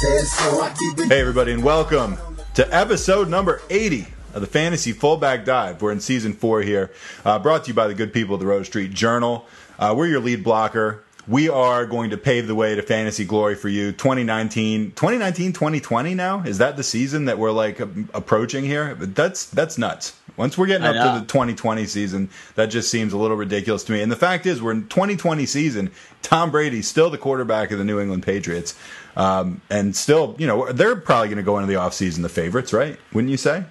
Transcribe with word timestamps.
Hey, 0.00 1.20
everybody, 1.20 1.52
and 1.52 1.64
welcome 1.64 2.18
to 2.54 2.72
episode 2.72 3.28
number 3.28 3.60
80 3.68 4.06
of 4.32 4.40
the 4.40 4.46
Fantasy 4.46 4.92
Fullback 4.92 5.44
Dive. 5.44 5.82
We're 5.82 5.90
in 5.90 5.98
season 5.98 6.34
four 6.34 6.62
here, 6.62 6.92
uh, 7.24 7.40
brought 7.40 7.64
to 7.64 7.68
you 7.68 7.74
by 7.74 7.88
the 7.88 7.94
good 7.94 8.12
people 8.12 8.34
of 8.34 8.40
the 8.40 8.46
Roto 8.46 8.62
Street 8.62 8.92
Journal. 8.92 9.44
Uh, 9.76 9.94
we're 9.96 10.06
your 10.06 10.20
lead 10.20 10.44
blocker. 10.44 11.02
We 11.28 11.50
are 11.50 11.84
going 11.84 12.10
to 12.10 12.16
pave 12.16 12.46
the 12.46 12.54
way 12.54 12.74
to 12.74 12.80
fantasy 12.80 13.26
glory 13.26 13.54
for 13.54 13.68
you. 13.68 13.92
2019, 13.92 14.92
2019, 14.92 15.52
2020 15.52 16.14
now? 16.14 16.42
Is 16.42 16.56
that 16.58 16.78
the 16.78 16.82
season 16.82 17.26
that 17.26 17.38
we're 17.38 17.50
like 17.50 17.80
approaching 17.80 18.64
here? 18.64 18.94
That's, 18.94 19.44
that's 19.44 19.76
nuts. 19.76 20.18
Once 20.38 20.56
we're 20.56 20.66
getting 20.66 20.86
I 20.86 20.90
up 20.90 20.94
know. 20.94 21.14
to 21.14 21.20
the 21.20 21.26
2020 21.26 21.84
season, 21.84 22.30
that 22.54 22.66
just 22.66 22.90
seems 22.90 23.12
a 23.12 23.18
little 23.18 23.36
ridiculous 23.36 23.84
to 23.84 23.92
me. 23.92 24.00
And 24.00 24.10
the 24.10 24.16
fact 24.16 24.46
is, 24.46 24.62
we're 24.62 24.72
in 24.72 24.88
2020 24.88 25.44
season. 25.44 25.90
Tom 26.22 26.50
Brady's 26.50 26.88
still 26.88 27.10
the 27.10 27.18
quarterback 27.18 27.72
of 27.72 27.78
the 27.78 27.84
New 27.84 28.00
England 28.00 28.22
Patriots. 28.22 28.74
Um, 29.16 29.60
and 29.68 29.94
still, 29.94 30.34
you 30.38 30.46
know, 30.46 30.72
they're 30.72 30.96
probably 30.96 31.28
going 31.28 31.38
to 31.38 31.42
go 31.42 31.58
into 31.58 31.66
the 31.66 31.78
offseason 31.78 32.22
the 32.22 32.28
favorites, 32.28 32.72
right? 32.72 32.98
Wouldn't 33.12 33.30
you 33.30 33.36
say? 33.36 33.64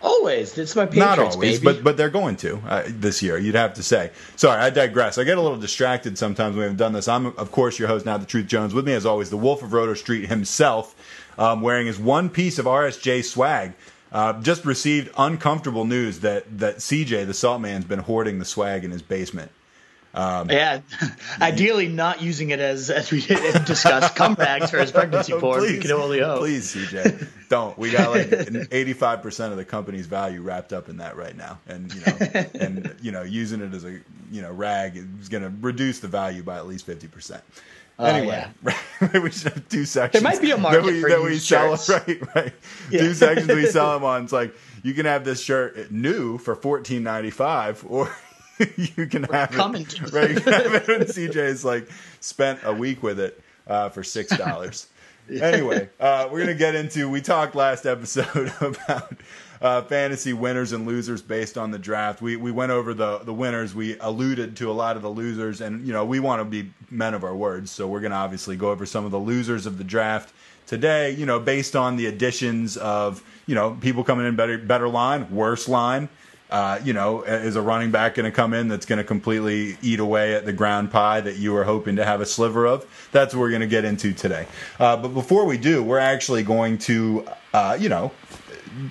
Always. 0.00 0.56
It's 0.56 0.76
my 0.76 0.86
Patriots, 0.86 1.16
Not 1.16 1.18
always, 1.18 1.58
baby. 1.58 1.64
but 1.64 1.84
but 1.84 1.96
they're 1.96 2.10
going 2.10 2.36
to 2.36 2.58
uh, 2.68 2.84
this 2.86 3.20
year. 3.22 3.36
You'd 3.36 3.56
have 3.56 3.74
to 3.74 3.82
say. 3.82 4.12
Sorry, 4.36 4.60
I 4.60 4.70
digress. 4.70 5.18
I 5.18 5.24
get 5.24 5.38
a 5.38 5.40
little 5.40 5.58
distracted 5.58 6.16
sometimes 6.16 6.54
when 6.54 6.58
we 6.60 6.62
haven't 6.64 6.76
done 6.78 6.92
this. 6.92 7.08
I'm 7.08 7.26
of 7.26 7.50
course 7.50 7.78
your 7.78 7.88
host 7.88 8.06
now, 8.06 8.16
the 8.16 8.26
Truth 8.26 8.46
Jones. 8.46 8.74
With 8.74 8.86
me 8.86 8.92
as 8.94 9.04
always, 9.04 9.30
the 9.30 9.36
Wolf 9.36 9.62
of 9.62 9.72
Roto 9.72 9.94
Street 9.94 10.28
himself, 10.28 10.94
um, 11.36 11.62
wearing 11.62 11.86
his 11.86 11.98
one 11.98 12.30
piece 12.30 12.58
of 12.58 12.66
RSJ 12.66 13.24
swag. 13.24 13.72
Uh, 14.10 14.40
just 14.40 14.64
received 14.64 15.10
uncomfortable 15.18 15.84
news 15.84 16.20
that 16.20 16.58
that 16.58 16.76
CJ 16.78 17.26
the 17.26 17.34
Salt 17.34 17.60
Man's 17.60 17.84
been 17.84 17.98
hoarding 17.98 18.38
the 18.38 18.44
swag 18.44 18.84
in 18.84 18.90
his 18.90 19.02
basement. 19.02 19.50
Um, 20.14 20.50
yeah, 20.50 20.80
ideally 21.40 21.88
not 21.88 22.22
using 22.22 22.50
it 22.50 22.60
as 22.60 22.90
as 22.90 23.10
we 23.10 23.20
did 23.20 23.64
discussed 23.66 24.14
comebacks 24.14 24.70
for 24.70 24.78
his 24.78 24.90
pregnancy 24.90 25.32
oh, 25.34 25.40
board. 25.40 25.62
We 25.62 25.78
can 25.78 25.92
only 25.92 26.20
hope. 26.20 26.40
Please, 26.40 26.74
CJ, 26.74 27.28
don't. 27.48 27.78
We 27.78 27.90
got 27.90 28.10
like 28.10 28.68
eighty-five 28.72 29.22
percent 29.22 29.52
of 29.52 29.58
the 29.58 29.64
company's 29.64 30.06
value 30.06 30.40
wrapped 30.40 30.72
up 30.72 30.88
in 30.88 30.96
that 30.96 31.16
right 31.16 31.36
now, 31.36 31.58
and 31.66 31.92
you 31.94 32.00
know, 32.00 32.16
and 32.54 32.96
you 33.02 33.12
know, 33.12 33.22
using 33.22 33.60
it 33.60 33.74
as 33.74 33.84
a 33.84 34.00
you 34.30 34.42
know 34.42 34.52
rag 34.52 34.96
is 34.96 35.28
going 35.28 35.42
to 35.42 35.52
reduce 35.60 36.00
the 36.00 36.08
value 36.08 36.42
by 36.42 36.56
at 36.56 36.66
least 36.66 36.86
fifty 36.86 37.06
percent. 37.06 37.42
Oh, 38.00 38.04
anyway, 38.04 38.46
we 39.12 39.30
should 39.30 39.52
have 39.52 39.68
two 39.68 39.84
sections. 39.84 40.22
Oh, 40.22 40.28
There 40.28 40.32
might 40.32 40.40
be 40.40 40.52
a 40.52 40.56
that 40.56 40.84
we, 40.84 41.00
for 41.00 41.10
that 41.10 41.20
we 41.20 41.38
sell. 41.38 41.76
shirts. 41.76 42.06
Right, 42.06 42.34
right. 42.34 42.52
Yeah. 42.90 43.00
Two 43.00 43.14
sections 43.14 43.48
we 43.48 43.66
sell 43.66 43.92
them 43.94 44.04
on. 44.04 44.22
It's 44.22 44.32
like 44.32 44.54
you 44.84 44.94
can 44.94 45.04
have 45.04 45.24
this 45.24 45.42
shirt 45.42 45.90
new 45.90 46.38
for 46.38 46.54
fourteen 46.54 47.02
ninety-five, 47.02 47.84
or 47.88 48.14
you 48.76 49.06
can 49.06 49.24
have 49.24 49.50
coming 49.50 49.82
it. 49.82 49.90
to- 49.90 50.06
Right, 50.06 50.30
you 50.30 50.40
can 50.40 50.52
have 50.52 50.74
it 50.74 50.86
CJ's 51.08 51.64
like 51.64 51.88
spent 52.20 52.60
a 52.64 52.72
week 52.72 53.02
with 53.02 53.20
it 53.20 53.40
uh, 53.66 53.88
for 53.90 54.02
six 54.02 54.36
dollars. 54.36 54.88
anyway, 55.30 55.88
uh, 56.00 56.28
we're 56.30 56.40
gonna 56.40 56.54
get 56.54 56.74
into. 56.74 57.08
We 57.08 57.20
talked 57.20 57.54
last 57.54 57.84
episode 57.84 58.50
about 58.60 59.12
uh, 59.60 59.82
fantasy 59.82 60.32
winners 60.32 60.72
and 60.72 60.86
losers 60.86 61.20
based 61.20 61.58
on 61.58 61.70
the 61.70 61.78
draft. 61.78 62.22
We 62.22 62.36
we 62.36 62.50
went 62.50 62.72
over 62.72 62.94
the 62.94 63.18
the 63.18 63.34
winners. 63.34 63.74
We 63.74 63.98
alluded 63.98 64.56
to 64.56 64.70
a 64.70 64.72
lot 64.72 64.96
of 64.96 65.02
the 65.02 65.10
losers, 65.10 65.60
and 65.60 65.86
you 65.86 65.92
know 65.92 66.04
we 66.04 66.18
want 66.20 66.40
to 66.40 66.44
be 66.44 66.70
men 66.90 67.12
of 67.14 67.24
our 67.24 67.34
words, 67.36 67.70
so 67.70 67.86
we're 67.86 68.00
gonna 68.00 68.14
obviously 68.14 68.56
go 68.56 68.70
over 68.70 68.86
some 68.86 69.04
of 69.04 69.10
the 69.10 69.18
losers 69.18 69.66
of 69.66 69.76
the 69.76 69.84
draft 69.84 70.32
today. 70.66 71.10
You 71.10 71.26
know, 71.26 71.38
based 71.38 71.76
on 71.76 71.96
the 71.96 72.06
additions 72.06 72.78
of 72.78 73.22
you 73.46 73.54
know 73.54 73.76
people 73.82 74.04
coming 74.04 74.26
in 74.26 74.34
better 74.34 74.56
better 74.56 74.88
line, 74.88 75.30
worse 75.30 75.68
line. 75.68 76.08
Uh, 76.50 76.80
you 76.82 76.94
know, 76.94 77.22
is 77.24 77.56
a 77.56 77.60
running 77.62 77.90
back 77.90 78.14
going 78.14 78.24
to 78.24 78.30
come 78.34 78.54
in 78.54 78.68
that's 78.68 78.86
going 78.86 78.96
to 78.96 79.04
completely 79.04 79.76
eat 79.82 80.00
away 80.00 80.34
at 80.34 80.46
the 80.46 80.52
ground 80.52 80.90
pie 80.90 81.20
that 81.20 81.36
you 81.36 81.52
were 81.52 81.64
hoping 81.64 81.96
to 81.96 82.04
have 82.06 82.22
a 82.22 82.26
sliver 82.26 82.66
of? 82.66 82.86
That's 83.12 83.34
what 83.34 83.40
we're 83.40 83.50
going 83.50 83.60
to 83.60 83.66
get 83.66 83.84
into 83.84 84.14
today. 84.14 84.46
Uh, 84.78 84.96
but 84.96 85.08
before 85.08 85.44
we 85.44 85.58
do, 85.58 85.82
we're 85.82 85.98
actually 85.98 86.42
going 86.44 86.78
to, 86.78 87.26
uh, 87.52 87.76
you 87.78 87.90
know, 87.90 88.12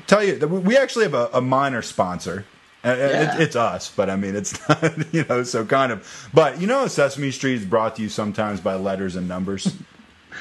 tell 0.05 0.23
you 0.23 0.37
that 0.37 0.47
we 0.47 0.77
actually 0.77 1.05
have 1.05 1.15
a, 1.15 1.29
a 1.33 1.41
minor 1.41 1.81
sponsor. 1.81 2.45
Uh, 2.85 2.89
Yeah. 2.95 3.35
it, 3.37 3.41
it's 3.41 3.55
us, 3.55 3.91
but 3.95 4.07
I 4.07 4.15
mean, 4.17 4.35
it's 4.35 4.53
not, 4.69 5.11
you 5.13 5.25
know, 5.27 5.41
so 5.41 5.65
kind 5.65 5.91
of. 5.91 6.29
But 6.35 6.61
you 6.61 6.67
know, 6.67 6.87
Sesame 6.87 7.31
Street 7.31 7.55
is 7.55 7.65
brought 7.65 7.95
to 7.95 8.03
you 8.03 8.09
sometimes 8.09 8.61
by 8.61 8.75
letters 8.75 9.15
and 9.15 9.27
numbers. 9.27 9.73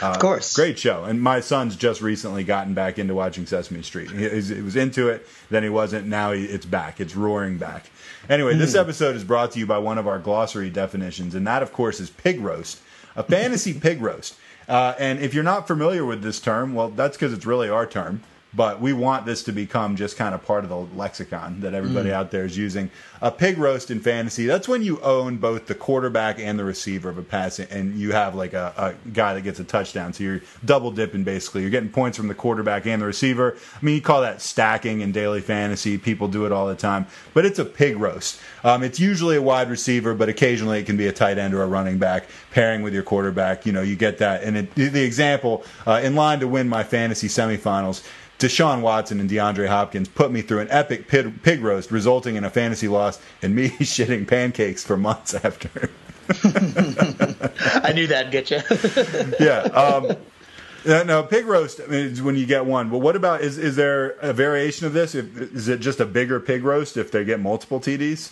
Of 0.03 0.19
course. 0.19 0.55
Great 0.55 0.79
show. 0.79 1.05
And 1.05 1.21
my 1.21 1.41
son's 1.41 1.77
just 1.77 2.01
recently 2.01 2.45
gotten 2.45 2.75
back 2.75 2.99
into 2.99 3.15
watching 3.15 3.47
Sesame 3.47 3.83
Street. 3.83 4.11
He, 4.11 4.29
he 4.29 4.61
was 4.61 4.77
into 4.77 5.09
it, 5.09 5.27
then 5.51 5.63
he 5.63 5.69
wasn't. 5.69 6.07
Now 6.07 6.33
he, 6.33 6.45
it's 6.45 6.67
back. 6.67 7.01
It's 7.01 7.17
roaring 7.17 7.59
back. 7.59 7.91
Anyway, 8.29 8.57
this 8.57 8.75
episode 8.75 9.15
is 9.15 9.23
brought 9.23 9.53
to 9.53 9.59
you 9.59 9.67
by 9.67 9.79
one 9.79 9.99
of 9.99 10.09
our 10.09 10.19
glossary 10.19 10.69
definitions, 10.71 11.35
and 11.35 11.47
that, 11.47 11.63
of 11.63 11.73
course, 11.73 12.01
is 12.01 12.11
pig 12.11 12.41
roast, 12.41 12.81
a 13.15 13.23
fantasy 13.23 13.73
pig 13.79 14.03
roast. 14.03 14.37
Uh, 14.69 14.95
and 14.99 15.21
if 15.21 15.33
you're 15.33 15.45
not 15.45 15.69
familiar 15.69 16.05
with 16.05 16.23
this 16.23 16.41
term, 16.41 16.75
well, 16.75 16.89
that's 16.89 17.17
because 17.17 17.33
it's 17.33 17.47
really 17.47 17.69
our 17.69 17.87
term. 17.87 18.23
But 18.57 18.81
we 18.81 18.95
want 18.95 19.27
this 19.27 19.43
to 19.45 19.53
become 19.53 19.97
just 19.97 20.17
kind 20.17 20.35
of 20.35 20.45
part 20.45 20.65
of 20.65 20.71
the 20.71 20.97
lexicon 20.97 21.61
that 21.61 21.75
everybody 21.75 22.11
out 22.11 22.31
there 22.31 22.47
is 22.47 22.57
using. 22.57 22.91
A 23.21 23.31
pig 23.31 23.59
roast 23.59 23.91
in 23.91 24.01
fantasy, 24.01 24.47
that's 24.47 24.67
when 24.67 24.83
you 24.83 24.99
own 25.01 25.37
both 25.37 25.67
the 25.67 25.75
quarterback 25.75 26.39
and 26.39 26.59
the 26.59 26.65
receiver 26.65 27.11
of 27.11 27.19
a 27.19 27.23
pass, 27.23 27.59
and 27.59 27.99
you 27.99 28.13
have 28.13 28.35
like 28.35 28.55
a, 28.55 28.73
a 28.77 29.11
guy 29.11 29.35
that 29.35 29.43
gets 29.43 29.61
a 29.61 29.65
touchdown. 29.65 30.13
So 30.15 30.25
you're 30.25 30.41
double 30.65 30.91
dipping 30.91 31.23
basically. 31.23 31.61
You're 31.63 31.71
getting 31.71 31.91
points 31.91 32.17
from 32.17 32.29
the 32.29 32.35
quarterback 32.35 32.87
and 32.87 33.03
the 33.03 33.07
receiver. 33.07 33.57
I 33.75 33.85
mean, 33.85 33.95
you 33.95 34.01
call 34.01 34.23
that 34.23 34.41
stacking 34.41 35.03
in 35.03 35.13
daily 35.13 35.43
fantasy. 35.43 35.99
People 35.99 36.29
do 36.29 36.47
it 36.47 36.53
all 36.53 36.67
the 36.67 36.75
time. 36.75 37.07
But 37.35 37.45
it's 37.45 37.59
a 37.59 37.65
pig 37.65 37.99
roast. 37.99 38.41
Um, 38.65 38.83
it's 38.83 38.99
usually 38.99 39.37
a 39.37 39.43
wide 39.43 39.69
receiver, 39.69 40.15
but 40.15 40.29
occasionally 40.29 40.79
it 40.79 40.87
can 40.87 40.97
be 40.97 41.07
a 41.07 41.13
tight 41.13 41.37
end 41.37 41.53
or 41.53 41.63
a 41.63 41.67
running 41.67 41.99
back 41.99 42.29
pairing 42.53 42.83
with 42.83 42.95
your 42.95 43.03
quarterback. 43.03 43.67
You 43.67 43.73
know, 43.73 43.83
you 43.83 43.97
get 43.97 44.19
that. 44.19 44.43
And 44.43 44.57
it, 44.57 44.75
the 44.75 45.03
example, 45.03 45.65
uh, 45.87 46.01
in 46.03 46.15
line 46.15 46.41
to 46.41 46.49
win 46.49 46.69
my 46.69 46.85
fantasy 46.85 47.29
semifinals, 47.29 48.07
Deshaun 48.39 48.83
Watson 48.83 49.19
and 49.19 49.31
DeAndre 49.31 49.69
Hopkins 49.69 50.09
put 50.09 50.31
me 50.31 50.43
through 50.43 50.61
an 50.61 50.69
epic 50.71 51.09
pig, 51.09 51.43
pig 51.43 51.63
roast, 51.63 51.91
resulting 51.91 52.37
in 52.37 52.45
a 52.45 52.51
fantasy 52.51 52.89
loss 52.89 53.19
and 53.43 53.55
me 53.55 53.69
shitting 53.81 54.27
pancakes 54.27 54.85
for 54.85 54.97
months 54.97 55.35
after. 55.35 55.91
I 57.83 57.93
knew 57.95 58.07
that'd 58.07 58.33
get 58.33 58.51
you. 58.51 58.61
yeah. 59.41 59.61
Um, 59.61 60.17
no, 60.85 61.03
no, 61.03 61.23
pig 61.23 61.47
roast 61.47 61.81
is 61.81 62.23
when 62.23 62.37
you 62.37 62.47
get 62.47 62.67
one. 62.67 62.91
But 62.91 62.99
what 62.99 63.17
about 63.17 63.41
is 63.41 63.59
is 63.59 63.77
there 63.77 64.11
a 64.21 64.33
variation 64.33 64.87
of 64.87 64.93
this? 64.93 65.15
If, 65.15 65.37
is 65.37 65.69
it 65.69 65.81
just 65.81 66.01
a 66.01 66.07
bigger 66.07 66.39
pig 66.41 66.63
roast 66.63 66.97
if 66.97 67.11
they 67.11 67.25
get 67.25 67.41
multiple 67.41 67.81
TDs? 67.81 68.31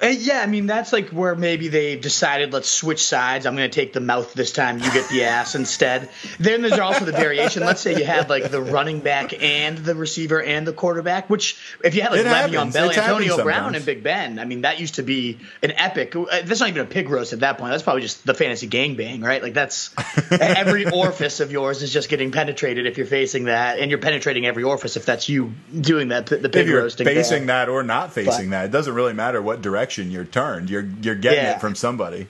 Uh, 0.00 0.06
yeah, 0.06 0.40
I 0.40 0.46
mean 0.46 0.66
that's 0.66 0.92
like 0.92 1.08
where 1.08 1.34
maybe 1.34 1.66
they 1.68 1.96
decided 1.96 2.52
let's 2.52 2.68
switch 2.70 3.02
sides. 3.04 3.46
I'm 3.46 3.56
going 3.56 3.68
to 3.68 3.74
take 3.74 3.92
the 3.92 4.00
mouth 4.00 4.32
this 4.32 4.52
time. 4.52 4.78
You 4.78 4.92
get 4.92 5.08
the 5.10 5.24
ass 5.24 5.56
instead. 5.56 6.08
Then 6.38 6.62
there's 6.62 6.78
also 6.78 7.04
the 7.04 7.10
variation. 7.12 7.64
Let's 7.64 7.80
say 7.80 7.98
you 7.98 8.04
had 8.04 8.28
like 8.30 8.50
the 8.50 8.62
running 8.62 9.00
back 9.00 9.42
and 9.42 9.76
the 9.76 9.96
receiver 9.96 10.40
and 10.40 10.64
the 10.66 10.72
quarterback. 10.72 11.28
Which 11.28 11.56
if 11.82 11.96
you 11.96 12.02
had 12.02 12.12
like 12.12 12.20
It 12.20 12.26
Le'Veon. 12.26 12.72
Bell, 12.72 12.90
Antonio 12.90 13.42
Brown, 13.42 13.74
and 13.74 13.84
Big 13.84 14.04
Ben. 14.04 14.38
I 14.38 14.44
mean 14.44 14.60
that 14.60 14.78
used 14.78 14.94
to 14.96 15.02
be 15.02 15.38
an 15.64 15.72
epic. 15.72 16.14
uh, 16.14 16.24
That's 16.44 16.60
not 16.60 16.68
even 16.68 16.82
a 16.82 16.86
pig 16.88 17.08
roast 17.08 17.32
at 17.32 17.40
that 17.40 17.58
point. 17.58 17.72
That's 17.72 17.82
probably 17.82 18.02
just 18.02 18.24
the 18.24 18.34
fantasy 18.34 18.68
gangbang, 18.68 19.24
right? 19.24 19.42
Like 19.42 19.54
that's 19.54 19.92
every 20.30 20.88
orifice 20.88 21.40
of 21.40 21.50
yours 21.50 21.82
is 21.82 21.92
just 21.92 22.08
getting 22.08 22.30
penetrated 22.30 22.86
if 22.86 22.98
you're 22.98 23.06
facing 23.06 23.44
that, 23.46 23.80
and 23.80 23.90
you're 23.90 23.98
penetrating 23.98 24.46
every 24.46 24.62
orifice 24.62 24.96
if 24.96 25.04
that's 25.04 25.28
you 25.28 25.54
doing 25.78 26.08
that. 26.08 26.26
The 26.26 26.36
pig 26.48 26.54
If 26.54 26.66
you're 26.68 26.82
roasting. 26.82 27.04
facing 27.04 27.46
there. 27.46 27.66
that 27.66 27.68
or 27.68 27.82
not 27.82 28.12
facing 28.12 28.50
But- 28.50 28.56
that, 28.56 28.64
it 28.66 28.70
doesn't 28.70 28.94
really 28.94 29.12
matter 29.12 29.42
what 29.42 29.60
direction 29.60 29.87
you're 29.96 30.24
turned. 30.24 30.68
You're 30.68 30.86
you're 31.00 31.14
getting 31.14 31.44
Yeah. 31.44 31.54
it 31.56 31.60
from 31.60 31.74
somebody. 31.74 32.28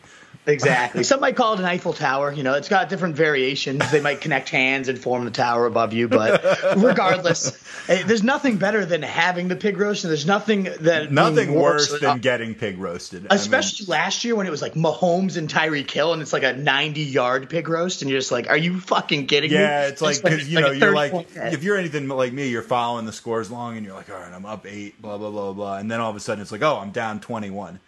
Exactly. 0.48 1.02
Some 1.02 1.20
might 1.20 1.36
call 1.36 1.52
it 1.54 1.60
an 1.60 1.66
Eiffel 1.66 1.92
Tower. 1.92 2.32
You 2.32 2.42
know, 2.42 2.54
it's 2.54 2.70
got 2.70 2.88
different 2.88 3.16
variations. 3.16 3.90
They 3.90 4.00
might 4.00 4.22
connect 4.22 4.48
hands 4.48 4.88
and 4.88 4.98
form 4.98 5.26
the 5.26 5.30
tower 5.30 5.66
above 5.66 5.92
you, 5.92 6.08
but 6.08 6.42
regardless, 6.76 7.52
eh, 7.88 8.02
there's 8.06 8.22
nothing 8.22 8.56
better 8.56 8.86
than 8.86 9.02
having 9.02 9.48
the 9.48 9.56
pig 9.56 9.76
roast, 9.76 10.04
and 10.04 10.10
there's 10.10 10.26
nothing 10.26 10.64
that 10.80 11.12
Nothing 11.12 11.54
worse 11.54 12.00
than 12.00 12.20
getting 12.20 12.54
pig 12.54 12.78
roasted. 12.78 13.26
I 13.28 13.34
mean, 13.34 13.40
Especially 13.40 13.86
last 13.86 14.24
year 14.24 14.34
when 14.36 14.46
it 14.46 14.50
was 14.50 14.62
like 14.62 14.74
Mahomes 14.74 15.36
and 15.36 15.50
Tyreek 15.50 15.90
Hill, 15.90 16.14
and 16.14 16.22
it's 16.22 16.32
like 16.32 16.44
a 16.44 16.54
90 16.54 17.02
yard 17.02 17.50
pig 17.50 17.68
roast, 17.68 18.00
and 18.00 18.10
you're 18.10 18.20
just 18.20 18.32
like, 18.32 18.48
are 18.48 18.56
you 18.56 18.80
fucking 18.80 19.26
kidding 19.26 19.50
me? 19.50 19.56
Yeah, 19.56 19.88
it's 19.88 20.00
like 20.00 20.22
because 20.22 20.48
you 20.48 20.60
know 20.60 20.70
a 20.70 20.74
you're 20.74 20.94
like 20.94 21.30
head. 21.32 21.52
if 21.52 21.62
you're 21.62 21.76
anything 21.76 22.08
like 22.08 22.32
me, 22.32 22.48
you're 22.48 22.62
following 22.62 23.04
the 23.04 23.12
scores 23.12 23.50
long, 23.50 23.76
and 23.76 23.84
you're 23.84 23.94
like, 23.94 24.08
all 24.08 24.16
right, 24.16 24.32
I'm 24.32 24.46
up 24.46 24.66
eight, 24.66 25.00
blah 25.02 25.18
blah 25.18 25.30
blah 25.30 25.52
blah, 25.52 25.76
and 25.76 25.90
then 25.90 26.00
all 26.00 26.10
of 26.10 26.16
a 26.16 26.20
sudden 26.20 26.40
it's 26.40 26.52
like, 26.52 26.62
oh, 26.62 26.78
I'm 26.78 26.90
down 26.90 27.20
twenty 27.20 27.50
one, 27.50 27.80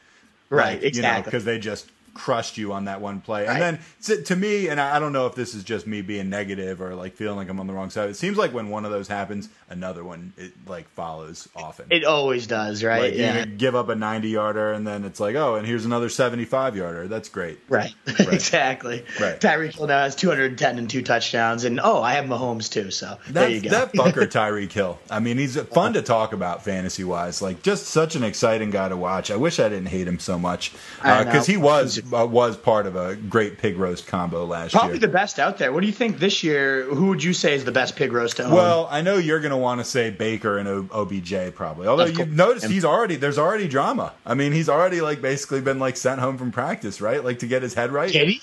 right, 0.51 0.75
You 0.75 0.81
know, 0.81 0.87
exactly. 0.89 1.25
because 1.25 1.45
they 1.47 1.59
just 1.59 1.89
crushed 2.15 2.59
you 2.59 2.73
on 2.73 2.85
that 2.87 3.01
one 3.01 3.21
play. 3.21 3.47
Right. 3.47 3.55
And 3.55 3.63
then 3.63 3.81
to, 4.05 4.23
to 4.23 4.37
me, 4.37 4.69
and 4.69 4.81
I 4.81 4.97
I 4.97 4.99
don't 4.99 5.13
know 5.13 5.27
if 5.27 5.35
this 5.35 5.55
is 5.55 5.65
just 5.65 5.87
me 5.87 6.03
being 6.03 6.29
negative 6.29 6.81
or 6.83 6.95
like 6.95 7.15
feeling 7.15 7.37
like 7.37 7.49
I'm 7.49 7.61
on 7.61 7.67
the 7.67 7.73
wrong 7.73 7.91
side. 7.91 8.11
It 8.11 8.17
seems 8.17 8.37
like 8.37 8.53
when 8.53 8.69
one 8.69 8.85
of 8.85 8.91
those 8.91 9.09
happens, 9.09 9.49
another 9.69 10.05
one 10.05 10.33
it 10.37 10.53
like 10.67 10.89
follows 10.91 11.49
often. 11.57 11.87
It 11.91 12.05
always 12.05 12.47
does, 12.47 12.83
right? 12.85 13.03
like 13.03 13.15
yeah. 13.15 13.41
you 13.41 13.47
give 13.47 13.75
up 13.75 13.89
a 13.89 13.95
90 13.95 14.29
yarder 14.29 14.73
and 14.73 14.87
then 14.87 15.05
it's 15.05 15.21
like, 15.21 15.37
oh, 15.37 15.57
and 15.57 15.67
here's 15.67 15.85
another 15.85 16.09
75 16.09 16.77
yarder. 16.77 17.09
That's 17.09 17.29
great. 17.29 17.59
Right. 17.71 17.95
exactly. 18.07 19.05
Right. 19.21 19.41
Tyreek 19.41 19.77
Hill 19.77 19.87
now 19.87 20.03
has 20.03 20.17
210 20.17 20.79
and 20.79 20.91
two 20.91 21.03
touchdowns, 21.03 21.65
and 21.65 21.81
oh, 21.83 22.03
I 22.03 22.15
have 22.15 22.25
Mahomes 22.25 22.71
too. 22.71 22.91
So 22.91 23.17
there 23.29 23.49
you 23.49 23.61
go. 23.61 23.71
that 23.71 23.93
fucker 23.95 24.27
Tyreek 24.27 24.73
Hill. 24.73 24.99
I 25.09 25.21
mean, 25.21 25.39
he's 25.39 25.59
fun 25.61 25.93
to 25.95 26.03
talk 26.03 26.33
about 26.33 26.65
fantasy 26.65 27.05
wise. 27.05 27.41
Like, 27.41 27.63
just 27.63 27.87
such 27.87 28.17
an 28.17 28.25
exciting 28.25 28.71
guy 28.71 28.89
to 28.89 28.97
watch. 28.97 29.31
I 29.31 29.37
wish 29.37 29.61
I 29.61 29.69
didn't 29.69 29.87
hate 29.87 30.07
him 30.07 30.19
so 30.19 30.39
much 30.39 30.73
because 30.97 31.27
uh, 31.27 31.33
know. 31.33 31.43
he 31.43 31.57
was 31.57 32.00
uh, 32.13 32.27
was 32.27 32.57
part 32.57 32.87
of 32.87 32.97
a 32.97 33.17
great 33.17 33.59
pig 33.59 33.77
roast 33.77 34.07
combo 34.07 34.45
last 34.45 34.73
Probably 34.73 34.95
year. 34.95 34.99
Probably 34.99 35.07
the 35.07 35.13
best 35.13 35.39
out 35.39 35.59
there. 35.59 35.73
What 35.73 35.81
do 35.81 35.87
you 35.87 35.93
think 35.93 36.19
this 36.19 36.43
year? 36.43 36.85
Who 36.85 37.09
would 37.09 37.23
you 37.23 37.33
say 37.33 37.55
is 37.55 37.65
the 37.65 37.73
best 37.73 37.97
pig 37.97 38.13
roast 38.13 38.37
to 38.37 38.45
own? 38.45 38.53
well, 38.53 38.89
I 38.91 39.01
know 39.01 39.17
you're 39.17 39.41
going 39.41 39.51
to 39.51 39.57
want 39.57 39.81
to 39.81 39.85
say 39.85 40.11
Baker 40.11 40.59
and 40.59 40.91
OBJ 40.91 41.55
probably. 41.55 41.87
Although 41.87 42.07
you've 42.07 42.33
noticed 42.33 42.67
he's 42.67 42.85
already 42.85 43.17
there's 43.17 43.39
already 43.39 43.69
drama. 43.69 44.13
I 44.25 44.35
mean, 44.35 44.53
he's 44.53 44.69
already 44.69 45.01
like 45.01 45.23
basically 45.23 45.61
been 45.61 45.79
like 45.79 45.97
sent 45.97 46.21
home 46.21 46.39
from 46.39 46.53
practice, 46.53 47.01
right? 47.01 47.25
Like 47.25 47.41
to 47.41 47.47
get 47.47 47.63
his 47.63 47.75
head 47.75 47.93
right. 47.93 48.11
Kitty? 48.11 48.41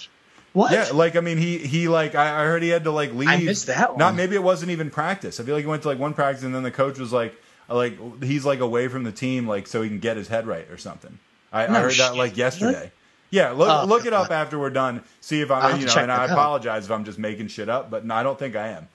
What? 0.54 0.72
Yeah, 0.72 0.90
like 0.94 1.16
I 1.16 1.20
mean, 1.20 1.38
he 1.38 1.60
he 1.60 1.88
like 1.88 2.16
I, 2.16 2.42
I 2.42 2.46
heard 2.46 2.64
he 2.64 2.70
had 2.70 2.86
to 2.86 2.92
like 2.92 3.14
leave. 3.14 3.30
I 3.30 3.38
missed 3.38 3.68
that 3.68 3.92
one. 3.92 4.00
Not 4.00 4.16
maybe 4.16 4.36
it 4.36 4.42
wasn't 4.42 4.72
even 4.72 4.90
practice. 4.90 5.40
I 5.40 5.44
feel 5.44 5.54
like 5.54 5.64
he 5.64 5.70
went 5.70 5.84
to 5.84 5.88
like 5.88 6.00
one 6.00 6.14
practice 6.14 6.44
and 6.44 6.56
then 6.56 6.64
the 6.64 6.72
coach 6.72 6.98
was 6.98 7.14
like 7.14 7.36
like 7.70 8.24
he's 8.24 8.46
like 8.46 8.60
away 8.60 8.88
from 8.88 9.04
the 9.04 9.12
team 9.12 9.48
like 9.48 9.68
so 9.68 9.82
he 9.82 9.90
can 9.90 10.00
get 10.00 10.18
his 10.18 10.28
head 10.28 10.48
right 10.48 10.68
or 10.72 10.78
something. 10.78 11.20
I, 11.52 11.66
I 11.66 11.68
No 11.68 11.82
heard 11.82 11.94
that 11.94 12.16
like 12.16 12.38
yesterday. 12.38 12.92
Yeah, 13.30 13.52
look 13.52 13.70
Oh, 13.70 13.86
look 13.86 14.06
it 14.06 14.14
up 14.14 14.30
God. 14.30 14.36
after 14.36 14.58
we're 14.58 14.70
done. 14.70 15.04
See 15.22 15.42
if 15.42 15.52
I'll 15.52 15.74
I'm 15.74 15.80
you 15.80 15.86
know, 15.88 15.96
and 15.98 16.12
I 16.12 16.24
out. 16.24 16.30
apologize 16.32 16.86
if 16.86 16.92
I'm 16.92 17.04
just 17.06 17.20
making 17.20 17.48
shit 17.50 17.68
up, 17.70 17.90
but 17.90 18.06
no, 18.06 18.16
I 18.16 18.24
don't 18.24 18.40
think 18.40 18.56
I 18.56 18.70
am. 18.70 18.88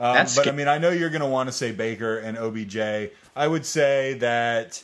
Um, 0.00 0.26
but 0.36 0.46
I 0.46 0.52
mean, 0.52 0.68
I 0.68 0.78
know 0.78 0.90
you're 0.90 1.10
going 1.10 1.22
to 1.22 1.26
want 1.26 1.48
to 1.48 1.52
say 1.52 1.72
Baker 1.72 2.18
and 2.18 2.38
OBJ. 2.38 2.76
I 3.34 3.46
would 3.48 3.66
say 3.66 4.14
that 4.14 4.82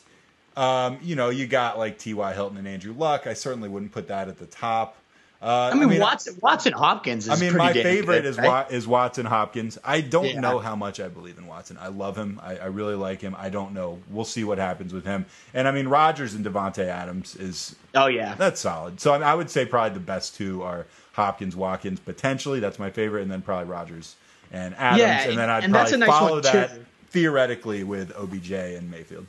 um, 0.56 0.98
you 1.02 1.14
know 1.16 1.28
you 1.30 1.46
got 1.46 1.78
like 1.78 1.98
T.Y. 1.98 2.32
Hilton 2.32 2.56
and 2.58 2.66
Andrew 2.66 2.94
Luck. 2.96 3.26
I 3.26 3.34
certainly 3.34 3.68
wouldn't 3.68 3.92
put 3.92 4.08
that 4.08 4.28
at 4.28 4.38
the 4.38 4.46
top. 4.46 4.96
Uh, 5.44 5.70
I 5.72 5.74
mean, 5.74 6.00
Watson, 6.00 6.38
Watson 6.40 6.72
Hopkins 6.72 7.24
is 7.26 7.30
I 7.30 7.34
mean, 7.36 7.50
pretty 7.52 7.58
my 7.66 7.72
favorite 7.74 8.22
good, 8.22 8.24
is 8.24 8.38
right? 8.38 8.70
Is 8.70 8.86
Watson 8.86 9.26
Hopkins. 9.26 9.78
I 9.84 10.00
don't 10.00 10.24
Yeah. 10.24 10.40
know 10.40 10.58
how 10.58 10.74
much 10.74 11.00
I 11.00 11.08
believe 11.08 11.36
in 11.36 11.46
Watson. 11.46 11.76
I 11.78 11.88
love 11.88 12.16
him. 12.16 12.40
I, 12.42 12.56
I 12.56 12.64
really 12.66 12.94
like 12.94 13.20
him. 13.20 13.36
I 13.38 13.50
don't 13.50 13.74
know. 13.74 13.98
We'll 14.08 14.24
see 14.24 14.42
what 14.42 14.56
happens 14.56 14.94
with 14.94 15.04
him. 15.04 15.26
And 15.52 15.68
I 15.68 15.70
mean, 15.70 15.86
Rodgers 15.88 16.32
and 16.32 16.46
Davante 16.46 16.86
Adams 16.86 17.36
is 17.36 17.76
Oh 17.94 18.06
yeah. 18.06 18.34
that's 18.36 18.60
solid. 18.62 19.00
So 19.00 19.12
I, 19.12 19.18
mean, 19.18 19.26
I 19.26 19.34
would 19.34 19.50
say 19.50 19.66
probably 19.66 19.92
the 19.92 20.00
best 20.00 20.34
two 20.34 20.62
are 20.62 20.86
Hopkins, 21.12 21.54
Watkins, 21.54 22.00
potentially. 22.00 22.58
That's 22.58 22.78
my 22.78 22.88
favorite, 22.90 23.20
and 23.20 23.30
then 23.30 23.42
probably 23.42 23.66
Rodgers 23.70 24.16
and 24.50 24.74
Adams, 24.76 25.00
Yeah, 25.00 25.28
and 25.28 25.38
then 25.38 25.50
I'd 25.50 25.64
and 25.64 25.72
probably 25.74 25.96
nice 25.98 26.08
follow 26.08 26.40
that 26.40 26.74
too. 26.74 26.84
theoretically 27.10 27.84
with 27.84 28.12
OBJ 28.16 28.50
and 28.52 28.90
Mayfield. 28.90 29.26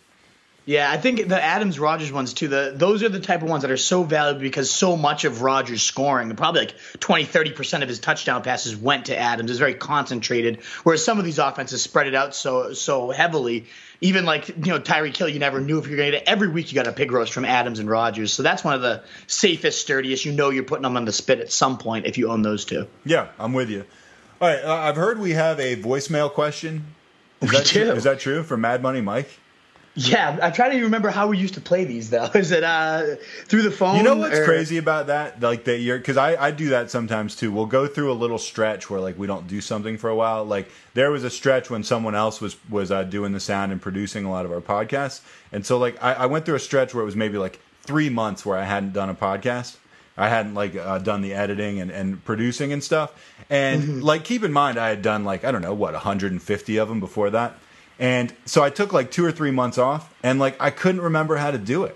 Yeah, 0.68 0.90
I 0.92 0.98
think 0.98 1.28
the 1.28 1.42
Adams 1.42 1.78
Rodgers 1.80 2.12
ones 2.12 2.34
too. 2.34 2.48
The 2.48 2.74
those 2.76 3.04
are 3.04 3.10
the 3.10 3.20
type 3.20 3.44
of 3.44 3.50
ones 3.50 3.62
that 3.62 3.70
are 3.70 3.78
so 3.78 4.02
valuable 4.02 4.42
because 4.42 4.72
so 4.72 4.98
much 4.98 5.24
of 5.24 5.44
Rodgers' 5.44 5.84
scoring, 5.84 6.36
probably 6.36 6.62
like 6.62 6.76
20, 7.00 7.26
30 7.26 7.52
percent 7.52 7.84
of 7.84 7.90
his 7.90 8.00
touchdown 8.00 8.42
passes 8.42 8.76
went 8.76 9.06
to 9.06 9.18
Adams. 9.18 9.52
It's 9.52 9.60
very 9.60 9.76
concentrated. 9.76 10.64
Whereas 10.84 11.06
some 11.06 11.20
of 11.20 11.26
these 11.26 11.38
offenses 11.38 11.84
spread 11.84 12.08
it 12.08 12.16
out 12.16 12.34
so 12.36 12.74
so 12.74 13.12
heavily. 13.12 13.68
Even 14.02 14.26
like 14.26 14.50
you 14.50 14.56
know 14.72 14.80
Tyreek 14.80 15.16
Hill, 15.16 15.30
you 15.30 15.38
never 15.40 15.62
knew 15.62 15.78
if 15.78 15.88
you're 15.88 15.98
going 15.98 16.12
to 16.12 16.18
get 16.18 16.24
it. 16.24 16.28
Every 16.30 16.48
week 16.48 16.72
you 16.72 16.76
got 16.76 16.88
a 16.88 16.92
pig 16.94 17.12
roast 17.12 17.32
from 17.32 17.46
Adams 17.46 17.78
and 17.78 17.88
Rodgers. 17.88 18.34
So 18.34 18.42
that's 18.42 18.64
one 18.64 18.74
of 18.74 18.82
the 18.82 19.04
safest, 19.28 19.82
sturdiest. 19.82 20.26
You 20.26 20.32
know 20.32 20.50
you're 20.50 20.64
putting 20.64 20.84
them 20.84 20.98
on 20.98 21.06
the 21.06 21.12
spit 21.14 21.40
at 21.42 21.52
some 21.52 21.78
point 21.78 22.08
if 22.08 22.18
you 22.18 22.32
own 22.32 22.42
those 22.42 22.66
two. 22.66 22.88
Yeah, 23.06 23.28
I'm 23.40 23.54
with 23.54 23.70
you. 23.70 23.86
All 24.42 24.48
right, 24.50 24.64
uh, 24.64 24.74
I've 24.74 24.96
heard 24.98 25.20
we 25.20 25.32
have 25.32 25.60
a 25.60 25.76
voicemail 25.76 26.32
question. 26.32 26.86
Is 27.42 27.52
We 27.52 27.58
that, 27.58 27.66
true? 27.68 27.84
do. 27.86 27.92
is 27.92 28.04
that 28.04 28.20
true 28.20 28.42
from 28.44 28.62
Mad 28.62 28.82
Money 28.82 29.02
Mike? 29.02 29.30
Yeah, 29.98 30.38
I'm 30.44 30.52
trying 30.52 30.72
to 30.78 30.84
remember 30.84 31.10
how 31.10 31.28
we 31.28 31.38
used 31.38 31.54
to 31.54 31.62
play 31.62 31.86
these 31.86 32.10
though. 32.10 32.26
Is 32.36 32.52
it 32.52 32.64
uh, 32.66 33.16
through 33.46 33.62
the 33.62 33.72
phone? 33.72 33.96
You 33.96 34.04
know 34.04 34.16
what's 34.18 34.38
or- 34.40 34.44
crazy 34.46 34.78
about 34.78 35.08
that? 35.08 35.42
Like 35.42 35.64
that 35.66 35.80
year, 35.80 35.98
because 35.98 36.18
I, 36.18 36.36
I 36.48 36.52
do 36.52 36.70
that 36.70 36.92
sometimes 36.92 37.36
too. 37.36 37.52
We'll 37.52 37.66
go 37.66 37.88
through 37.88 38.12
a 38.12 38.14
little 38.14 38.38
stretch 38.38 38.90
where 38.90 39.00
like 39.00 39.18
we 39.18 39.26
don't 39.26 39.48
do 39.48 39.62
something 39.62 39.98
for 39.98 40.10
a 40.10 40.16
while. 40.16 40.44
Like 40.44 40.70
there 40.96 41.12
was 41.12 41.24
a 41.24 41.30
stretch 41.30 41.70
when 41.70 41.84
someone 41.84 42.14
else 42.14 42.42
was 42.42 42.58
was 42.70 42.92
uh, 42.92 43.04
doing 43.04 43.32
the 43.32 43.40
sound 43.40 43.72
and 43.72 43.82
producing 43.82 44.26
a 44.26 44.32
lot 44.32 44.46
of 44.46 44.52
our 44.52 44.60
podcasts, 44.62 45.22
and 45.54 45.66
so 45.66 45.78
like 45.78 46.02
I, 46.04 46.14
I 46.14 46.26
went 46.26 46.46
through 46.46 46.56
a 46.56 46.60
stretch 46.60 46.94
where 46.94 47.02
it 47.02 47.06
was 47.06 47.16
maybe 47.16 47.38
like 47.38 47.60
three 47.84 48.10
months 48.10 48.46
where 48.46 48.58
I 48.58 48.64
hadn't 48.66 48.92
done 48.94 49.10
a 49.10 49.16
podcast. 49.16 49.78
I 50.18 50.28
hadn't 50.30 50.56
like 50.56 50.76
uh, 50.76 50.98
done 51.00 51.22
the 51.22 51.34
editing 51.34 51.80
and, 51.82 51.92
and 51.92 52.24
producing 52.26 52.72
and 52.74 52.84
stuff. 52.84 53.12
And 53.50 53.82
Mm-hmm. 53.84 54.02
like 54.02 54.24
keep 54.26 54.44
in 54.44 54.52
mind, 54.52 54.78
I 54.78 54.90
had 54.90 55.02
done 55.02 55.24
like 55.24 55.46
I 55.46 55.52
don't 55.52 55.62
know 55.62 55.74
what 55.74 55.94
150 55.94 56.78
of 56.78 56.90
them 56.90 57.00
before 57.00 57.30
that. 57.30 57.56
And 58.00 58.34
so 58.46 58.64
I 58.64 58.70
took 58.70 58.92
like 58.94 59.12
two 59.12 59.26
or 59.26 59.32
three 59.32 59.52
months 59.52 59.78
off, 59.78 60.14
and 60.24 60.40
like 60.40 60.58
I 60.60 60.70
couldn't 60.70 61.02
remember 61.02 61.36
how 61.38 61.52
to 61.52 61.58
do 61.58 61.86
it. 61.86 61.96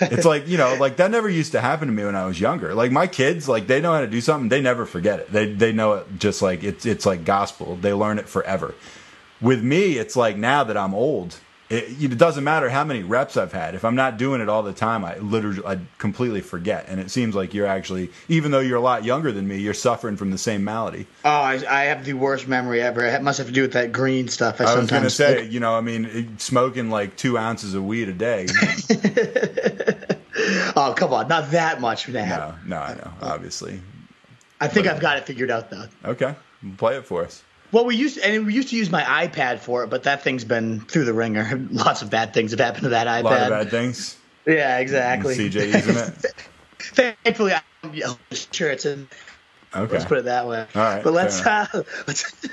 It's 0.00 0.24
like 0.24 0.48
you 0.48 0.56
know, 0.56 0.76
like 0.80 0.96
that 0.96 1.10
never 1.10 1.28
used 1.28 1.52
to 1.52 1.60
happen 1.60 1.88
to 1.88 1.92
me 1.92 2.04
when 2.04 2.16
I 2.16 2.26
was 2.26 2.40
younger. 2.40 2.74
Like 2.74 2.92
my 2.92 3.06
kids, 3.06 3.48
like 3.48 3.66
they 3.66 3.80
know 3.80 3.92
how 3.92 4.00
to 4.00 4.06
do 4.06 4.20
something, 4.20 4.48
they 4.48 4.60
never 4.60 4.86
forget 4.86 5.20
it. 5.20 5.32
They 5.32 5.52
they 5.52 5.72
know 5.72 5.94
it 5.94 6.06
just 6.18 6.42
like 6.42 6.62
it's 6.62 6.86
it's 6.86 7.06
like 7.06 7.24
gospel. 7.24 7.76
They 7.76 7.92
learn 7.92 8.18
it 8.18 8.28
forever. 8.28 8.74
With 9.40 9.62
me, 9.62 9.98
it's 9.98 10.14
like 10.14 10.36
now 10.36 10.62
that 10.64 10.76
I'm 10.76 10.94
old, 10.94 11.36
it, 11.72 12.12
it 12.12 12.18
doesn't 12.18 12.44
matter 12.44 12.68
how 12.68 12.84
many 12.84 13.02
reps 13.02 13.36
I've 13.36 13.52
had. 13.52 13.74
If 13.74 13.84
I'm 13.84 13.94
not 13.94 14.18
doing 14.18 14.40
it 14.40 14.48
all 14.48 14.62
the 14.62 14.72
time, 14.72 15.04
I 15.04 15.16
literally 15.18 15.62
I 15.64 15.78
completely 15.98 16.42
forget. 16.42 16.84
And 16.88 17.00
it 17.00 17.10
seems 17.10 17.34
like 17.34 17.54
you're 17.54 17.66
actually, 17.66 18.10
even 18.28 18.50
though 18.50 18.60
you're 18.60 18.76
a 18.76 18.82
lot 18.82 19.04
younger 19.04 19.32
than 19.32 19.48
me, 19.48 19.56
you're 19.58 19.72
suffering 19.72 20.16
from 20.16 20.30
the 20.30 20.38
same 20.38 20.64
malady. 20.64 21.06
Oh, 21.24 21.30
I, 21.30 21.62
I 21.68 21.84
have 21.84 22.04
the 22.04 22.12
worst 22.12 22.46
memory 22.46 22.82
ever. 22.82 23.04
It 23.04 23.22
must 23.22 23.38
have 23.38 23.46
to 23.46 23.52
do 23.52 23.62
with 23.62 23.72
that 23.72 23.90
green 23.90 24.28
stuff. 24.28 24.60
I, 24.60 24.64
I 24.64 24.78
was 24.78 24.90
going 24.90 25.02
to 25.02 25.10
say, 25.10 25.46
you 25.46 25.60
know, 25.60 25.74
I 25.74 25.80
mean, 25.80 26.38
smoking 26.38 26.90
like 26.90 27.16
two 27.16 27.38
ounces 27.38 27.74
of 27.74 27.84
weed 27.84 28.08
a 28.08 28.12
day. 28.12 28.46
Oh, 30.74 30.94
come 30.96 31.12
on, 31.12 31.28
not 31.28 31.50
that 31.50 31.80
much 31.80 32.08
now. 32.08 32.56
no, 32.66 32.76
no, 32.76 32.82
I 32.82 32.94
know, 32.94 33.10
obviously. 33.20 33.80
I 34.60 34.68
think 34.68 34.86
I've 34.86 35.00
got 35.00 35.18
it 35.18 35.26
figured 35.26 35.50
out 35.50 35.70
though. 35.70 35.84
Okay, 36.04 36.34
play 36.78 36.96
it 36.96 37.04
for 37.04 37.24
us. 37.24 37.42
Well, 37.72 37.86
we 37.86 37.96
used 37.96 38.16
to, 38.16 38.26
and 38.26 38.46
we 38.46 38.52
used 38.52 38.68
to 38.68 38.76
use 38.76 38.90
my 38.90 39.02
iPad 39.02 39.60
for 39.60 39.82
it, 39.82 39.88
but 39.88 40.02
that 40.02 40.22
thing's 40.22 40.44
been 40.44 40.80
through 40.80 41.06
the 41.06 41.14
ringer. 41.14 41.66
Lots 41.70 42.02
of 42.02 42.10
bad 42.10 42.34
things 42.34 42.50
have 42.50 42.60
happened 42.60 42.84
to 42.84 42.88
that 42.90 43.06
iPad. 43.06 43.20
A 43.20 43.24
lot 43.24 43.42
of 43.42 43.48
bad 43.48 43.70
things. 43.70 44.16
Yeah, 44.46 44.78
exactly. 44.78 45.36
CJ 45.36 45.74
using 45.74 45.96
it. 45.96 46.34
Thankfully, 47.24 47.54
I'm 47.82 47.92
sure 48.30 48.70
it's 48.70 48.84
in. 48.84 49.08
Okay. 49.74 49.92
Let's 49.92 50.04
put 50.04 50.18
it 50.18 50.24
that 50.24 50.46
way. 50.46 50.66
All 50.74 50.82
right, 50.82 51.02
but 51.02 51.14
let's 51.14 51.40
uh, 51.46 51.66
let's 52.06 52.46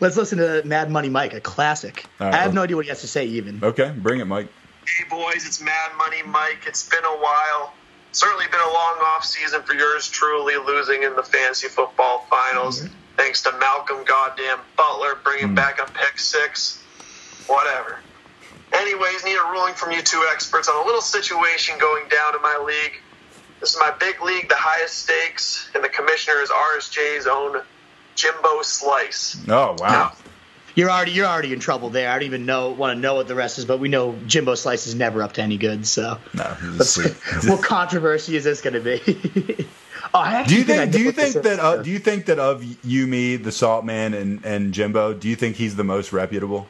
let's 0.00 0.16
listen 0.16 0.38
to 0.38 0.62
Mad 0.64 0.88
Money 0.88 1.08
Mike, 1.08 1.34
a 1.34 1.40
classic. 1.40 2.04
All 2.20 2.26
right, 2.26 2.34
I 2.34 2.38
have 2.38 2.48
well- 2.48 2.54
no 2.56 2.62
idea 2.62 2.76
what 2.76 2.84
he 2.84 2.90
has 2.90 3.00
to 3.00 3.08
say 3.08 3.26
even. 3.26 3.64
Okay, 3.64 3.92
bring 3.96 4.20
it, 4.20 4.26
Mike. 4.26 4.48
Hey 4.86 5.04
boys, 5.10 5.46
it's 5.46 5.60
Mad 5.60 5.90
Money 5.96 6.22
Mike. 6.22 6.60
It's 6.66 6.88
been 6.88 7.04
a 7.04 7.16
while. 7.16 7.74
Certainly 8.12 8.46
been 8.52 8.60
a 8.60 8.72
long 8.72 8.98
off 9.16 9.24
season 9.24 9.62
for 9.62 9.74
yours 9.74 10.08
truly, 10.08 10.54
losing 10.56 11.02
in 11.02 11.16
the 11.16 11.22
fantasy 11.24 11.68
football 11.68 12.24
finals. 12.30 12.88
Thanks 13.18 13.42
to 13.42 13.52
Malcolm 13.58 14.04
Goddamn 14.04 14.60
Butler 14.76 15.18
bringing 15.24 15.48
hmm. 15.48 15.54
back 15.54 15.80
a 15.80 15.90
pick 15.90 16.20
six. 16.20 16.82
Whatever. 17.48 17.98
Anyways, 18.72 19.24
need 19.24 19.36
a 19.36 19.50
ruling 19.50 19.74
from 19.74 19.90
you 19.90 20.02
two 20.02 20.24
experts 20.32 20.68
on 20.68 20.80
a 20.80 20.86
little 20.86 21.00
situation 21.00 21.76
going 21.80 22.08
down 22.08 22.36
in 22.36 22.42
my 22.42 22.62
league. 22.64 23.00
This 23.58 23.74
is 23.74 23.80
my 23.80 23.92
big 23.98 24.22
league, 24.22 24.48
the 24.48 24.54
highest 24.56 24.98
stakes, 24.98 25.68
and 25.74 25.82
the 25.82 25.88
commissioner 25.88 26.36
is 26.42 26.48
RSJ's 26.48 27.26
own 27.26 27.60
Jimbo 28.14 28.62
Slice. 28.62 29.36
Oh 29.48 29.74
wow. 29.78 30.12
You're 30.76 30.90
already 30.90 31.10
you're 31.10 31.26
already 31.26 31.52
in 31.52 31.58
trouble 31.58 31.90
there. 31.90 32.10
I 32.10 32.14
don't 32.14 32.22
even 32.22 32.46
know 32.46 32.70
want 32.70 32.96
to 32.96 33.00
know 33.00 33.14
what 33.16 33.26
the 33.26 33.34
rest 33.34 33.58
is, 33.58 33.64
but 33.64 33.80
we 33.80 33.88
know 33.88 34.16
Jimbo 34.28 34.54
Slice 34.54 34.86
is 34.86 34.94
never 34.94 35.24
up 35.24 35.32
to 35.32 35.42
any 35.42 35.56
good. 35.56 35.88
So, 35.88 36.18
No, 36.34 36.44
he's 36.60 36.96
Let's- 36.96 37.46
what 37.48 37.64
controversy 37.64 38.36
is 38.36 38.44
this 38.44 38.60
going 38.60 38.74
to 38.74 38.80
be? 38.80 39.66
oh, 40.14 40.18
I 40.18 40.46
Do 40.46 40.54
you 40.56 40.64
think? 40.64 40.80
I 40.80 40.86
Do 40.86 41.00
you 41.00 41.12
think 41.12 41.34
that? 41.34 41.58
Uh, 41.58 41.82
do 41.82 41.90
you 41.90 41.98
think 41.98 42.26
that 42.26 42.38
of 42.38 42.64
you, 42.84 43.06
me, 43.06 43.36
the 43.36 43.52
Salt 43.52 43.84
Man, 43.84 44.14
and 44.14 44.44
and 44.44 44.72
Jimbo? 44.72 45.14
Do 45.14 45.28
you 45.28 45.36
think 45.36 45.56
he's 45.56 45.76
the 45.76 45.84
most 45.84 46.12
reputable? 46.12 46.68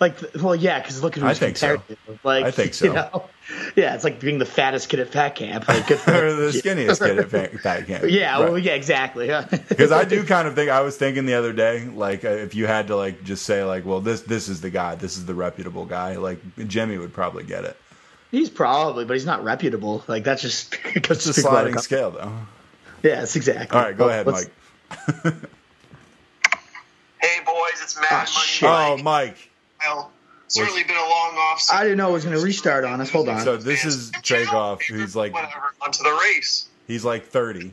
like, 0.00 0.16
well, 0.42 0.54
yeah, 0.54 0.80
because 0.80 1.02
look 1.02 1.16
at 1.16 1.22
who's 1.22 1.30
I 1.30 1.34
think 1.34 1.56
so. 1.56 1.76
to. 1.76 1.96
Like, 2.22 2.44
I 2.44 2.50
think 2.50 2.74
so. 2.74 2.86
You 2.86 2.92
know? 2.94 3.24
Yeah, 3.76 3.94
it's 3.94 4.04
like 4.04 4.20
being 4.20 4.38
the 4.38 4.46
fattest 4.46 4.88
kid 4.88 5.00
at 5.00 5.10
fat 5.10 5.34
camp. 5.34 5.68
Like, 5.68 5.86
good 5.86 5.98
for 5.98 6.12
or 6.28 6.32
the 6.32 6.48
skinniest 6.48 6.98
kid 6.98 7.18
at 7.18 7.28
Fat 7.28 7.60
Fat 7.60 7.86
Camp? 7.86 8.04
Yeah, 8.08 8.40
Right. 8.40 8.48
well, 8.48 8.58
yeah, 8.58 8.72
exactly. 8.72 9.26
Because 9.68 9.92
I 9.92 10.04
do 10.04 10.24
kind 10.24 10.48
of 10.48 10.54
think 10.54 10.70
I 10.70 10.80
was 10.80 10.96
thinking 10.96 11.26
the 11.26 11.34
other 11.34 11.52
day, 11.52 11.84
like 11.84 12.24
uh, 12.24 12.28
if 12.30 12.54
you 12.54 12.66
had 12.66 12.86
to 12.86 12.96
like 12.96 13.22
just 13.22 13.44
say 13.44 13.62
like, 13.62 13.84
well, 13.84 14.00
this 14.00 14.22
this 14.22 14.48
is 14.48 14.62
the 14.62 14.70
guy, 14.70 14.94
this 14.94 15.18
is 15.18 15.26
the 15.26 15.34
reputable 15.34 15.84
guy, 15.84 16.16
like 16.16 16.38
Jimmy 16.68 16.96
would 16.96 17.12
probably 17.12 17.44
get 17.44 17.64
it. 17.64 17.76
He's 18.34 18.50
probably, 18.50 19.04
but 19.04 19.14
he's 19.14 19.26
not 19.26 19.44
reputable. 19.44 20.02
Like 20.08 20.24
that's 20.24 20.42
just 20.42 20.76
It's 20.96 21.26
a 21.26 21.32
sliding 21.32 21.78
scale, 21.78 22.10
though. 22.10 22.32
Yes, 23.02 23.36
exactly. 23.36 23.78
All 23.78 23.84
right, 23.84 23.96
go 23.96 24.08
ahead, 24.08 24.26
Let's- 24.26 24.48
Mike. 25.24 25.34
Hey 27.20 27.42
boys, 27.44 27.80
it's 27.82 27.96
Mad 27.98 28.28
Oh, 28.28 28.66
Money. 28.96 29.02
Mike. 29.02 29.02
Oh, 29.02 29.02
Mike. 29.02 29.50
Well, 29.86 30.12
it's 30.44 30.54
Certainly 30.56 30.82
been 30.84 30.96
a 30.96 31.00
long 31.00 31.34
off 31.38 31.60
season. 31.60 31.76
I 31.76 31.82
didn't 31.84 31.96
know 31.98 32.10
it 32.10 32.12
was 32.12 32.24
going 32.24 32.36
to 32.36 32.42
restart 32.42 32.84
on 32.84 33.00
us. 33.00 33.08
Hold 33.10 33.28
on. 33.30 33.40
So 33.40 33.56
this 33.56 33.84
is 33.86 34.12
Chekhov, 34.22 34.82
who's 34.82 35.16
like 35.16 35.32
whatever 35.32 35.72
onto 35.80 36.02
the 36.02 36.12
race. 36.22 36.68
he's 36.86 37.02
like 37.04 37.26
30, 37.26 37.72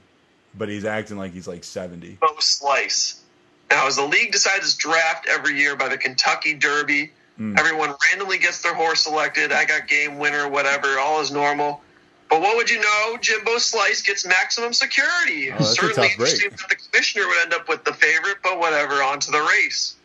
but 0.57 0.69
he's 0.69 0.85
acting 0.85 1.17
like 1.17 1.33
he's 1.33 1.47
like 1.49 1.63
70. 1.65 2.17
Bo 2.21 2.27
Slice. 2.39 3.21
Now, 3.69 3.87
as 3.87 3.97
the 3.97 4.05
league 4.05 4.31
decides 4.31 4.63
its 4.65 4.75
draft 4.75 5.27
every 5.29 5.57
year 5.59 5.75
by 5.75 5.89
the 5.89 5.97
Kentucky 5.97 6.53
Derby, 6.53 7.11
Hmm. 7.37 7.57
everyone 7.57 7.93
randomly 8.11 8.37
gets 8.37 8.61
their 8.61 8.73
horse 8.73 9.01
selected. 9.01 9.51
I 9.51 9.65
got 9.65 9.87
game 9.87 10.17
winner, 10.17 10.47
whatever, 10.47 10.99
all 10.99 11.21
is 11.21 11.31
normal. 11.31 11.81
But 12.29 12.39
what 12.39 12.55
would 12.55 12.69
you 12.69 12.79
know? 12.79 13.17
Jimbo 13.19 13.57
Slice 13.57 14.01
gets 14.01 14.25
maximum 14.25 14.71
security. 14.71 15.51
Oh, 15.51 15.61
Certainly 15.63 16.11
interesting 16.11 16.51
that 16.51 16.69
the 16.69 16.75
commissioner 16.75 17.27
would 17.27 17.41
end 17.43 17.53
up 17.53 17.67
with 17.67 17.83
the 17.83 17.93
favorite, 17.93 18.37
but 18.41 18.57
whatever, 18.57 19.03
on 19.03 19.19
to 19.19 19.31
the 19.31 19.41
race. 19.41 19.95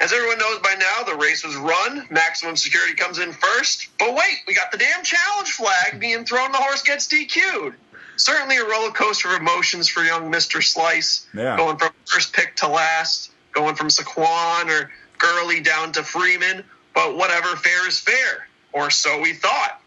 As 0.00 0.12
everyone 0.12 0.38
knows 0.38 0.58
by 0.58 0.74
now, 0.74 1.04
the 1.04 1.14
race 1.14 1.44
was 1.44 1.56
run. 1.56 2.06
Maximum 2.10 2.56
security 2.56 2.94
comes 2.94 3.18
in 3.18 3.32
first. 3.32 3.88
But 3.98 4.14
wait, 4.14 4.38
we 4.46 4.54
got 4.54 4.72
the 4.72 4.78
damn 4.78 5.02
challenge 5.04 5.52
flag 5.52 5.98
being 5.98 6.24
thrown. 6.24 6.52
The 6.52 6.58
horse 6.58 6.82
gets 6.82 7.06
DQ'd. 7.06 7.76
Certainly 8.16 8.56
a 8.56 8.64
roller 8.64 8.90
coaster 8.90 9.34
of 9.34 9.40
emotions 9.40 9.88
for 9.88 10.02
young 10.02 10.30
Mr. 10.32 10.62
Slice. 10.62 11.26
Yeah. 11.32 11.56
Going 11.56 11.76
from 11.76 11.90
first 12.06 12.32
pick 12.32 12.56
to 12.56 12.68
last, 12.68 13.30
going 13.52 13.74
from 13.74 13.88
Saquon 13.88 14.68
or 14.68 14.90
Gurley 15.18 15.60
down 15.60 15.92
to 15.92 16.02
Freeman. 16.02 16.64
But 16.94 17.16
whatever, 17.16 17.48
fair 17.56 17.86
is 17.86 18.00
fair. 18.00 18.48
Or 18.72 18.90
so 18.90 19.20
we 19.20 19.34
thought. 19.34 19.80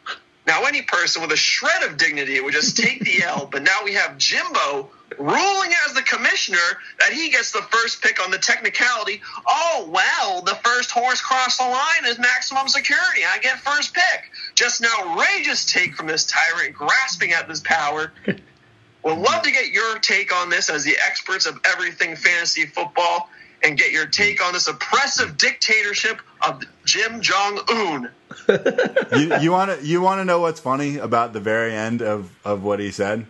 Now, 0.46 0.64
any 0.64 0.82
person 0.82 1.22
with 1.22 1.32
a 1.32 1.38
shred 1.38 1.84
of 1.84 1.98
dignity 1.98 2.40
would 2.40 2.54
just 2.54 2.76
take 2.76 3.04
the 3.04 3.22
L, 3.24 3.48
but 3.52 3.62
now 3.62 3.84
we 3.84 3.94
have 3.94 4.18
Jimbo 4.18 4.90
ruling 5.18 5.72
as 5.88 5.94
the 5.94 6.02
commissioner 6.02 6.58
that 7.00 7.14
he 7.14 7.30
gets 7.30 7.52
the 7.52 7.62
first 7.70 8.02
pick 8.02 8.24
on 8.24 8.32
the 8.32 8.38
technicality. 8.38 9.22
Oh, 9.48 9.90
well, 9.92 10.42
the 10.42 10.56
first 10.64 10.92
horse 10.92 11.22
crossed 11.22 11.60
the 11.60 11.66
line 11.66 12.06
is 12.06 12.18
maximum 12.18 12.68
security. 12.68 13.22
I 13.32 13.40
get 13.40 13.60
first 13.60 13.94
pick. 13.94 14.32
Just 14.56 14.82
an 14.82 14.88
outrageous 15.00 15.72
take 15.72 15.96
from 15.96 16.08
this 16.08 16.26
tyrant 16.26 16.74
grasping 16.74 17.34
at 17.34 17.48
this 17.48 17.60
power. 17.60 18.12
Would 19.04 19.18
love 19.18 19.44
to 19.44 19.52
get 19.52 19.70
your 19.70 20.00
take 20.00 20.36
on 20.36 20.50
this 20.50 20.70
as 20.70 20.84
the 20.84 20.98
experts 21.06 21.46
of 21.46 21.60
everything 21.64 22.16
fantasy 22.16 22.66
football 22.66 23.30
and 23.64 23.78
get 23.78 23.92
your 23.92 24.06
take 24.06 24.44
on 24.46 24.54
this 24.54 24.68
oppressive 24.68 25.38
dictatorship 25.38 26.22
of 26.46 26.64
Jim 26.86 27.22
Jong 27.22 27.60
Un. 27.70 28.10
you 29.42 29.52
want 29.52 29.80
to 29.80 29.86
you 29.86 30.02
want 30.02 30.20
to 30.20 30.26
know 30.26 30.40
what's 30.40 30.60
funny 30.60 30.98
about 30.98 31.34
the 31.34 31.40
very 31.40 31.74
end 31.74 32.02
of 32.02 32.32
of 32.46 32.64
what 32.64 32.80
he 32.80 32.92
said? 32.92 33.26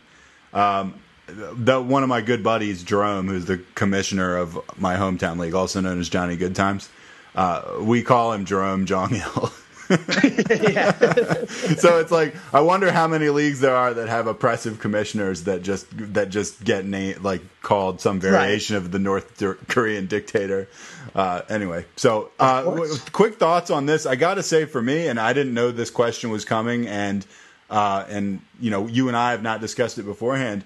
Um, 0.54 0.96
the 1.28 1.82
one 1.82 2.04
of 2.04 2.10
my 2.10 2.22
good 2.22 2.44
buddies, 2.44 2.84
Jerome, 2.84 3.28
who's 3.28 3.46
the 3.46 3.62
commissioner 3.76 4.38
of 4.38 4.60
my 4.80 4.96
hometown 4.96 5.38
league, 5.38 5.54
also 5.54 5.80
known 5.80 6.00
as 6.00 6.10
Johnny 6.10 6.36
Good 6.36 6.56
Times. 6.56 6.90
Uh, 7.36 7.78
we 7.82 8.02
call 8.02 8.34
him 8.34 8.46
Jerome 8.46 8.86
Jong 8.86 9.14
Il. 9.16 9.54
so 11.78 11.98
it's 12.00 12.12
like 12.12 12.36
I 12.54 12.62
wonder 12.62 12.92
how 12.92 13.08
many 13.08 13.30
leagues 13.30 13.60
there 13.60 13.76
are 13.76 13.94
that 13.94 14.08
have 14.08 14.28
oppressive 14.28 14.80
commissioners 14.80 15.46
that 15.46 15.62
just 15.64 15.88
that 16.14 16.30
just 16.30 16.64
get 16.64 16.86
na- 16.86 17.14
like 17.22 17.42
called 17.62 18.00
some 18.02 18.20
variation 18.20 18.76
of 18.76 18.92
the 18.92 19.00
North 19.00 19.42
Korean 19.68 20.06
dictator. 20.06 20.68
Uh, 21.16 21.42
anyway, 21.50 21.86
so 21.96 22.30
uh, 22.40 22.64
w- 22.64 22.94
quick 23.12 23.36
thoughts 23.36 23.72
on 23.72 23.86
this. 23.88 24.06
I 24.06 24.16
got 24.16 24.36
to 24.36 24.44
say 24.44 24.66
for 24.66 24.82
me, 24.82 25.08
and 25.08 25.20
I 25.20 25.34
didn't 25.34 25.54
know 25.54 25.72
this 25.72 25.90
question 25.90 26.30
was 26.30 26.46
coming, 26.46 26.88
and 26.88 27.26
uh, 27.70 28.06
and 28.10 28.42
you 28.60 28.70
know 28.72 28.86
you 28.88 29.08
and 29.08 29.18
I 29.18 29.32
have 29.32 29.42
not 29.42 29.60
discussed 29.62 29.98
it 29.98 30.04
beforehand. 30.04 30.64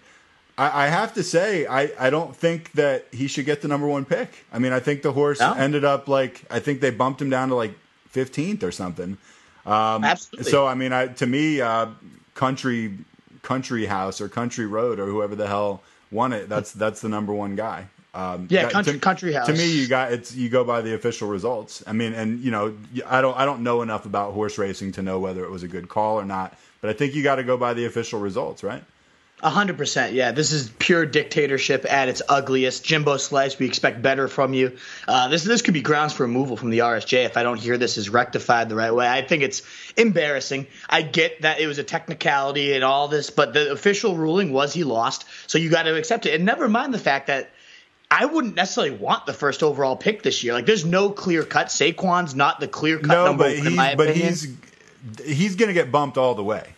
I, 0.57 0.85
I 0.85 0.87
have 0.87 1.15
to 1.15 1.23
say, 1.23 1.65
I, 1.65 1.91
I 1.99 2.09
don't 2.11 2.35
think 2.35 2.73
that 2.73 3.07
he 3.11 3.27
should 3.27 3.45
get 3.45 3.61
the 3.63 3.67
number 3.67 3.87
one 3.87 4.05
pick. 4.05 4.45
I 4.53 4.59
mean, 4.59 4.71
I 4.71 4.79
think 4.79 5.01
the 5.01 5.11
horse 5.11 5.39
No. 5.39 5.53
ended 5.53 5.83
up 5.83 6.07
like 6.07 6.43
I 6.51 6.59
think 6.59 6.79
they 6.81 6.91
bumped 6.91 7.21
him 7.21 7.29
down 7.29 7.49
to 7.49 7.55
like 7.55 7.73
fifteenth 8.13 8.63
or 8.63 8.71
something. 8.71 9.17
Absolutely. 9.65 10.51
So 10.51 10.65
I 10.67 10.75
mean, 10.75 10.93
I, 10.93 11.07
to 11.07 11.25
me, 11.27 11.59
uh, 11.61 11.87
country 12.35 12.97
country 13.41 13.85
house 13.85 14.21
or 14.21 14.29
country 14.29 14.65
road 14.65 14.99
or 14.99 15.05
whoever 15.05 15.35
the 15.35 15.47
hell 15.47 15.83
won 16.11 16.31
it, 16.31 16.47
that's 16.47 16.71
that's 16.71 17.01
the 17.01 17.09
number 17.09 17.33
one 17.33 17.55
guy. 17.55 17.87
Um, 18.15 18.47
Yeah, 18.49 18.63
that- 18.63 18.71
Country- 18.71 18.93
to, 18.93 18.99
Country 18.99 19.33
House. 19.33 19.47
To 19.47 19.53
me, 19.53 19.65
you 19.71 19.87
got 19.87 20.13
it's 20.13 20.35
you 20.35 20.47
go 20.47 20.63
by 20.63 20.81
the 20.81 20.93
official 20.93 21.27
results. 21.27 21.83
I 21.87 21.93
mean, 21.93 22.13
and 22.13 22.39
you 22.39 22.51
know, 22.51 22.75
I 23.07 23.21
don't 23.21 23.35
I 23.37 23.45
don't 23.45 23.61
know 23.63 23.81
enough 23.81 24.05
about 24.05 24.33
horse 24.33 24.57
racing 24.57 24.91
to 24.93 25.01
know 25.01 25.19
whether 25.19 25.43
it 25.43 25.49
was 25.49 25.63
a 25.63 25.67
good 25.67 25.89
call 25.89 26.19
or 26.19 26.25
not. 26.25 26.55
But 26.81 26.89
I 26.91 26.93
think 26.93 27.15
you 27.15 27.23
got 27.23 27.35
to 27.35 27.43
go 27.43 27.57
by 27.57 27.73
the 27.73 27.85
official 27.85 28.19
results, 28.19 28.61
right? 28.63 28.83
A 29.43 29.49
hundred 29.49 29.77
percent, 29.77 30.13
yeah. 30.13 30.31
This 30.31 30.53
is 30.53 30.69
pure 30.79 31.05
dictatorship 31.05 31.85
at 31.89 32.07
its 32.07 32.21
ugliest. 32.29 32.85
Jimbo 32.85 33.17
Slice, 33.17 33.59
we 33.59 33.65
expect 33.65 34.01
better 34.01 34.29
from 34.29 34.53
you. 34.53 34.77
Uh, 35.05 35.27
this 35.27 35.43
this 35.43 35.61
could 35.61 35.73
be 35.73 35.81
grounds 35.81 36.13
for 36.13 36.23
removal 36.23 36.55
from 36.55 36.69
the 36.69 36.79
RSJ 36.79 37.25
if 37.25 37.35
I 37.35 37.43
don't 37.43 37.59
hear 37.59 37.77
this 37.77 37.97
is 37.97 38.09
rectified 38.09 38.69
the 38.69 38.75
right 38.75 38.95
way. 38.95 39.05
I 39.05 39.21
think 39.21 39.43
it's 39.43 39.61
embarrassing. 39.97 40.67
I 40.89 41.01
get 41.01 41.41
that 41.41 41.59
it 41.59 41.67
was 41.67 41.77
a 41.77 41.83
technicality 41.83 42.73
and 42.73 42.85
all 42.85 43.09
this, 43.09 43.31
but 43.31 43.53
the 43.53 43.73
official 43.73 44.15
ruling 44.15 44.53
was 44.53 44.73
he 44.73 44.85
lost, 44.85 45.25
so 45.47 45.57
you 45.57 45.69
got 45.69 45.83
to 45.83 45.95
accept 45.97 46.25
it. 46.25 46.35
And 46.35 46.45
never 46.45 46.69
mind 46.69 46.93
the 46.93 46.99
fact 46.99 47.27
that 47.27 47.49
I 48.09 48.25
wouldn't 48.25 48.55
necessarily 48.55 48.95
want 48.95 49.25
the 49.25 49.33
first 49.33 49.61
overall 49.61 49.97
pick 49.97 50.23
this 50.23 50.41
year. 50.41 50.53
Like, 50.53 50.67
there's 50.67 50.85
no 50.85 51.09
clear 51.09 51.43
cut. 51.43 51.67
Saquon's 51.67 52.33
not 52.33 52.61
the 52.61 52.69
clear 52.69 52.97
cut 52.97 53.07
no, 53.07 53.25
number 53.25 53.43
but 53.43 53.57
he's 53.57 53.65
in 53.65 53.75
my 53.75 53.95
but 53.95 54.09
opinion. 54.09 54.29
he's 54.29 54.55
he's 55.25 55.55
gonna 55.57 55.73
get 55.73 55.91
bumped 55.91 56.17
all 56.17 56.33
the 56.33 56.43
way. 56.45 56.72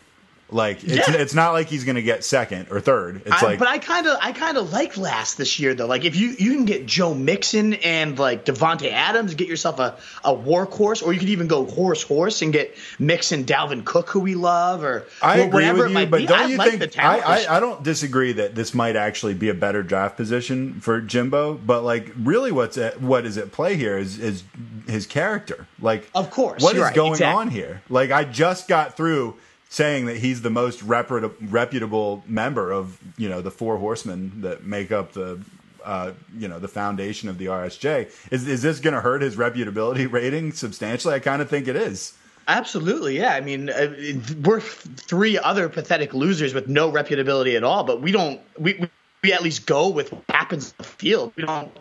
Like 0.52 0.84
it's 0.84 1.08
Yeah. 1.10 1.16
it's 1.16 1.34
not 1.34 1.54
like 1.54 1.68
he's 1.70 1.86
gonna 1.86 2.04
get 2.04 2.24
second 2.24 2.68
or 2.70 2.80
third. 2.80 3.24
It's 3.26 3.42
I, 3.42 3.46
like 3.46 3.60
but 3.60 3.68
I 3.68 3.80
kind 3.80 4.06
of 4.06 4.18
I 4.22 4.32
kind 4.32 4.58
of 4.58 4.72
like 4.72 4.96
last 4.96 5.38
this 5.40 5.60
year 5.60 5.74
though. 5.74 5.88
Like 5.88 6.06
if 6.06 6.16
you 6.16 6.36
you 6.38 6.52
can 6.54 6.66
get 6.66 6.86
Joe 6.86 7.16
Mixon 7.16 7.74
and 7.74 8.20
like 8.20 8.46
Davante 8.46 8.92
Adams, 8.92 9.34
get 9.34 9.48
yourself 9.48 9.80
a 9.80 9.98
a 10.24 10.36
workhorse, 10.36 11.04
or 11.04 11.14
you 11.14 11.20
could 11.20 11.30
even 11.30 11.48
go 11.48 11.66
horse 11.66 12.04
horse 12.04 12.44
and 12.44 12.54
get 12.54 12.76
Mixon, 13.00 13.44
Dalvin 13.46 13.84
Cook, 13.84 14.10
who 14.10 14.20
we 14.20 14.36
love, 14.36 14.84
or 14.84 15.08
I 15.20 15.38
wh- 15.40 15.46
agree 15.48 15.50
whatever 15.64 15.78
with 15.80 15.86
it 15.88 15.90
you, 15.90 15.94
might 15.96 16.12
but 16.12 16.18
be. 16.18 16.26
don't 16.28 16.40
I 16.40 16.46
you 16.46 16.58
like 16.58 16.80
think. 16.80 17.00
I, 17.00 17.18
I, 17.46 17.58
I 17.58 17.60
don't 17.60 17.84
disagree 17.84 18.34
that 18.34 18.54
this 18.54 18.76
might 18.76 18.96
actually 18.96 19.34
be 19.34 19.50
a 19.50 19.56
better 19.56 19.82
draft 19.82 20.16
position 20.16 20.80
for 20.80 21.02
Jimbo, 21.02 21.56
but 21.56 21.84
like 21.84 22.12
really 22.22 22.52
what's 22.52 22.78
at, 22.78 23.02
what 23.02 23.26
is 23.26 23.40
at 23.40 23.52
play 23.52 23.78
here 23.78 23.98
is 23.98 24.20
is 24.20 24.44
his 24.88 25.08
character. 25.08 25.66
Like 25.82 26.08
Of 26.14 26.30
course, 26.30 26.62
what 26.62 26.76
is 26.76 26.84
right, 26.84 26.94
going 26.94 27.14
exactly. 27.14 27.42
on 27.42 27.48
here? 27.50 27.82
Like 27.90 28.12
I 28.12 28.26
just 28.26 28.68
got 28.68 28.96
through 28.96 29.38
saying 29.76 30.06
that 30.06 30.16
he's 30.16 30.42
the 30.42 30.50
most 30.50 30.82
reputable, 30.84 32.24
member 32.28 32.72
of 32.72 32.98
you 33.18 33.28
know 33.28 33.42
the 33.42 33.52
four 33.52 33.78
horsemen 33.78 34.32
that 34.40 34.64
make 34.64 34.90
up 34.90 35.12
the 35.12 35.38
uh, 35.84 36.14
you 36.38 36.48
know 36.48 36.60
the 36.60 36.68
foundation 36.70 37.28
of 37.28 37.38
the 37.38 37.48
RSJ. 37.48 38.10
Is 38.32 38.48
is 38.48 38.62
this 38.62 38.80
going 38.80 38.94
to 38.94 39.02
hurt 39.02 39.22
his 39.22 39.36
reputability 39.36 40.10
rating 40.10 40.54
substantially? 40.54 41.14
I 41.14 41.20
kind 41.20 41.42
of 41.42 41.50
think 41.50 41.68
it 41.68 41.76
is. 41.76 42.14
Absolutely, 42.48 43.18
yeah. 43.18 43.34
I 43.34 43.42
mean, 43.42 43.70
uh, 43.70 43.94
we're 44.44 44.62
three 44.62 45.38
other 45.38 45.68
pathetic 45.68 46.14
losers 46.14 46.54
with 46.54 46.70
no 46.70 46.90
reputability 46.90 47.58
at 47.58 47.66
all, 47.66 47.84
but 47.84 48.02
we 48.02 48.14
don't. 48.14 48.40
We 48.58 48.88
we, 49.22 49.34
at 49.34 49.42
least 49.42 49.66
go 49.66 49.90
with 49.90 50.14
what 50.14 50.24
happens 50.30 50.70
in 50.70 50.76
the 50.78 50.84
field. 50.84 51.34
We 51.36 51.44
don't 51.44 51.76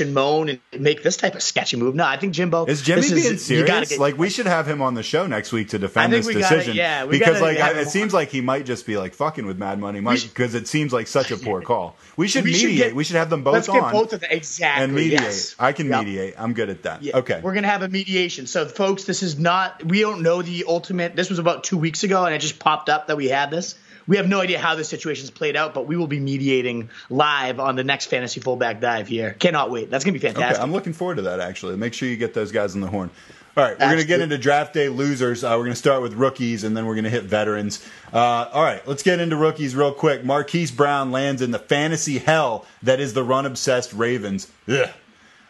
and 0.00 0.12
moan 0.12 0.50
and 0.50 0.60
make 0.78 1.02
this 1.02 1.16
type 1.16 1.34
of 1.34 1.42
sketchy 1.42 1.76
move. 1.78 1.94
No, 1.94 2.04
I 2.04 2.18
think 2.18 2.34
Jimbo 2.34 2.66
Is 2.66 2.82
Jimmy 2.82 3.00
this 3.00 3.10
being 3.10 3.24
gotta 3.24 3.38
serious? 3.38 3.88
get- 3.88 3.98
like 3.98 4.18
we 4.18 4.28
should 4.28 4.44
have 4.46 4.68
him 4.68 4.82
on 4.82 4.92
the 4.94 5.02
show 5.02 5.26
next 5.26 5.50
week 5.50 5.70
to 5.70 5.78
defend 5.78 6.12
this 6.12 6.26
we 6.26 6.34
gotta- 6.34 6.56
decision. 6.56 6.76
yeah, 6.76 7.06
because 7.06 7.40
gotta 7.40 7.44
like 7.44 7.58
I, 7.58 7.80
it 7.80 7.88
seems 7.88 8.12
like 8.12 8.28
he 8.28 8.42
might 8.42 8.66
just 8.66 8.84
be 8.86 8.98
like 8.98 9.14
fucking 9.14 9.46
with 9.46 9.56
Mad 9.58 9.78
Money 9.80 10.00
Mike 10.00 10.22
because 10.22 10.54
it 10.54 10.68
seems 10.68 10.92
like 10.92 11.06
such 11.06 11.30
a 11.30 11.36
poor 11.46 11.62
call. 11.62 11.96
We 12.18 12.28
should 12.28 12.44
We 12.44 12.52
should 12.52 12.66
mediate. 12.68 12.88
get- 12.88 12.94
we 12.96 13.02
should 13.04 13.16
have 13.16 13.30
them 13.30 13.42
both 13.42 13.54
Let's 13.54 13.68
on 13.70 13.80
get 13.80 13.92
both 13.92 14.12
of 14.12 14.20
them 14.20 14.28
exactly 14.30 14.84
and 14.84 14.94
mediate. 14.94 15.20
yes. 15.22 15.54
I 15.58 15.72
can 15.72 15.88
Yep. 15.88 15.98
mediate. 16.04 16.34
I'm 16.36 16.52
good 16.52 16.68
at 16.68 16.82
that. 16.82 17.02
Yeah, 17.02 17.16
Okay. 17.16 17.40
We're 17.42 17.54
gonna 17.54 17.66
have 17.68 17.82
a 17.82 17.88
mediation. 17.88 18.46
So, 18.46 18.66
folks, 18.66 19.04
this 19.04 19.22
is 19.22 19.38
not. 19.38 19.82
We 19.84 20.00
don't 20.00 20.20
know 20.22 20.42
the 20.42 20.66
ultimate. 20.68 21.16
This 21.16 21.30
was 21.30 21.38
about 21.38 21.64
two 21.64 21.78
weeks 21.78 22.04
ago, 22.04 22.26
and 22.26 22.34
it 22.34 22.38
just 22.40 22.58
popped 22.58 22.90
up 22.90 23.06
that 23.06 23.16
we 23.16 23.28
had 23.28 23.50
this. 23.50 23.74
We 24.08 24.16
have 24.16 24.26
no 24.26 24.40
idea 24.40 24.58
how 24.58 24.74
this 24.74 24.88
situation's 24.88 25.30
played 25.30 25.54
out, 25.54 25.74
but 25.74 25.86
we 25.86 25.96
will 25.96 26.06
be 26.06 26.18
mediating 26.18 26.90
live 27.10 27.60
on 27.60 27.76
the 27.76 27.84
next 27.84 28.06
fantasy 28.06 28.40
fullback 28.40 28.80
dive 28.80 29.06
here. 29.06 29.36
Cannot 29.38 29.70
wait. 29.70 29.90
That's 29.90 30.04
gonna 30.04 30.18
be 30.18 30.18
Okay, 30.18 30.32
fantastic. 30.32 30.62
I'm 30.62 30.72
looking 30.72 30.94
forward 30.94 31.16
to 31.16 31.22
that. 31.22 31.38
Actually, 31.38 31.76
make 31.76 31.94
sure 31.94 32.08
you 32.08 32.16
get 32.16 32.34
those 32.34 32.50
guys 32.50 32.74
on 32.74 32.80
the 32.80 32.88
horn. 32.88 33.10
All 33.56 33.64
right, 33.64 33.76
we're 33.76 33.86
going 33.86 33.98
to 33.98 34.06
get 34.06 34.20
into 34.20 34.38
draft 34.38 34.72
day 34.72 34.88
losers. 34.88 35.42
Uh, 35.42 35.48
we're 35.50 35.64
going 35.64 35.72
to 35.72 35.74
start 35.74 36.00
with 36.00 36.14
rookies, 36.14 36.62
and 36.62 36.76
then 36.76 36.86
we're 36.86 36.94
going 36.94 37.04
to 37.04 37.10
hit 37.10 37.24
veterans. 37.24 37.84
Uh, 38.12 38.18
all 38.52 38.62
right, 38.62 38.86
let's 38.86 39.02
get 39.02 39.18
into 39.18 39.34
rookies 39.34 39.74
real 39.74 39.90
quick. 39.92 40.24
Marquise 40.24 40.70
Brown 40.70 41.10
lands 41.10 41.42
in 41.42 41.50
the 41.50 41.58
fantasy 41.58 42.18
hell 42.18 42.66
that 42.84 43.00
is 43.00 43.14
the 43.14 43.24
run 43.24 43.46
obsessed 43.46 43.92
Ravens. 43.92 44.46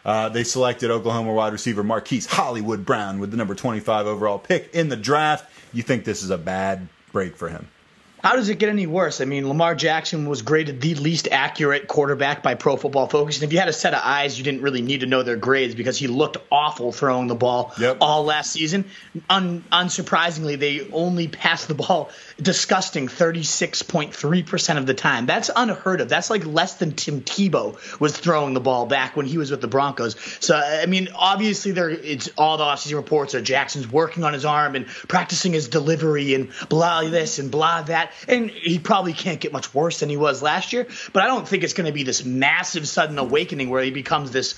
Uh, 0.03 0.29
they 0.29 0.43
selected 0.43 0.89
Oklahoma 0.89 1.33
wide 1.33 1.53
receiver 1.53 1.83
Marquise 1.83 2.25
Hollywood 2.25 2.83
Brown 2.83 3.19
with 3.19 3.29
the 3.29 3.37
number 3.37 3.53
25 3.53 4.07
overall 4.07 4.39
pick 4.39 4.73
in 4.73 4.89
the 4.89 4.97
draft. 4.97 5.47
You 5.71 5.83
think 5.83 6.03
this 6.03 6.23
is 6.23 6.31
a 6.31 6.37
bad 6.37 6.87
break 7.11 7.35
for 7.35 7.47
him? 7.47 7.67
How 8.23 8.35
does 8.35 8.49
it 8.49 8.59
get 8.59 8.69
any 8.69 8.85
worse? 8.87 9.21
I 9.21 9.25
mean, 9.25 9.47
Lamar 9.47 9.75
Jackson 9.75 10.27
was 10.27 10.41
graded 10.41 10.81
the 10.81 10.95
least 10.95 11.27
accurate 11.31 11.87
quarterback 11.87 12.43
by 12.43 12.55
Pro 12.55 12.75
Football 12.75 13.07
Focus. 13.07 13.37
And 13.37 13.43
if 13.45 13.53
you 13.53 13.59
had 13.59 13.69
a 13.69 13.73
set 13.73 13.93
of 13.93 14.01
eyes, 14.03 14.37
you 14.37 14.43
didn't 14.43 14.61
really 14.61 14.81
need 14.81 14.99
to 15.01 15.05
know 15.05 15.23
their 15.23 15.35
grades 15.37 15.73
because 15.75 15.97
he 15.97 16.07
looked 16.07 16.37
awful 16.51 16.91
throwing 16.91 17.27
the 17.27 17.35
ball 17.35 17.73
Yep. 17.79 17.97
all 18.01 18.25
last 18.25 18.51
season. 18.51 18.85
Un- 19.29 19.63
unsurprisingly, 19.71 20.59
they 20.59 20.89
only 20.91 21.27
passed 21.27 21.67
the 21.67 21.75
ball 21.75 22.09
disgusting 22.41 23.07
36.3% 23.07 24.77
of 24.77 24.85
the 24.85 24.93
time. 24.93 25.25
That's 25.25 25.49
unheard 25.55 26.01
of. 26.01 26.09
That's 26.09 26.29
like 26.29 26.45
less 26.45 26.75
than 26.75 26.93
Tim 26.93 27.21
Tebow 27.21 27.77
was 27.99 28.17
throwing 28.17 28.53
the 28.53 28.59
ball 28.59 28.85
back 28.85 29.15
when 29.15 29.25
he 29.25 29.37
was 29.37 29.51
with 29.51 29.61
the 29.61 29.67
Broncos. 29.67 30.15
So, 30.39 30.55
I 30.55 30.85
mean, 30.85 31.09
obviously, 31.15 31.71
there 31.71 31.89
it's 31.89 32.29
all 32.37 32.57
the 32.57 32.63
offseason 32.63 32.95
reports 32.95 33.35
are 33.35 33.41
Jackson's 33.41 33.89
working 33.89 34.23
on 34.23 34.33
his 34.33 34.45
arm 34.45 34.75
and 34.75 34.87
practicing 34.87 35.53
his 35.53 35.67
delivery 35.69 36.33
and 36.33 36.49
blah 36.69 37.03
this 37.03 37.39
and 37.39 37.49
blah 37.51 37.81
that. 37.83 38.08
And 38.27 38.49
he 38.49 38.79
probably 38.79 39.13
can't 39.13 39.39
get 39.39 39.51
much 39.53 39.73
worse 39.73 39.99
than 39.99 40.09
he 40.09 40.17
was 40.17 40.41
last 40.41 40.73
year. 40.73 40.87
But 41.13 41.23
I 41.23 41.27
don't 41.27 41.47
think 41.47 41.63
it's 41.63 41.73
going 41.73 41.87
to 41.87 41.93
be 41.93 42.03
this 42.03 42.23
massive 42.25 42.87
sudden 42.87 43.17
awakening 43.17 43.69
where 43.69 43.83
he 43.83 43.91
becomes 43.91 44.31
this 44.31 44.55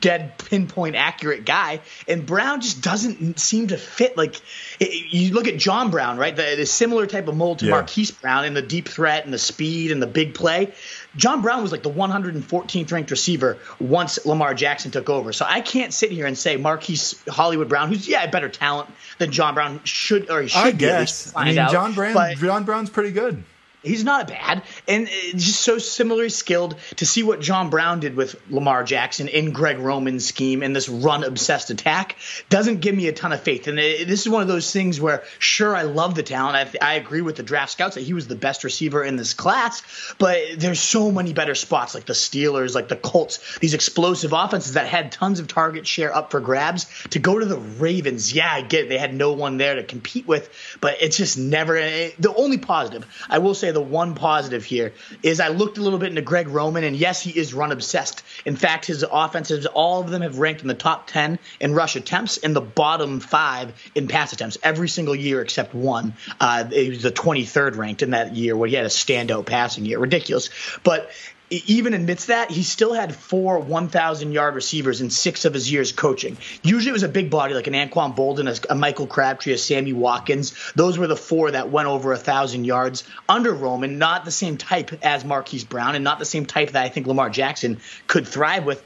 dead 0.00 0.38
pinpoint 0.38 0.96
accurate 0.96 1.44
guy. 1.44 1.80
And 2.06 2.26
Brown 2.26 2.60
just 2.60 2.82
doesn't 2.82 3.38
seem 3.38 3.68
to 3.68 3.76
fit. 3.78 4.16
Like, 4.16 4.36
it- 4.80 5.12
you 5.12 5.32
look 5.34 5.48
at 5.48 5.56
John 5.56 5.90
Brown, 5.90 6.18
right? 6.18 6.34
The, 6.34 6.54
the 6.56 6.66
similar 6.66 7.06
type 7.06 7.28
of 7.28 7.36
mold 7.36 7.60
to 7.60 7.66
Yeah. 7.66 7.72
Marquise 7.72 8.10
Brown 8.10 8.44
in 8.44 8.54
the 8.54 8.62
deep 8.62 8.88
threat 8.88 9.24
and 9.24 9.32
the 9.32 9.38
speed 9.38 9.90
and 9.92 10.02
the 10.02 10.06
big 10.06 10.34
play. 10.34 10.72
John 11.18 11.42
Brown 11.42 11.62
was 11.62 11.72
like 11.72 11.82
the 11.82 11.90
114th 11.90 12.92
ranked 12.92 13.10
receiver 13.10 13.58
once 13.78 14.24
Lamar 14.24 14.54
Jackson 14.54 14.90
took 14.90 15.10
over. 15.10 15.32
So 15.32 15.44
I 15.46 15.60
can't 15.60 15.92
sit 15.92 16.10
here 16.10 16.26
and 16.26 16.38
say 16.38 16.56
Marquise 16.56 17.20
Hollywood 17.28 17.68
Brown, 17.68 17.88
who's 17.88 18.08
yeah 18.08 18.26
better 18.28 18.48
talent 18.48 18.88
than 19.18 19.32
John 19.32 19.54
Brown 19.54 19.80
should 19.84 20.30
or 20.30 20.42
he 20.42 20.48
should 20.48 20.58
I 20.58 20.72
be 20.72 20.88
at 20.88 21.00
least 21.00 21.24
guess. 21.26 21.32
I 21.36 21.44
mean. 21.46 21.54
John 21.56 21.92
Brown. 21.92 22.36
John 22.36 22.64
Brown's 22.64 22.88
pretty 22.88 23.10
good. 23.10 23.42
He's 23.82 24.02
not 24.02 24.26
bad, 24.26 24.62
and 24.88 25.06
uh, 25.06 25.10
just 25.36 25.60
so 25.60 25.78
similarly 25.78 26.30
skilled 26.30 26.74
to 26.96 27.06
see 27.06 27.22
what 27.22 27.40
John 27.40 27.70
Brown 27.70 28.00
did 28.00 28.16
with 28.16 28.34
Lamar 28.50 28.82
Jackson 28.82 29.28
in 29.28 29.52
Greg 29.52 29.78
Roman's 29.78 30.26
scheme 30.26 30.64
and 30.64 30.74
this 30.74 30.88
run 30.88 31.22
obsessed 31.22 31.70
attack 31.70 32.16
doesn't 32.48 32.80
give 32.80 32.96
me 32.96 33.06
a 33.06 33.12
ton 33.12 33.32
of 33.32 33.40
faith. 33.40 33.68
And 33.68 33.78
it, 33.78 34.08
this 34.08 34.22
is 34.22 34.28
one 34.28 34.42
of 34.42 34.48
those 34.48 34.72
things 34.72 35.00
where, 35.00 35.22
sure, 35.38 35.76
I 35.76 35.82
love 35.82 36.16
the 36.16 36.24
talent. 36.24 36.76
I, 36.82 36.92
I 36.92 36.94
agree 36.94 37.20
with 37.20 37.36
the 37.36 37.44
draft 37.44 37.70
scouts 37.70 37.94
that 37.94 38.00
he 38.02 38.14
was 38.14 38.26
the 38.26 38.34
best 38.34 38.64
receiver 38.64 39.04
in 39.04 39.14
this 39.14 39.32
class, 39.32 39.82
but 40.18 40.38
there's 40.56 40.80
so 40.80 41.12
many 41.12 41.32
better 41.32 41.54
spots 41.54 41.94
like 41.94 42.04
the 42.06 42.14
Steelers, 42.14 42.74
like 42.74 42.88
the 42.88 42.96
Colts, 42.96 43.58
these 43.60 43.74
explosive 43.74 44.32
offenses 44.32 44.72
that 44.74 44.86
had 44.88 45.12
tons 45.12 45.38
of 45.38 45.46
target 45.46 45.86
share 45.86 46.14
up 46.14 46.32
for 46.32 46.40
grabs. 46.40 46.86
To 47.10 47.20
go 47.20 47.38
to 47.38 47.46
the 47.46 47.58
Ravens, 47.58 48.32
yeah, 48.32 48.52
I 48.52 48.62
get 48.62 48.86
it. 48.86 48.88
They 48.88 48.98
had 48.98 49.14
no 49.14 49.32
one 49.34 49.56
there 49.56 49.76
to 49.76 49.84
compete 49.84 50.26
with, 50.26 50.50
but 50.80 50.96
it's 51.00 51.16
just 51.16 51.38
never. 51.38 51.76
eh, 51.76 52.10
The 52.18 52.34
only 52.34 52.58
positive, 52.58 53.06
I 53.30 53.38
will 53.38 53.54
say, 53.54 53.67
the 53.72 53.80
one 53.80 54.14
positive 54.14 54.64
here 54.64 54.92
is 55.22 55.40
I 55.40 55.48
looked 55.48 55.78
a 55.78 55.82
little 55.82 55.98
bit 55.98 56.10
into 56.10 56.22
Greg 56.22 56.48
Roman, 56.48 56.84
and 56.84 56.96
yes, 56.96 57.20
he 57.20 57.30
is 57.30 57.54
run 57.54 57.72
obsessed. 57.72 58.22
In 58.44 58.56
fact, 58.56 58.86
his 58.86 59.04
offenses, 59.10 59.66
all 59.66 60.00
of 60.00 60.10
them 60.10 60.22
have 60.22 60.38
ranked 60.38 60.62
in 60.62 60.68
the 60.68 60.74
top 60.74 61.06
10 61.06 61.38
in 61.60 61.74
rush 61.74 61.96
attempts 61.96 62.38
and 62.38 62.54
the 62.54 62.60
bottom 62.60 63.20
five 63.20 63.72
in 63.94 64.08
pass 64.08 64.32
attempts 64.32 64.58
every 64.62 64.88
single 64.88 65.14
year 65.14 65.40
except 65.40 65.74
one. 65.74 66.14
Uh, 66.40 66.64
he 66.64 66.90
was 66.90 67.02
the 67.02 67.12
23rd 67.12 67.76
ranked 67.76 68.02
in 68.02 68.10
that 68.10 68.34
year 68.36 68.56
where 68.56 68.68
he 68.68 68.74
had 68.74 68.84
a 68.84 68.90
standout 68.90 69.46
passing 69.46 69.84
year. 69.84 69.98
Ridiculous. 69.98 70.50
But 70.82 71.10
even 71.50 71.94
admits 71.94 72.26
that, 72.26 72.50
he 72.50 72.62
still 72.62 72.92
had 72.92 73.14
four 73.14 73.58
1,000 73.58 74.32
yard 74.32 74.54
receivers 74.54 75.00
in 75.00 75.10
six 75.10 75.44
of 75.44 75.54
his 75.54 75.70
years 75.70 75.92
coaching. 75.92 76.36
Usually 76.62 76.90
it 76.90 76.92
was 76.92 77.02
a 77.02 77.08
big 77.08 77.30
body 77.30 77.54
like 77.54 77.66
an 77.66 77.74
Anquan 77.74 78.14
Boldin, 78.16 78.48
a, 78.48 78.72
a 78.72 78.74
Michael 78.74 79.06
Crabtree, 79.06 79.52
a 79.52 79.58
Sammy 79.58 79.92
Watkins. 79.92 80.54
Those 80.74 80.98
were 80.98 81.06
the 81.06 81.16
four 81.16 81.50
that 81.50 81.70
went 81.70 81.88
over 81.88 82.12
a 82.12 82.16
1,000 82.16 82.64
yards 82.64 83.04
under 83.28 83.52
Roman, 83.52 83.98
not 83.98 84.24
the 84.24 84.30
same 84.30 84.56
type 84.56 84.92
as 85.04 85.24
Marquise 85.24 85.64
Brown 85.64 85.94
and 85.94 86.04
not 86.04 86.18
the 86.18 86.24
same 86.24 86.44
type 86.46 86.72
that 86.72 86.84
I 86.84 86.88
think 86.88 87.06
Lamar 87.06 87.30
Jackson 87.30 87.78
could 88.06 88.26
thrive 88.28 88.64
with. 88.64 88.84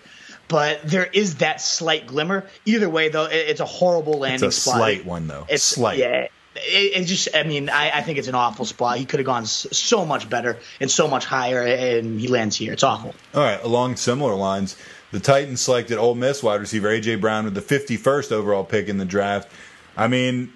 But 0.49 0.83
there 0.85 1.07
is 1.07 1.37
that 1.37 1.61
slight 1.62 2.07
glimmer. 2.07 2.47
Either 2.66 2.90
way, 2.90 3.09
though, 3.09 3.25
it- 3.25 3.35
it's 3.49 3.61
a 3.61 3.64
horrible 3.64 4.19
landing 4.19 4.49
It's 4.49 4.59
a 4.59 4.61
spot. 4.61 4.76
slight 4.76 5.07
one, 5.07 5.26
though. 5.26 5.47
It's 5.49 5.62
Slight. 5.64 5.99
Yeah, 5.99 6.26
it, 6.56 7.02
it 7.02 7.04
just. 7.04 7.28
I 7.35 7.42
mean, 7.42 7.68
I, 7.68 7.90
I 7.90 8.02
think 8.02 8.18
it's 8.18 8.28
an 8.28 8.35
awful 8.35 8.64
spot. 8.64 8.99
He 8.99 9.04
could 9.04 9.21
have 9.21 9.26
gone 9.26 9.47
so 9.47 10.04
much 10.04 10.28
better 10.28 10.59
and 10.80 10.90
so 10.90 11.09
much 11.09 11.25
higher, 11.25 11.62
and 11.62 12.21
he 12.21 12.28
lands 12.28 12.56
here. 12.56 12.73
It's 12.73 12.82
awful. 12.82 13.14
All 13.35 13.42
right, 13.42 13.62
along 13.62 13.97
similar 13.97 14.35
lines, 14.35 14.76
the 15.11 15.21
Titans 15.21 15.61
selected 15.61 15.99
Ole 15.99 16.14
Miss 16.14 16.42
wide 16.42 16.61
receiver 16.61 16.88
AJ 16.88 17.21
Brown 17.21 17.44
with 17.44 17.54
the 17.54 17.61
51st 17.61 18.32
overall 18.32 18.64
pick 18.64 18.88
in 18.88 18.99
the 18.99 19.04
draft. 19.04 19.50
I 19.97 20.09
mean, 20.09 20.52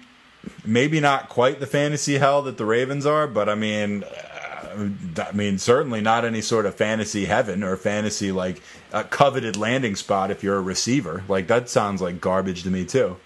maybe 0.65 0.99
not 0.99 1.29
quite 1.29 1.59
the 1.59 1.67
fantasy 1.67 2.17
hell 2.17 2.41
that 2.43 2.57
the 2.57 2.65
Ravens 2.65 3.05
are, 3.05 3.27
but 3.27 3.49
I 3.49 3.55
mean, 3.55 4.03
uh, 4.03 5.23
I 5.23 5.31
mean 5.31 5.57
certainly 5.57 6.01
not 6.01 6.25
any 6.25 6.41
sort 6.41 6.65
of 6.65 6.75
fantasy 6.75 7.25
heaven 7.25 7.63
or 7.63 7.75
fantasy 7.77 8.31
like 8.31 8.61
a 8.91 9.03
coveted 9.03 9.57
landing 9.57 9.95
spot 9.95 10.31
if 10.31 10.43
you're 10.43 10.57
a 10.57 10.61
receiver. 10.61 11.23
Like 11.27 11.47
that 11.47 11.69
sounds 11.69 12.01
like 12.01 12.21
garbage 12.21 12.63
to 12.63 12.69
me 12.69 12.85
too. 12.85 13.17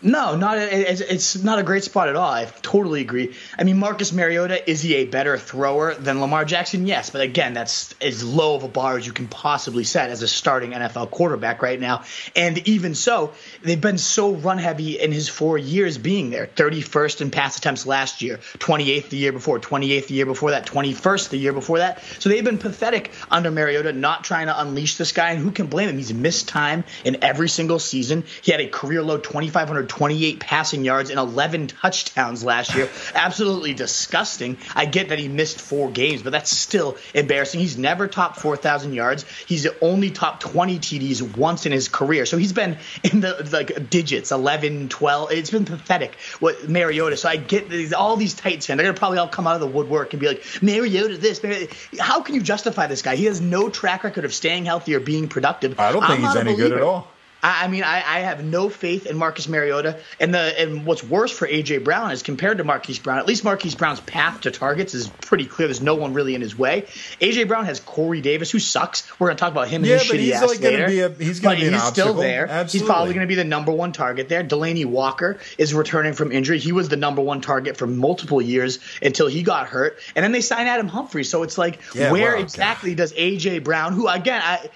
No, 0.00 0.36
not 0.36 0.58
a, 0.58 0.92
it's, 0.92 1.42
not 1.42 1.58
a 1.58 1.64
great 1.64 1.82
spot 1.82 2.08
at 2.08 2.14
all. 2.14 2.30
I 2.30 2.44
totally 2.62 3.00
agree. 3.00 3.34
I 3.58 3.64
mean, 3.64 3.78
Marcus 3.78 4.12
Mariota 4.12 4.68
is 4.70 4.80
he 4.80 4.96
a 4.96 5.06
better 5.06 5.36
thrower 5.36 5.94
than 5.94 6.20
Lamar 6.20 6.44
Jackson? 6.44 6.86
Yes, 6.86 7.10
but 7.10 7.20
again, 7.20 7.52
that's 7.52 7.94
as 8.00 8.22
low 8.22 8.54
of 8.54 8.62
a 8.62 8.68
bar 8.68 8.96
as 8.96 9.06
you 9.06 9.12
can 9.12 9.26
possibly 9.26 9.82
set 9.82 10.10
as 10.10 10.22
a 10.22 10.28
starting 10.28 10.70
NFL 10.70 11.10
quarterback 11.10 11.62
right 11.62 11.80
now. 11.80 12.04
And 12.36 12.58
even 12.68 12.94
so, 12.94 13.32
they've 13.62 13.80
been 13.80 13.98
so 13.98 14.34
run 14.34 14.58
heavy 14.58 15.00
in 15.00 15.10
his 15.10 15.28
four 15.28 15.58
years 15.58 15.98
being 15.98 16.30
there. 16.30 16.46
31st 16.46 17.22
in 17.22 17.30
pass 17.32 17.58
attempts 17.58 17.84
last 17.84 18.22
year, 18.22 18.36
28th 18.58 19.08
the 19.08 19.16
year 19.16 19.32
before, 19.32 19.58
28th 19.58 20.06
the 20.06 20.14
year 20.14 20.26
before 20.26 20.52
that, 20.52 20.64
21st 20.66 21.30
the 21.30 21.38
year 21.38 21.52
before 21.52 21.78
that. 21.78 22.02
So 22.20 22.28
they've 22.28 22.44
been 22.44 22.58
pathetic 22.58 23.10
under 23.32 23.50
Mariota, 23.50 23.92
not 23.92 24.22
trying 24.22 24.46
to 24.46 24.60
unleash 24.60 24.96
this 24.96 25.10
guy. 25.10 25.30
And 25.30 25.40
who 25.40 25.50
can 25.50 25.66
blame 25.66 25.88
him? 25.88 25.96
He's 25.96 26.14
missed 26.14 26.46
time 26.46 26.84
in 27.04 27.24
every 27.24 27.48
single 27.48 27.80
season. 27.80 28.22
He 28.42 28.52
had 28.52 28.60
a 28.60 28.68
career 28.68 29.02
low 29.02 29.18
2,528 29.88 30.40
passing 30.40 30.84
yards 30.84 31.10
and 31.10 31.18
11 31.18 31.68
touchdowns 31.68 32.44
last 32.44 32.74
year. 32.74 32.88
Absolutely 33.14 33.74
disgusting. 33.74 34.56
I 34.74 34.86
get 34.86 35.08
that 35.10 35.18
he 35.18 35.28
missed 35.28 35.60
four 35.60 35.90
games, 35.90 36.22
but 36.22 36.30
that's 36.30 36.56
still 36.56 36.96
embarrassing. 37.14 37.60
He's 37.60 37.78
never 37.78 38.08
topped 38.08 38.40
4,000 38.40 38.92
yards. 38.92 39.24
He's 39.46 39.66
only 39.80 40.10
topped 40.10 40.42
20 40.42 40.78
TDs 40.78 41.36
once 41.36 41.66
in 41.66 41.72
his 41.72 41.88
career. 41.88 42.26
So 42.26 42.36
he's 42.36 42.52
been 42.52 42.78
in 43.04 43.20
the 43.20 43.48
like 43.52 43.90
digits 43.90 44.32
11, 44.32 44.88
12. 44.88 45.32
It's 45.32 45.50
been 45.50 45.64
pathetic 45.64 46.16
what 46.40 46.68
Mariota. 46.68 47.16
So 47.16 47.28
I 47.28 47.36
get 47.36 47.68
these, 47.68 47.92
all 47.92 48.16
these 48.16 48.34
Titans 48.34 48.66
fans. 48.66 48.78
They're 48.78 48.84
going 48.84 48.94
to 48.94 48.98
probably 48.98 49.18
all 49.18 49.28
come 49.28 49.46
out 49.46 49.54
of 49.54 49.60
the 49.60 49.66
woodwork 49.66 50.12
and 50.12 50.20
be 50.20 50.28
like, 50.28 50.44
Mariota 50.62 51.16
this. 51.16 51.42
Mariota. 51.42 51.74
How 51.98 52.22
can 52.22 52.34
you 52.34 52.42
justify 52.42 52.86
this 52.86 53.02
guy? 53.02 53.16
He 53.16 53.26
has 53.26 53.40
no 53.40 53.68
track 53.68 54.04
record 54.04 54.24
of 54.24 54.32
staying 54.32 54.64
healthy 54.64 54.94
or 54.94 55.00
being 55.00 55.28
productive. 55.28 55.78
I 55.78 55.92
don't 55.92 56.04
think 56.06 56.20
I'm 56.20 56.26
he's 56.26 56.36
any 56.36 56.56
good 56.56 56.72
at 56.72 56.82
all. 56.82 57.08
I 57.42 57.64
I 57.64 57.68
mean, 57.68 57.84
I, 57.84 57.96
I 57.98 58.18
have 58.20 58.42
no 58.44 58.68
faith 58.68 59.06
in 59.06 59.16
Marcus 59.16 59.48
Mariota, 59.48 59.98
and 60.18 60.34
the 60.34 60.38
and 60.60 60.84
what's 60.84 61.04
worse 61.04 61.30
for 61.30 61.46
AJ 61.46 61.84
Brown 61.84 62.10
is 62.10 62.22
compared 62.22 62.58
to 62.58 62.64
Marquise 62.64 62.98
Brown. 62.98 63.18
At 63.18 63.26
least 63.26 63.44
Marquise 63.44 63.74
Brown's 63.74 64.00
path 64.00 64.40
to 64.42 64.50
targets 64.50 64.94
is 64.94 65.08
pretty 65.08 65.44
clear. 65.46 65.68
There's 65.68 65.80
no 65.80 65.94
one 65.94 66.14
really 66.14 66.34
in 66.34 66.40
his 66.40 66.56
way. 66.58 66.82
AJ 67.20 67.46
Brown 67.48 67.64
has 67.66 67.80
Corey 67.80 68.20
Davis, 68.20 68.50
who 68.50 68.58
sucks. 68.58 69.08
We're 69.20 69.28
gonna 69.28 69.38
talk 69.38 69.52
about 69.52 69.68
him 69.68 69.82
and 69.82 69.86
Yeah, 69.86 69.98
his 69.98 70.08
but 70.08 70.16
shitty 70.16 70.20
he's, 70.20 70.32
ass 70.34 70.48
like, 70.48 70.60
gonna 70.60 70.86
be 70.86 71.00
a- 71.00 71.08
he's 71.10 71.40
gonna 71.40 71.56
but 71.56 71.60
be 71.60 71.68
he's 71.70 71.82
still 71.84 72.08
obstacle. 72.08 72.14
there. 72.14 72.64
He's 72.64 72.82
probably 72.82 73.14
gonna 73.14 73.26
be 73.26 73.34
the 73.36 73.44
number 73.44 73.72
one 73.72 73.92
target 73.92 74.28
there. 74.28 74.42
Delanie 74.42 74.86
Walker 74.86 75.38
is 75.58 75.74
returning 75.74 76.14
from 76.14 76.32
injury. 76.32 76.58
He 76.58 76.72
was 76.72 76.88
the 76.88 76.96
number 76.96 77.22
one 77.22 77.40
target 77.40 77.76
for 77.76 77.86
multiple 77.86 78.42
years 78.42 78.78
until 79.02 79.28
he 79.28 79.42
got 79.42 79.68
hurt, 79.68 79.98
and 80.16 80.24
then 80.24 80.32
they 80.32 80.40
signed 80.40 80.68
Adam 80.68 80.88
Humphrey. 80.88 81.24
So 81.24 81.42
it's 81.44 81.56
like, 81.58 81.78
Yeah, 81.94 82.10
where 82.12 82.36
exactly 82.36 82.94
does 82.94 83.12
AJ 83.12 83.62
Brown, 83.62 83.92
who 83.92 84.08
again 84.08 84.40
I 84.44 84.68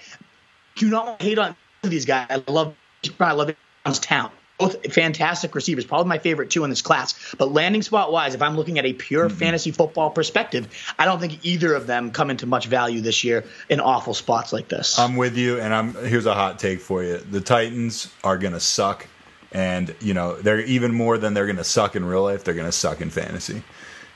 do 0.75 0.89
not 0.89 1.21
hate 1.21 1.37
on 1.37 1.55
these 1.89 2.05
guys. 2.05 2.27
I 2.29 2.51
love 2.51 2.75
I 3.19 3.31
love 3.33 3.53
talent. 3.85 4.33
Both 4.59 4.93
fantastic 4.93 5.55
receivers, 5.55 5.83
probably 5.83 6.07
my 6.07 6.19
favorite 6.19 6.49
two 6.51 6.63
in 6.63 6.69
this 6.69 6.81
class. 6.81 7.15
But 7.37 7.51
landing 7.51 7.81
spot 7.81 8.11
wise, 8.11 8.35
if 8.35 8.41
I'm 8.41 8.55
looking 8.55 8.77
at 8.79 8.85
a 8.85 8.93
pure 8.93 9.27
Mm-hmm. 9.27 9.37
fantasy 9.37 9.71
football 9.71 10.09
perspective, 10.11 10.67
I 10.99 11.05
don't 11.05 11.19
think 11.19 11.43
either 11.43 11.73
of 11.73 11.87
them 11.87 12.11
come 12.11 12.29
into 12.29 12.45
much 12.45 12.67
value 12.67 13.01
this 13.01 13.23
year 13.23 13.43
in 13.69 13.79
awful 13.79 14.13
spots 14.13 14.53
like 14.53 14.67
this. 14.69 14.97
I'm 14.99 15.15
with 15.15 15.35
you, 15.37 15.59
and 15.59 15.73
I'm 15.73 15.93
here's 16.05 16.27
a 16.27 16.33
hot 16.35 16.59
take 16.59 16.79
for 16.81 17.03
you. 17.03 17.17
The 17.17 17.41
Titans 17.41 18.13
are 18.23 18.37
gonna 18.37 18.59
suck, 18.59 19.07
and 19.51 19.93
you 19.99 20.13
know 20.13 20.35
they're 20.35 20.61
even 20.61 20.93
more 20.93 21.17
than 21.17 21.33
they're 21.33 21.47
gonna 21.47 21.63
suck 21.63 21.95
in 21.95 22.05
real 22.05 22.23
life. 22.23 22.43
They're 22.43 22.53
gonna 22.53 22.71
suck 22.71 23.01
in 23.01 23.09
fantasy. 23.09 23.63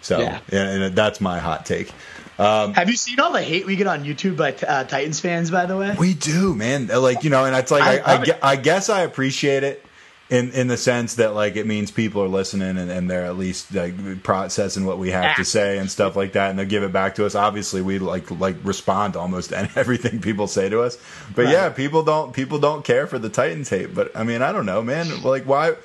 So, 0.01 0.19
Yeah. 0.19 0.39
and 0.51 0.95
that's 0.95 1.19
my 1.19 1.39
hot 1.39 1.65
take. 1.65 1.91
Have 2.37 2.89
you 2.89 2.95
seen 2.95 3.19
all 3.19 3.31
the 3.31 3.41
hate 3.41 3.65
we 3.65 3.75
get 3.75 3.87
on 3.87 4.03
YouTube 4.03 4.37
by 4.37 4.53
uh, 4.53 4.83
Titans 4.83 5.19
fans? 5.19 5.51
By 5.51 5.65
the 5.65 5.75
way, 5.77 5.95
We 5.97 6.13
do, 6.13 6.53
man. 6.55 6.87
Like 6.87 7.23
you 7.23 7.29
know, 7.29 7.45
and 7.45 7.55
it's 7.55 7.71
like 7.71 7.83
I 7.83 7.97
I, 7.97 8.13
I, 8.13 8.15
love 8.17 8.25
gue- 8.25 8.33
it. 8.33 8.39
I 8.43 8.55
guess 8.55 8.89
I 8.89 9.01
appreciate 9.01 9.63
it 9.63 9.83
in 10.29 10.51
in 10.51 10.67
the 10.67 10.75
sense 10.75 11.15
that 11.15 11.33
like 11.33 11.55
it 11.55 11.65
means 11.65 11.89
people 11.89 12.21
are 12.21 12.27
listening 12.27 12.77
and, 12.77 12.91
and 12.91 13.09
they're 13.09 13.23
at 13.25 13.37
least 13.37 13.73
like 13.73 14.23
processing 14.23 14.85
what 14.85 14.97
we 14.99 15.09
have 15.11 15.37
to 15.37 15.45
say 15.45 15.77
and 15.77 15.89
stuff 15.89 16.15
like 16.17 16.33
that, 16.33 16.49
and 16.49 16.59
they'll 16.59 16.65
give 16.67 16.83
it 16.83 16.91
back 16.91 17.15
to 17.15 17.25
us. 17.25 17.33
Obviously, 17.33 17.81
we 17.81 17.97
like 17.97 18.29
like 18.31 18.57
respond 18.63 19.13
to 19.13 19.19
almost 19.19 19.51
everything 19.75 20.19
people 20.21 20.47
say 20.47 20.67
to 20.69 20.81
us. 20.81 20.97
But 21.33 21.45
Right. 21.45 21.53
yeah, 21.53 21.69
people 21.69 22.03
don't 22.03 22.33
people 22.33 22.59
don't 22.59 22.83
care 22.83 23.07
for 23.07 23.17
the 23.17 23.29
Titans 23.29 23.69
hate. 23.69 23.95
But 23.95 24.15
I 24.15 24.23
mean, 24.23 24.41
I 24.41 24.51
don't 24.51 24.65
know, 24.65 24.81
man. 24.83 25.21
Like 25.23 25.45
why? 25.45 25.75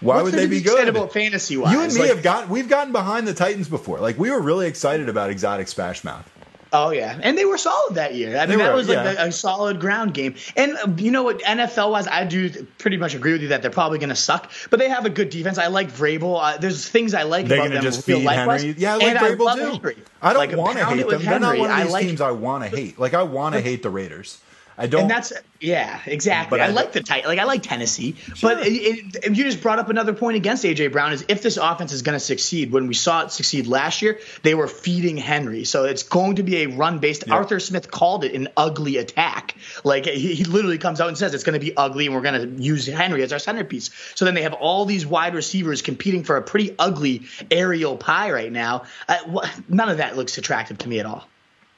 Why 0.00 0.16
What's 0.16 0.24
would 0.26 0.34
they 0.34 0.44
to 0.44 0.48
be 0.48 0.60
good? 0.62 0.88
about 0.88 1.12
fantasy 1.12 1.56
wise? 1.56 1.72
You 1.72 1.80
and 1.82 1.92
me 1.94 2.08
have 2.08 2.22
got 2.22 2.48
we've 2.48 2.68
gotten 2.68 2.92
behind 2.92 3.28
the 3.28 3.34
Titans 3.34 3.68
before. 3.68 4.00
Like 4.00 4.18
we 4.18 4.30
were 4.30 4.40
really 4.40 4.66
excited 4.66 5.08
about 5.08 5.30
Exotic 5.30 5.68
Smash 5.68 6.04
Mouth. 6.04 6.28
Oh 6.72 6.90
yeah, 6.90 7.18
and 7.20 7.36
they 7.36 7.44
were 7.44 7.58
solid 7.58 7.96
that 7.96 8.14
year. 8.14 8.38
I 8.38 8.46
mean, 8.46 8.58
that 8.58 8.72
was 8.72 8.88
like 8.88 8.94
yeah. 8.96 9.24
a, 9.24 9.28
a 9.28 9.32
solid 9.32 9.80
ground 9.80 10.14
game. 10.14 10.36
And 10.56 10.76
uh, 10.76 10.86
you 10.98 11.10
know 11.10 11.24
what, 11.24 11.42
NFL 11.42 11.90
wise, 11.90 12.06
I 12.06 12.24
do 12.24 12.48
pretty 12.78 12.96
much 12.96 13.14
agree 13.16 13.32
with 13.32 13.42
you 13.42 13.48
that 13.48 13.60
they're 13.62 13.72
probably 13.72 13.98
going 13.98 14.10
to 14.10 14.14
suck, 14.14 14.52
but 14.70 14.78
they 14.78 14.88
have 14.88 15.04
a 15.04 15.10
good 15.10 15.30
defense. 15.30 15.58
I 15.58 15.66
like 15.66 15.90
Vrabel. 15.90 16.38
Uh, 16.40 16.58
there's 16.58 16.88
things 16.88 17.12
I 17.12 17.24
like 17.24 17.48
They're 17.48 17.58
about 17.58 17.72
them. 17.72 17.82
just 17.82 18.06
real. 18.06 18.20
Henry. 18.20 18.76
Yeah, 18.78 18.94
I 18.94 18.96
like 18.98 19.06
And 19.08 19.18
Vrabel 19.18 19.44
love 19.44 19.58
too. 19.58 19.64
Henry. 19.64 19.96
I 20.22 20.32
don't 20.32 20.38
Like, 20.38 20.56
want 20.56 20.78
to 20.78 20.86
hate 20.86 21.08
them. 21.08 21.22
They're 21.24 21.40
not 21.40 21.58
one 21.58 21.70
of 21.70 21.76
I 21.76 21.82
these 21.82 21.92
like- 21.92 22.06
teams 22.06 22.20
I 22.20 22.30
want 22.30 22.62
to 22.62 22.70
hate. 22.70 23.00
Like 23.00 23.14
I 23.14 23.24
want 23.24 23.56
to 23.56 23.60
hate 23.60 23.82
the 23.82 23.90
Raiders. 23.90 24.40
I 24.80 24.86
don't. 24.86 25.02
And 25.02 25.10
that's 25.10 25.32
yeah, 25.60 26.00
exactly. 26.06 26.58
But 26.58 26.64
I, 26.64 26.70
I- 26.70 26.72
like 26.72 26.92
the 26.92 27.02
tight, 27.02 27.26
like 27.26 27.38
I 27.38 27.44
like 27.44 27.62
Tennessee, 27.62 28.16
but 28.40 28.66
it, 28.66 29.14
it, 29.24 29.36
you 29.36 29.44
just 29.44 29.60
brought 29.60 29.78
up 29.78 29.90
another 29.90 30.14
point 30.14 30.36
against 30.36 30.64
AJ 30.64 30.90
Brown 30.90 31.12
is 31.12 31.24
if 31.28 31.42
this 31.42 31.58
offense 31.58 31.92
is 31.92 32.00
going 32.02 32.16
to 32.16 32.20
succeed. 32.24 32.72
When 32.72 32.86
we 32.86 32.94
saw 32.94 33.24
it 33.24 33.30
succeed 33.30 33.66
last 33.66 34.00
year, 34.00 34.18
they 34.42 34.54
were 34.54 34.66
feeding 34.68 35.18
Henry, 35.18 35.64
so 35.64 35.84
it's 35.84 36.02
going 36.02 36.36
to 36.36 36.42
be 36.42 36.62
a 36.62 36.66
run 36.68 36.98
based. 36.98 37.30
Arthur 37.30 37.60
Smith 37.60 37.90
called 37.90 38.24
it 38.24 38.34
an 38.34 38.48
ugly 38.56 38.96
attack. 38.96 39.54
Like 39.84 40.06
he, 40.06 40.34
he 40.34 40.44
literally 40.44 40.78
comes 40.78 41.00
out 41.00 41.08
and 41.08 41.18
says 41.18 41.34
it's 41.34 41.44
going 41.44 41.60
to 41.60 41.64
be 41.64 41.76
ugly, 41.76 42.06
and 42.06 42.14
we're 42.14 42.22
going 42.22 42.56
to 42.56 42.62
use 42.62 42.86
Henry 42.86 43.22
as 43.22 43.32
our 43.34 43.38
centerpiece. 43.38 43.90
So 44.14 44.24
then 44.24 44.32
they 44.34 44.42
have 44.42 44.54
all 44.54 44.86
these 44.86 45.06
wide 45.06 45.34
receivers 45.34 45.82
competing 45.82 46.24
for 46.24 46.36
a 46.38 46.42
pretty 46.42 46.74
ugly 46.78 47.22
aerial 47.50 47.98
pie 47.98 48.30
right 48.32 48.50
now. 48.50 48.84
Uh, 49.08 49.18
wh- 49.28 49.48
none 49.68 49.90
of 49.90 49.98
that 49.98 50.16
looks 50.16 50.38
attractive 50.38 50.78
to 50.78 50.88
me 50.88 51.00
at 51.00 51.04
all, 51.06 51.28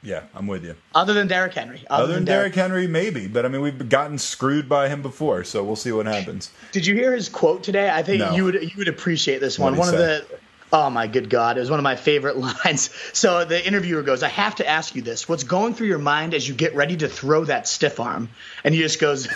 yeah, 0.03 0.23
I'm 0.35 0.47
with 0.47 0.65
you. 0.65 0.75
other 0.95 1.13
than 1.15 1.29
Derrick 1.29 1.55
Henry. 1.55 1.85
Other 1.89 2.13
than 2.15 2.25
Derrick 2.25 2.55
Henry, 2.55 2.87
maybe, 2.87 3.29
but 3.29 3.45
I 3.45 3.49
mean 3.49 3.61
we've 3.63 3.89
gotten 3.89 4.19
screwed 4.19 4.69
by 4.69 4.89
him 4.89 5.03
before, 5.03 5.45
so 5.45 5.63
we'll 5.63 5.77
see 5.77 5.93
what 5.93 6.07
happens. 6.07 6.51
Did 6.73 6.87
you 6.87 6.95
hear 6.95 7.13
his 7.15 7.29
quote 7.29 7.63
today? 7.63 7.91
I 7.91 8.03
think 8.03 8.19
No. 8.21 8.33
you 8.35 8.45
would 8.45 8.55
you 8.63 8.71
would 8.79 8.89
appreciate 8.89 9.41
this 9.41 9.59
one. 9.59 9.77
One 9.77 9.89
say? 9.89 9.95
of 9.95 9.99
the 10.29 10.39
oh 10.73 10.89
my 10.91 11.07
good 11.07 11.29
god, 11.31 11.57
it 11.57 11.61
was 11.61 11.71
one 11.71 11.79
of 11.79 11.85
my 11.85 11.97
favorite 11.97 12.37
lines. 12.65 12.91
So 13.13 13.45
the 13.45 13.65
interviewer 13.65 14.03
goes, 14.03 14.23
"I 14.23 14.29
have 14.29 14.57
to 14.57 14.67
ask 14.69 14.95
you 14.95 15.03
this. 15.03 15.29
What's 15.29 15.45
going 15.45 15.75
through 15.75 15.89
your 15.89 15.99
mind 15.99 16.35
as 16.35 16.49
you 16.49 16.55
get 16.55 16.75
ready 16.75 16.97
to 16.97 17.09
throw 17.09 17.45
that 17.45 17.69
stiff 17.69 18.01
arm?" 18.01 18.29
And 18.65 18.75
he 18.75 18.81
just 18.81 18.99
goes, 19.01 19.29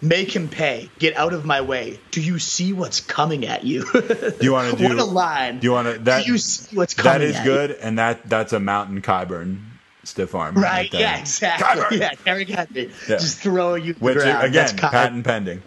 "Make 0.00 0.34
him 0.34 0.48
pay. 0.48 0.88
Get 0.98 1.16
out 1.16 1.32
of 1.32 1.44
my 1.44 1.60
way. 1.60 1.98
Do 2.10 2.20
you 2.22 2.38
see 2.38 2.72
what's 2.72 3.00
coming 3.00 3.46
at 3.46 3.64
you?" 3.64 3.84
Do 3.92 4.36
you 4.40 4.52
want 4.52 4.70
to 4.78 4.82
do? 4.82 4.88
what 4.88 4.98
a 4.98 5.04
line. 5.04 5.58
Do 5.58 5.66
you 5.66 5.72
want 5.72 5.92
to? 5.92 5.98
That 6.04 6.24
do 6.24 6.32
you 6.32 6.38
see 6.38 6.76
what's 6.76 6.94
coming? 6.94 7.20
that 7.20 7.20
is 7.22 7.38
good, 7.40 7.72
and 7.72 7.98
that 7.98 8.28
that's 8.28 8.52
a 8.52 8.60
Mountain 8.60 9.02
Kyburn 9.02 9.58
stiff 10.06 10.34
arm? 10.34 10.54
Right? 10.54 10.90
there. 10.90 11.00
Yeah, 11.00 11.18
exactly. 11.18 11.66
Kyburn! 11.66 12.00
Yeah, 12.00 12.10
Derrick 12.24 12.48
Henry 12.48 12.88
Yeah. 13.08 13.16
just 13.16 13.38
throwing 13.38 13.84
you 13.84 13.94
Which 13.94 14.16
again, 14.16 14.52
That's 14.52 14.72
patent 14.72 15.24
pending. 15.24 15.62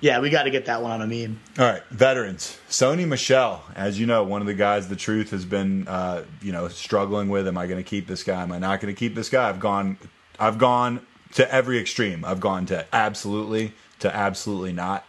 Yeah, 0.00 0.18
we 0.18 0.30
got 0.30 0.42
to 0.44 0.50
get 0.50 0.64
that 0.66 0.82
one 0.82 0.90
on 0.90 1.00
a 1.00 1.06
meme. 1.06 1.38
All 1.60 1.64
right, 1.64 1.82
veterans. 1.90 2.58
Sony 2.68 3.06
Michel, 3.06 3.62
as 3.76 4.00
you 4.00 4.06
know, 4.06 4.24
one 4.24 4.40
of 4.40 4.48
the 4.48 4.54
guys 4.54 4.88
the 4.88 4.96
truth 4.96 5.30
has 5.30 5.44
been, 5.44 5.86
uh, 5.86 6.24
you 6.40 6.50
know, 6.50 6.66
struggling 6.66 7.28
with. 7.28 7.46
Am 7.46 7.56
I 7.56 7.68
going 7.68 7.76
to 7.82 7.88
keep 7.88 8.08
this 8.08 8.24
guy? 8.24 8.42
Am 8.42 8.50
I 8.50 8.58
not 8.58 8.80
going 8.80 8.92
to 8.92 8.98
keep 8.98 9.14
this 9.14 9.28
guy? 9.28 9.48
I've 9.48 9.60
gone, 9.60 9.98
I've 10.40 10.58
gone 10.58 11.06
to 11.34 11.54
every 11.54 11.78
extreme. 11.78 12.24
I've 12.24 12.40
gone 12.40 12.66
to 12.66 12.84
absolutely 12.92 13.74
to 14.00 14.14
absolutely 14.14 14.72
not. 14.72 15.06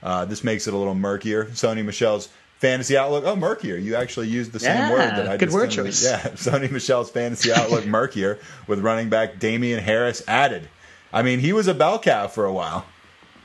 Uh, 0.00 0.24
this 0.24 0.44
makes 0.44 0.68
it 0.68 0.74
a 0.74 0.76
little 0.76 0.94
murkier. 0.94 1.46
Sony 1.46 1.84
Michel's 1.84 2.28
fantasy 2.58 2.96
outlook. 2.96 3.24
Oh, 3.26 3.36
murkier. 3.36 3.76
You 3.76 3.96
actually 3.96 4.28
used 4.28 4.52
the 4.52 4.60
same 4.60 4.76
Yeah, 4.76 4.92
word 4.92 4.98
that 4.98 5.28
I 5.28 5.36
good 5.36 5.52
word 5.52 5.70
choice. 5.70 6.04
Yeah, 6.04 6.20
Sony 6.34 6.70
Michel's 6.70 7.10
fantasy 7.10 7.52
outlook 7.52 7.86
murkier 7.86 8.38
with 8.66 8.80
running 8.80 9.08
back 9.08 9.38
Damien 9.38 9.82
Harris 9.82 10.22
added. 10.26 10.68
I 11.12 11.22
mean, 11.22 11.38
he 11.38 11.52
was 11.52 11.68
a 11.68 11.74
bell 11.74 11.98
cow 11.98 12.28
for 12.28 12.44
a 12.44 12.52
while. 12.52 12.84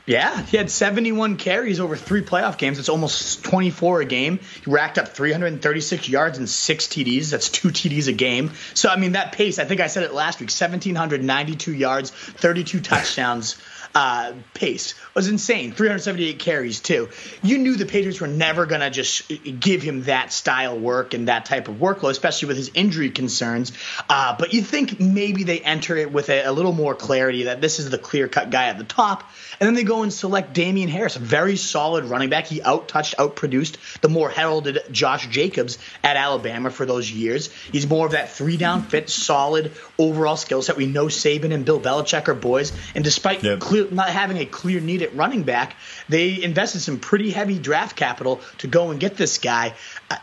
Yeah, 0.07 0.41
he 0.41 0.57
had 0.57 0.71
71 0.71 1.37
carries 1.37 1.79
over 1.79 1.95
three 1.95 2.23
playoff 2.23 2.57
games. 2.57 2.79
It's 2.79 2.89
almost 2.89 3.43
24 3.45 4.01
a 4.01 4.05
game. 4.05 4.39
He 4.65 4.71
racked 4.71 4.97
up 4.97 5.09
336 5.09 6.09
yards 6.09 6.39
and 6.39 6.49
six 6.49 6.87
TDs. 6.87 7.29
That's 7.29 7.49
two 7.49 7.69
TDs 7.69 8.07
a 8.07 8.11
game. 8.11 8.51
So, 8.73 8.89
I 8.89 8.95
mean, 8.95 9.11
that 9.11 9.31
pace, 9.31 9.59
I 9.59 9.65
think 9.65 9.79
I 9.79 9.87
said 9.87 10.03
it 10.03 10.11
last 10.13 10.39
week 10.39 10.49
1,792 10.49 11.73
yards, 11.73 12.09
32 12.09 12.79
touchdowns. 12.81 13.57
Uh, 13.93 14.33
pace 14.53 14.93
was 15.13 15.27
insane. 15.27 15.71
378 15.73 16.39
carries 16.39 16.79
too. 16.79 17.09
You 17.43 17.57
knew 17.57 17.75
the 17.75 17.85
Patriots 17.85 18.21
were 18.21 18.27
never 18.27 18.65
gonna 18.65 18.89
just 18.89 19.29
give 19.59 19.81
him 19.81 20.03
that 20.03 20.31
style 20.31 20.79
work 20.79 21.13
and 21.13 21.27
that 21.27 21.45
type 21.45 21.67
of 21.67 21.75
workload, 21.75 22.11
especially 22.11 22.47
with 22.47 22.57
his 22.57 22.71
injury 22.73 23.09
concerns. 23.09 23.73
Uh, 24.09 24.35
but 24.39 24.53
you 24.53 24.61
think 24.61 24.99
maybe 24.99 25.43
they 25.43 25.59
enter 25.59 25.97
it 25.97 26.11
with 26.11 26.29
a, 26.29 26.43
a 26.45 26.51
little 26.53 26.71
more 26.71 26.95
clarity 26.95 27.43
that 27.43 27.59
this 27.59 27.79
is 27.79 27.89
the 27.89 27.97
clear 27.97 28.27
cut 28.29 28.49
guy 28.49 28.67
at 28.67 28.77
the 28.77 28.85
top, 28.85 29.29
and 29.59 29.67
then 29.67 29.73
they 29.73 29.83
go 29.83 30.03
and 30.03 30.13
select 30.13 30.53
Damien 30.53 30.87
Harris, 30.89 31.17
a 31.17 31.19
very 31.19 31.57
solid 31.57 32.05
running 32.05 32.29
back. 32.29 32.47
He 32.47 32.61
out 32.61 32.87
touched, 32.87 33.15
out 33.19 33.35
produced 33.35 33.77
the 34.01 34.09
more 34.09 34.29
heralded 34.29 34.79
Josh 34.91 35.27
Jacobs 35.27 35.77
at 36.03 36.15
Alabama 36.15 36.71
for 36.71 36.85
those 36.85 37.11
years. 37.11 37.51
He's 37.71 37.87
more 37.87 38.05
of 38.05 38.13
that 38.13 38.31
three 38.31 38.55
down 38.57 38.83
fit, 38.83 39.09
solid 39.09 39.73
overall 39.97 40.37
skill 40.37 40.61
set. 40.61 40.77
We 40.77 40.87
know 40.87 41.07
Saban 41.07 41.53
and 41.53 41.65
Bill 41.65 41.79
Belichick 41.79 42.27
are 42.29 42.33
boys, 42.33 42.71
and 42.95 43.03
despite 43.03 43.43
Yep. 43.43 43.59
clear, 43.59 43.80
not 43.89 44.09
having 44.09 44.37
a 44.37 44.45
clear 44.45 44.79
need 44.79 45.01
at 45.01 45.15
running 45.15 45.43
back, 45.43 45.75
they 46.09 46.41
invested 46.43 46.81
some 46.81 46.99
pretty 46.99 47.31
heavy 47.31 47.57
draft 47.57 47.95
capital 47.95 48.41
to 48.59 48.67
go 48.67 48.91
and 48.91 48.99
get 48.99 49.15
this 49.17 49.37
guy. 49.37 49.73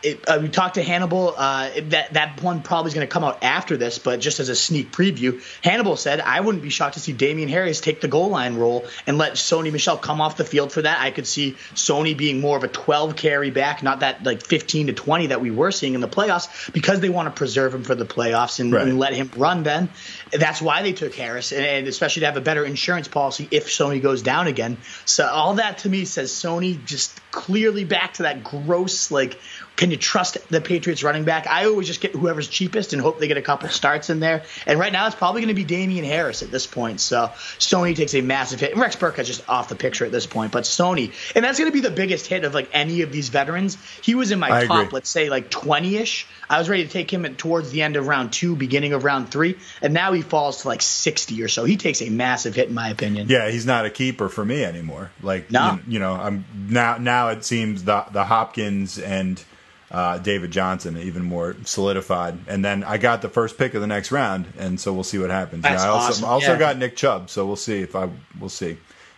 It, 0.03 0.27
uh, 0.27 0.39
we 0.41 0.49
talked 0.49 0.75
to 0.75 0.83
Hannibal. 0.83 1.33
Uh, 1.37 1.69
that 1.89 2.13
that 2.13 2.41
one 2.41 2.61
probably 2.61 2.89
is 2.89 2.93
going 2.95 3.07
to 3.07 3.11
come 3.11 3.23
out 3.23 3.43
after 3.43 3.77
this, 3.77 3.99
but 3.99 4.19
just 4.19 4.39
as 4.39 4.49
a 4.49 4.55
sneak 4.55 4.91
preview, 4.91 5.41
Hannibal 5.63 5.95
said, 5.97 6.19
"I 6.19 6.39
wouldn't 6.41 6.63
be 6.63 6.69
shocked 6.69 6.95
to 6.95 6.99
see 6.99 7.13
Damien 7.13 7.49
Harris 7.49 7.81
take 7.81 8.01
the 8.01 8.07
goal 8.07 8.29
line 8.29 8.55
role 8.55 8.85
and 9.07 9.17
let 9.17 9.33
Sony 9.33 9.71
Michel 9.71 9.97
come 9.97 10.21
off 10.21 10.37
the 10.37 10.45
field 10.45 10.71
for 10.71 10.81
that. 10.81 10.99
I 11.01 11.11
could 11.11 11.27
see 11.27 11.53
Sony 11.75 12.15
being 12.15 12.39
more 12.41 12.57
of 12.57 12.63
a 12.63 12.67
12 12.67 13.15
carry 13.15 13.51
back, 13.51 13.83
not 13.83 14.01
that 14.01 14.23
like 14.23 14.45
15 14.45 14.87
to 14.87 14.93
20 14.93 15.27
that 15.27 15.41
we 15.41 15.51
were 15.51 15.71
seeing 15.71 15.93
in 15.93 16.01
the 16.01 16.07
playoffs, 16.07 16.71
because 16.73 16.99
they 16.99 17.09
want 17.09 17.27
to 17.27 17.37
preserve 17.37 17.73
him 17.73 17.83
for 17.83 17.95
the 17.95 18.05
playoffs 18.05 18.59
and, 18.59 18.73
Right. 18.73 18.87
and 18.87 18.99
let 18.99 19.13
him 19.13 19.31
run. 19.37 19.63
Then 19.63 19.89
that's 20.31 20.61
why 20.61 20.81
they 20.81 20.93
took 20.93 21.15
Harris, 21.15 21.51
and, 21.51 21.65
and 21.65 21.87
especially 21.87 22.21
to 22.21 22.25
have 22.27 22.37
a 22.37 22.41
better 22.41 22.63
insurance 22.65 23.07
policy 23.07 23.47
if 23.51 23.67
Sony 23.67 24.01
goes 24.01 24.21
down 24.21 24.47
again. 24.47 24.77
So 25.05 25.27
all 25.27 25.55
that 25.55 25.79
to 25.79 25.89
me 25.89 26.05
says 26.05 26.31
Sony 26.31 26.83
just 26.85 27.19
clearly 27.31 27.83
back 27.85 28.13
to 28.15 28.23
that 28.23 28.43
gross 28.43 29.11
like. 29.11 29.39
Can 29.79 29.91
you 29.91 29.97
trust 29.97 30.37
the 30.49 30.59
Patriots 30.59 31.03
running 31.03 31.23
back? 31.23 31.47
I 31.47 31.63
always 31.63 31.87
just 31.87 32.01
get 32.01 32.11
whoever's 32.13 32.49
cheapest 32.49 32.91
and 32.91 33.01
hope 33.01 33.17
they 33.17 33.29
get 33.29 33.37
a 33.37 33.41
couple 33.41 33.69
starts 33.69 34.09
in 34.09 34.19
there. 34.19 34.43
And 34.65 34.77
right 34.77 34.91
now, 34.91 35.07
it's 35.07 35.15
probably 35.15 35.39
going 35.39 35.47
to 35.47 35.53
be 35.53 35.63
Damien 35.63 36.03
Harris 36.03 36.43
at 36.43 36.51
this 36.51 36.67
point. 36.67 36.99
So 36.99 37.31
Sony 37.59 37.95
takes 37.95 38.13
a 38.13 38.19
massive 38.19 38.59
hit. 38.59 38.73
And 38.73 38.81
Rex 38.81 38.97
Burkhead's 38.97 39.29
just 39.29 39.47
off 39.47 39.69
the 39.69 39.77
picture 39.77 40.03
at 40.03 40.11
this 40.11 40.25
point. 40.25 40.51
But 40.51 40.65
Sony, 40.65 41.13
and 41.33 41.45
that's 41.45 41.59
going 41.59 41.71
to 41.71 41.73
be 41.73 41.79
the 41.79 41.91
biggest 41.91 42.27
hit 42.27 42.43
of 42.43 42.53
like 42.53 42.67
any 42.73 43.03
of 43.03 43.13
these 43.13 43.29
veterans. 43.29 43.77
He 44.01 44.15
was 44.15 44.31
in 44.31 44.39
my 44.39 44.51
I 44.51 44.65
top, 44.67 44.79
agree. 44.79 44.89
let's 44.91 45.09
say 45.09 45.29
like 45.29 45.49
20 45.49 45.95
ish. 45.95 46.27
I 46.49 46.59
was 46.59 46.67
ready 46.67 46.83
to 46.83 46.89
take 46.89 47.09
him 47.09 47.23
at, 47.23 47.37
towards 47.37 47.71
the 47.71 47.81
end 47.81 47.95
of 47.95 48.05
round 48.05 48.33
two, 48.33 48.57
beginning 48.57 48.91
of 48.91 49.05
round 49.05 49.31
three, 49.31 49.57
and 49.81 49.93
now 49.93 50.11
he 50.11 50.23
falls 50.23 50.63
to 50.63 50.67
like 50.67 50.81
60 50.81 51.41
or 51.41 51.47
so. 51.47 51.63
He 51.63 51.77
takes 51.77 52.01
a 52.01 52.09
massive 52.09 52.53
hit, 52.53 52.67
in 52.67 52.73
my 52.73 52.89
opinion. 52.89 53.27
Yeah, 53.29 53.49
he's 53.49 53.65
not 53.65 53.85
a 53.85 53.89
keeper 53.89 54.27
for 54.27 54.43
me 54.43 54.61
anymore. 54.65 55.09
Like 55.23 55.49
No. 55.51 55.75
you, 55.87 55.93
you 55.93 55.99
know, 55.99 56.15
I'm 56.15 56.43
now 56.67 56.97
now 56.97 57.29
it 57.29 57.45
seems 57.45 57.85
the 57.85 58.03
the 58.11 58.25
Hopkins 58.25 58.99
and 58.99 59.41
uh, 59.91 60.17
David 60.19 60.51
Johnson 60.51 60.97
even 60.97 61.23
more 61.23 61.55
solidified. 61.65 62.37
And 62.47 62.63
then 62.63 62.83
I 62.83 62.97
got 62.97 63.21
the 63.21 63.29
first 63.29 63.57
pick 63.57 63.73
of 63.73 63.81
the 63.81 63.87
next 63.87 64.11
round, 64.11 64.45
and 64.57 64.79
so 64.79 64.93
we'll 64.93 65.03
see 65.03 65.17
what 65.17 65.29
happens. 65.31 65.63
That's 65.63 65.83
I 65.83 65.87
also 65.87 66.07
awesome, 66.09 66.25
also 66.25 66.51
yeah. 66.53 66.59
got 66.59 66.77
Nick 66.77 66.95
Chubb, 66.95 67.29
so 67.29 67.45
we'll 67.45 67.55
see 67.55 67.79
if 67.79 67.95
I 67.95 68.09
we'll 68.39 68.49
see. 68.49 68.77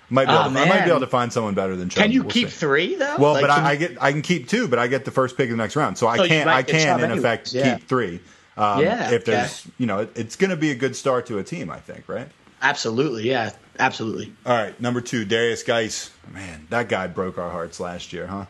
Might 0.09 0.25
be 0.25 0.31
Oh, 0.33 0.41
able 0.41 0.51
to, 0.53 0.59
I 0.59 0.65
might 0.67 0.83
be 0.83 0.89
able 0.89 0.99
to 0.99 1.07
find 1.07 1.31
someone 1.31 1.53
better 1.53 1.77
than 1.77 1.87
Chubb. 1.87 2.03
Can 2.03 2.11
you 2.11 2.23
We'll 2.23 2.31
keep 2.31 2.49
see. 2.49 2.55
three 2.55 2.95
though? 2.95 3.15
Well, 3.17 3.33
Like, 3.33 3.41
but 3.43 3.49
I, 3.49 3.69
I 3.71 3.75
get 3.77 4.01
I 4.01 4.11
can 4.11 4.21
keep 4.21 4.49
two, 4.49 4.67
but 4.67 4.77
I 4.77 4.87
get 4.87 5.05
the 5.05 5.11
first 5.11 5.37
pick 5.37 5.45
of 5.45 5.51
the 5.51 5.57
next 5.63 5.75
round, 5.77 5.97
so 5.97 6.07
I 6.07 6.17
So 6.17 6.23
you 6.23 6.29
can't 6.29 6.49
I 6.49 6.63
can 6.63 6.99
in 6.99 7.05
anyways, 7.05 7.19
effect 7.19 7.53
yeah. 7.53 7.77
keep 7.77 7.87
three. 7.87 8.19
Um, 8.57 8.81
Yeah, 8.81 9.11
if 9.11 9.23
there's 9.23 9.65
you 9.77 9.85
know 9.85 9.99
it, 9.99 10.11
it's 10.15 10.35
going 10.35 10.49
to 10.49 10.57
be 10.57 10.71
a 10.71 10.75
good 10.75 10.95
start 10.97 11.25
to 11.27 11.37
a 11.37 11.43
team, 11.43 11.69
I 11.69 11.79
think, 11.79 12.09
right? 12.09 12.27
absolutely, 12.61 13.27
yeah, 13.27 13.51
absolutely. 13.79 14.33
All 14.45 14.53
right, 14.53 14.79
number 14.81 14.99
two, 15.01 15.25
Derrius 15.25 15.65
Guice. 15.65 16.11
Man, 16.31 16.67
that 16.69 16.89
guy 16.89 17.07
broke 17.07 17.37
our 17.37 17.49
hearts 17.49 17.79
last 17.79 18.11
year, 18.13 18.27
huh? 18.27 18.45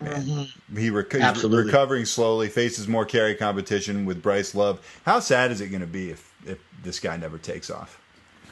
Man, 0.00 0.48
he 0.76 0.90
rec- 0.90 1.08
Mm-hmm. 1.10 1.22
Absolutely. 1.22 1.64
recovering 1.66 2.04
slowly, 2.04 2.48
faces 2.48 2.88
more 2.88 3.04
carry 3.04 3.34
competition 3.34 4.06
with 4.06 4.22
Bryce 4.22 4.54
Love. 4.54 4.80
How 5.04 5.20
sad 5.20 5.50
is 5.50 5.60
it 5.60 5.68
going 5.68 5.80
to 5.82 5.86
be 5.86 6.10
if, 6.10 6.34
if 6.46 6.58
this 6.82 7.00
guy 7.00 7.16
never 7.16 7.36
takes 7.38 7.70
off? 7.70 8.00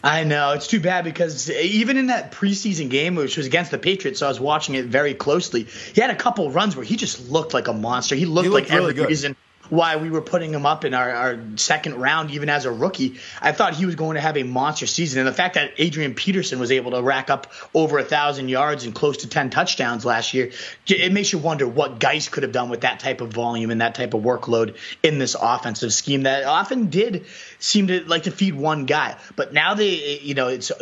I 0.04 0.22
know 0.24 0.52
it's 0.52 0.66
too 0.68 0.78
bad 0.78 1.04
because 1.04 1.50
even 1.50 1.96
in 1.96 2.06
that 2.06 2.30
preseason 2.30 2.88
game, 2.88 3.16
which 3.16 3.36
was 3.36 3.46
against 3.46 3.70
the 3.72 3.78
Patriots, 3.78 4.20
so 4.20 4.26
I 4.26 4.28
was 4.28 4.38
watching 4.38 4.76
it 4.76 4.84
very 4.86 5.12
closely. 5.14 5.64
He 5.64 6.00
had 6.00 6.10
a 6.10 6.14
couple 6.14 6.50
runs 6.52 6.76
where 6.76 6.84
he 6.84 6.96
just 6.96 7.28
looked 7.30 7.52
like 7.52 7.66
a 7.66 7.72
monster. 7.72 8.14
He 8.14 8.24
looked, 8.24 8.44
He 8.44 8.50
looked 8.50 8.68
like 8.70 8.72
really 8.78 8.90
every 8.90 8.94
good. 9.02 9.08
reason 9.08 9.34
why 9.70 9.96
we 9.96 10.10
were 10.10 10.22
putting 10.22 10.52
him 10.52 10.64
up 10.64 10.84
in 10.84 10.94
our, 10.94 11.10
our 11.10 11.38
second 11.56 11.96
round, 11.96 12.30
even 12.30 12.48
as 12.48 12.64
a 12.64 12.72
rookie. 12.72 13.18
I 13.40 13.52
thought 13.52 13.74
he 13.74 13.86
was 13.86 13.96
going 13.96 14.14
to 14.14 14.20
have 14.20 14.36
a 14.36 14.42
monster 14.42 14.86
season, 14.86 15.20
and 15.20 15.28
the 15.28 15.32
fact 15.32 15.54
that 15.54 15.72
Adrian 15.78 16.14
Peterson 16.14 16.58
was 16.58 16.72
able 16.72 16.92
to 16.92 17.02
rack 17.02 17.30
up 17.30 17.52
over 17.74 17.98
a 17.98 18.04
thousand 18.04 18.48
yards 18.48 18.84
and 18.84 18.94
close 18.94 19.18
to 19.18 19.28
ten 19.28 19.50
touchdowns 19.50 20.04
last 20.04 20.34
year, 20.34 20.52
it 20.86 21.12
makes 21.12 21.32
you 21.32 21.38
wonder 21.38 21.66
what 21.66 21.98
Guice 21.98 22.28
could 22.28 22.42
have 22.42 22.52
done 22.52 22.70
with 22.70 22.82
that 22.82 23.00
type 23.00 23.20
of 23.20 23.32
volume 23.32 23.70
and 23.70 23.80
that 23.80 23.94
type 23.94 24.14
of 24.14 24.22
workload 24.22 24.76
in 25.02 25.18
this 25.18 25.36
offensive 25.38 25.92
scheme 25.92 26.22
that 26.22 26.44
often 26.44 26.86
did 26.86 27.26
seem 27.58 27.88
to 27.88 28.00
like 28.04 28.24
to 28.24 28.30
feed 28.30 28.54
one 28.54 28.86
guy. 28.86 29.16
But 29.36 29.52
now 29.52 29.74
they, 29.74 30.18
you 30.20 30.34
know, 30.34 30.48
it's 30.48 30.72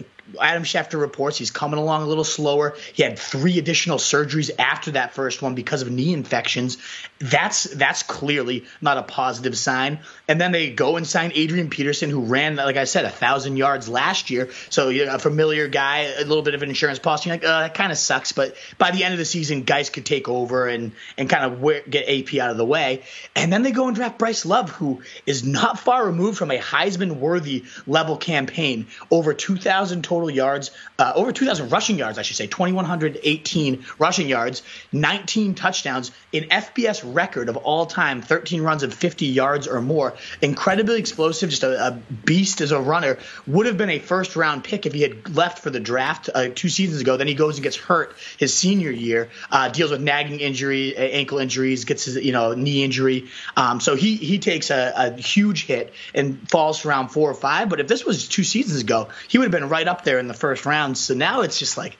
Adam 0.40 0.64
Schefter 0.64 1.00
reports 1.00 1.38
he's 1.38 1.50
coming 1.50 1.78
along 1.78 2.02
a 2.02 2.06
little 2.06 2.24
slower. 2.24 2.76
He 2.92 3.02
had 3.02 3.18
three 3.18 3.58
additional 3.58 3.98
surgeries 3.98 4.50
after 4.58 4.92
that 4.92 5.14
first 5.14 5.42
one 5.42 5.54
because 5.54 5.82
of 5.82 5.90
knee 5.90 6.12
infections. 6.12 6.78
That's 7.18 7.64
that's 7.64 8.02
clearly 8.02 8.64
not 8.80 8.98
a 8.98 9.02
positive 9.02 9.56
sign. 9.56 10.00
And 10.28 10.40
then 10.40 10.52
they 10.52 10.70
go 10.70 10.96
and 10.96 11.06
sign 11.06 11.32
Adrian 11.34 11.70
Peterson, 11.70 12.10
who 12.10 12.22
ran, 12.22 12.56
like 12.56 12.76
I 12.76 12.84
said, 12.84 13.04
a 13.04 13.10
thousand 13.10 13.56
yards 13.56 13.88
last 13.88 14.30
year. 14.30 14.50
So 14.70 14.88
you 14.88 15.06
know, 15.06 15.14
a 15.14 15.18
familiar 15.18 15.68
guy, 15.68 15.98
a 16.00 16.24
little 16.24 16.42
bit 16.42 16.54
of 16.54 16.62
an 16.62 16.68
insurance 16.68 16.98
policy. 16.98 17.30
You're 17.30 17.36
like, 17.36 17.44
uh, 17.44 17.60
that 17.60 17.74
kind 17.74 17.92
of 17.92 17.98
sucks. 17.98 18.32
But 18.32 18.56
by 18.78 18.90
the 18.90 19.04
end 19.04 19.14
of 19.14 19.18
the 19.18 19.24
season, 19.24 19.62
Guice 19.62 19.90
could 19.90 20.04
take 20.04 20.28
over 20.28 20.66
and 20.66 20.92
and 21.16 21.30
kind 21.30 21.44
of 21.44 21.90
get 21.90 22.08
AP 22.08 22.40
out 22.40 22.50
of 22.50 22.56
the 22.56 22.66
way. 22.66 23.02
And 23.34 23.52
then 23.52 23.62
they 23.62 23.72
go 23.72 23.86
and 23.86 23.96
draft 23.96 24.18
Bryce 24.18 24.44
Love, 24.44 24.70
who 24.70 25.02
is 25.24 25.44
not 25.44 25.78
far 25.78 26.06
removed 26.06 26.38
from 26.38 26.50
a 26.50 26.58
Heisman 26.58 27.18
worthy 27.18 27.64
level 27.86 28.16
campaign. 28.16 28.86
Over 29.10 29.34
2,000 29.34 30.02
total 30.16 30.30
yards, 30.30 30.70
uh, 30.98 31.12
over 31.14 31.30
2,000 31.30 31.68
rushing 31.68 31.98
yards, 31.98 32.18
I 32.18 32.22
should 32.22 32.36
say, 32.36 32.46
2,118 32.46 33.84
rushing 33.98 34.28
yards, 34.28 34.62
19 34.92 35.54
touchdowns, 35.54 36.10
an 36.32 36.44
FBS 36.44 37.02
record 37.14 37.50
of 37.50 37.58
all 37.58 37.84
time, 37.84 38.22
13 38.22 38.62
runs 38.62 38.82
of 38.82 38.94
50 38.94 39.26
yards 39.26 39.68
or 39.68 39.82
more. 39.82 40.14
Incredibly 40.40 40.98
explosive, 40.98 41.50
just 41.50 41.64
a, 41.64 41.88
a 41.88 41.90
beast 42.24 42.62
as 42.62 42.72
a 42.72 42.80
runner. 42.80 43.18
Would 43.46 43.66
have 43.66 43.76
been 43.76 43.90
a 43.90 43.98
first 43.98 44.36
round 44.36 44.64
pick 44.64 44.86
if 44.86 44.94
he 44.94 45.02
had 45.02 45.36
left 45.36 45.58
for 45.58 45.68
the 45.68 45.80
draft 45.80 46.30
uh, 46.34 46.48
two 46.54 46.70
seasons 46.70 47.02
ago. 47.02 47.18
Then 47.18 47.26
he 47.26 47.34
goes 47.34 47.56
and 47.56 47.62
gets 47.62 47.76
hurt 47.76 48.16
his 48.38 48.54
senior 48.54 48.90
year, 48.90 49.28
uh, 49.50 49.68
deals 49.68 49.90
with 49.90 50.00
nagging 50.00 50.40
injury, 50.40 50.96
ankle 50.96 51.38
injuries, 51.38 51.84
gets 51.84 52.06
his 52.06 52.16
you 52.16 52.32
know 52.32 52.54
knee 52.54 52.82
injury. 52.82 53.28
Um, 53.54 53.80
so 53.80 53.96
he 53.96 54.16
he 54.16 54.38
takes 54.38 54.70
a, 54.70 54.92
a 54.96 55.12
huge 55.20 55.66
hit 55.66 55.92
and 56.14 56.48
falls 56.48 56.80
to 56.80 56.88
round 56.88 57.10
four 57.10 57.30
or 57.30 57.34
five. 57.34 57.68
But 57.68 57.80
if 57.80 57.88
this 57.88 58.04
was 58.04 58.28
two 58.28 58.44
seasons 58.44 58.80
ago, 58.80 59.08
he 59.28 59.36
would 59.36 59.44
have 59.44 59.52
been 59.60 59.68
right 59.68 59.86
up 59.86 60.05
there 60.06 60.18
in 60.18 60.28
the 60.28 60.34
first 60.34 60.64
round. 60.64 60.96
So 60.96 61.12
now 61.12 61.42
it's 61.42 61.58
just 61.58 61.76
like, 61.76 61.98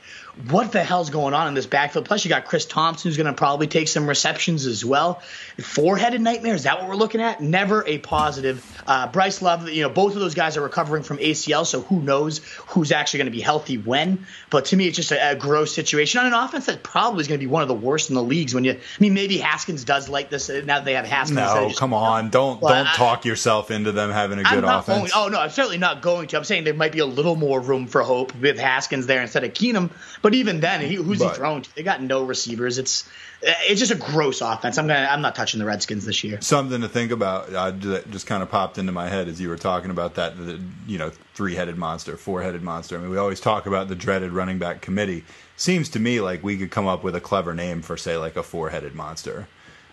what 0.51 0.71
the 0.73 0.85
hell's 0.85 1.09
going 1.11 1.33
on 1.33 1.49
in 1.49 1.55
this 1.55 1.67
backfield? 1.67 2.05
Plus, 2.05 2.25
you 2.25 2.29
got 2.29 2.45
Chris 2.45 2.67
Thompson, 2.67 3.09
who's 3.09 3.17
going 3.17 3.27
to 3.27 3.33
probably 3.33 3.67
take 3.67 3.89
some 3.89 4.07
receptions 4.07 4.67
as 4.67 4.85
well. 4.85 5.23
Four 5.59 5.97
headed 5.97 6.21
nightmare, 6.21 6.55
is 6.55 6.65
that 6.65 6.79
what 6.79 6.89
we're 6.89 6.95
looking 6.97 7.23
at? 7.23 7.41
Never 7.41 7.87
a 7.87 7.99
positive. 7.99 8.65
Uh, 8.87 9.11
Bryce 9.11 9.41
Love, 9.41 9.69
you 9.69 9.83
know, 9.83 9.89
both 9.89 10.15
of 10.15 10.21
those 10.21 10.35
guys 10.35 10.57
are 10.57 10.61
recovering 10.63 11.03
from 11.03 11.17
ACL, 11.19 11.65
so 11.65 11.81
who 11.81 12.01
knows 12.03 12.39
who's 12.69 12.93
actually 12.93 13.19
going 13.19 13.27
to 13.29 13.33
be 13.33 13.41
healthy 13.41 13.79
when. 13.79 14.27
But 14.51 14.67
to 14.67 14.77
me, 14.77 14.87
it's 14.87 14.97
just 14.97 15.11
a, 15.11 15.31
a 15.31 15.35
gross 15.35 15.75
situation 15.75 16.21
on 16.21 16.27
an 16.27 16.35
offense 16.35 16.67
that 16.67 16.83
probably 16.83 17.23
is 17.23 17.29
going 17.29 17.41
to 17.41 17.45
be 17.45 17.51
one 17.51 17.63
of 17.63 17.69
the 17.69 17.75
worst 17.75 18.11
in 18.11 18.15
the 18.15 18.23
leagues. 18.23 18.55
When 18.55 18.65
you, 18.65 18.73
I 18.73 18.79
mean, 19.01 19.15
maybe 19.15 19.39
Haskins 19.39 19.85
does 19.85 20.09
like 20.09 20.29
this 20.29 20.51
uh, 20.51 20.63
now 20.65 20.77
that 20.77 20.85
they 20.85 20.95
have 20.95 21.07
Haskins. 21.07 21.37
No, 21.39 21.69
just, 21.69 21.81
come 21.81 21.95
on, 21.95 22.29
don't 22.29 22.61
Well, 22.61 22.75
don't 22.75 22.87
I- 22.87 22.95
talk 22.95 23.25
yourself 23.25 23.71
into 23.71 23.91
them 23.93 24.11
having 24.11 24.39
a 24.39 24.43
I'm 24.43 24.61
good 24.61 24.65
offense. 24.65 25.13
Going, 25.13 25.27
oh 25.27 25.29
no, 25.29 25.41
I'm 25.41 25.51
certainly 25.51 25.79
not 25.79 26.03
going 26.03 26.29
to. 26.29 26.37
I'm 26.37 26.45
saying 26.45 26.65
there 26.65 26.75
might 26.75 26.93
be 26.93 26.99
a 26.99 27.07
little 27.07 27.37
more 27.37 27.59
room 27.59 27.87
for 27.87 28.03
hope 28.03 28.35
with 28.37 28.59
Haskins 28.59 29.07
there 29.07 29.23
instead 29.23 29.43
of 29.43 29.53
Keenum. 29.55 29.91
But 30.23 30.26
even 30.35 30.61
then, 30.61 30.81
he, 30.81 30.95
who's 30.95 31.19
But- 31.19 31.31
he 31.31 31.37
throwing 31.37 31.63
to? 31.63 31.75
They 31.75 31.83
got 31.83 32.03
no 32.03 32.25
receivers. 32.25 32.79
It's 32.79 33.09
it's 33.43 33.79
just 33.81 33.93
a 33.93 33.97
gross 33.97 34.41
offense. 34.41 34.79
I'm 34.79 34.87
gonna 34.87 35.09
I'm 35.11 35.21
not 35.21 35.35
touching 35.35 35.61
the 35.61 35.67
Redskins 35.67 36.05
this 36.07 36.25
year. 36.25 36.41
Something 36.41 36.81
to 36.81 36.89
think 36.89 37.13
about 37.13 37.53
uh, 37.53 37.71
just 38.11 38.27
kind 38.27 38.43
of 38.43 38.51
popped 38.51 38.79
into 38.79 38.93
my 38.93 39.09
head 39.09 39.29
as 39.29 39.41
you 39.41 39.49
were 39.51 39.59
talking 39.59 39.91
about 39.91 40.15
that, 40.15 40.37
the, 40.39 40.59
you 40.87 40.97
know, 40.99 41.11
three-headed 41.35 41.77
monster, 41.77 42.17
four-headed 42.17 42.63
monster. 42.63 42.97
I 42.97 43.01
mean, 43.01 43.11
we 43.11 43.19
always 43.19 43.41
talk 43.41 43.67
about 43.67 43.89
the 43.89 43.95
dreaded 43.95 44.33
running 44.33 44.59
back 44.59 44.81
committee. 44.81 45.25
Seems 45.57 45.89
to 45.91 46.01
me 46.01 46.21
like 46.21 46.43
we 46.43 46.57
could 46.57 46.71
come 46.71 46.87
up 46.87 47.05
with 47.05 47.15
a 47.15 47.21
clever 47.21 47.55
name 47.55 47.83
for, 47.83 47.97
say, 47.97 48.17
like 48.17 48.37
a 48.37 48.43
four-headed 48.43 48.95
monster. 48.95 49.47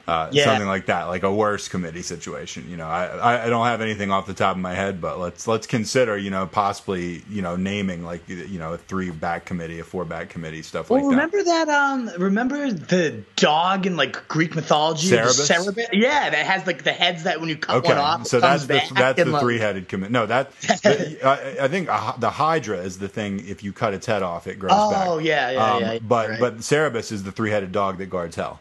Uh, 0.06 0.28
Yeah. 0.34 0.44
Something 0.46 0.68
like 0.68 0.88
that, 0.88 1.06
like 1.06 1.24
a 1.24 1.34
worse 1.34 1.70
committee 1.70 2.02
situation. 2.02 2.70
You 2.70 2.76
know, 2.76 2.88
I, 2.88 3.46
I 3.46 3.50
don't 3.50 3.66
have 3.66 3.80
anything 3.80 4.12
off 4.12 4.26
the 4.28 4.34
top 4.34 4.56
of 4.58 4.62
my 4.62 4.74
head, 4.74 5.00
but 5.00 5.18
let's 5.18 5.48
let's 5.48 5.66
consider, 5.66 6.18
you 6.18 6.30
know, 6.30 6.46
possibly, 6.46 7.24
you 7.30 7.42
know, 7.42 7.56
naming 7.56 8.04
like 8.04 8.28
you 8.28 8.60
know 8.60 8.74
a 8.74 8.78
three 8.78 9.12
back 9.12 9.46
committee, 9.46 9.80
a 9.80 9.84
four 9.86 10.04
back 10.04 10.28
committee, 10.30 10.62
stuff 10.62 10.89
Well, 10.89 11.00
like 11.00 11.04
that. 11.10 11.16
remember 11.16 11.44
that? 11.44 11.70
Um, 11.70 12.12
remember 12.18 12.70
the 12.74 13.24
dog 13.38 13.86
in 13.86 13.96
like 13.96 14.28
Greek 14.28 14.56
mythology, 14.56 15.08
the 15.10 15.18
Cerberus? 15.32 15.48
Cerberus? 15.48 15.88
Yeah, 15.94 16.30
that 16.32 16.46
has 16.48 16.68
like 16.68 16.84
the 16.84 16.92
heads 16.92 17.24
that 17.24 17.39
when 17.39 17.48
you 17.48 17.56
cut 17.56 17.78
Okay, 17.78 17.88
one 17.89 17.98
off, 17.98 18.28
so 18.28 18.42
that's 18.42 18.66
the 18.66 18.82
that's 18.94 19.18
the 19.18 19.26
like- 19.26 19.42
three-headed 19.42 19.88
commit. 19.88 20.12
No, 20.12 20.26
that 20.26 20.52
the, 20.60 21.20
I, 21.24 21.63
I 21.63 21.68
think 21.70 21.88
the 22.20 22.30
Hydra 22.30 22.80
is 22.80 22.98
the 23.00 23.08
thing. 23.08 23.48
If 23.48 23.63
you 23.63 23.72
cut 23.72 23.94
its 23.94 24.06
head 24.06 24.22
off, 24.22 24.48
it 24.48 24.60
grows 24.60 24.74
Oh, 24.76 24.92
back. 24.92 25.08
Um, 25.08 25.22
yeah, 25.22 25.50
yeah, 25.52 25.78
yeah, 25.80 26.00
But 26.02 26.30
right. 26.32 26.39
but 26.42 26.63
Cerberus 26.63 27.13
is 27.13 27.24
the 27.24 27.32
three-headed 27.32 27.72
dog 27.72 28.00
that 28.00 28.08
guards 28.10 28.36
hell. 28.36 28.60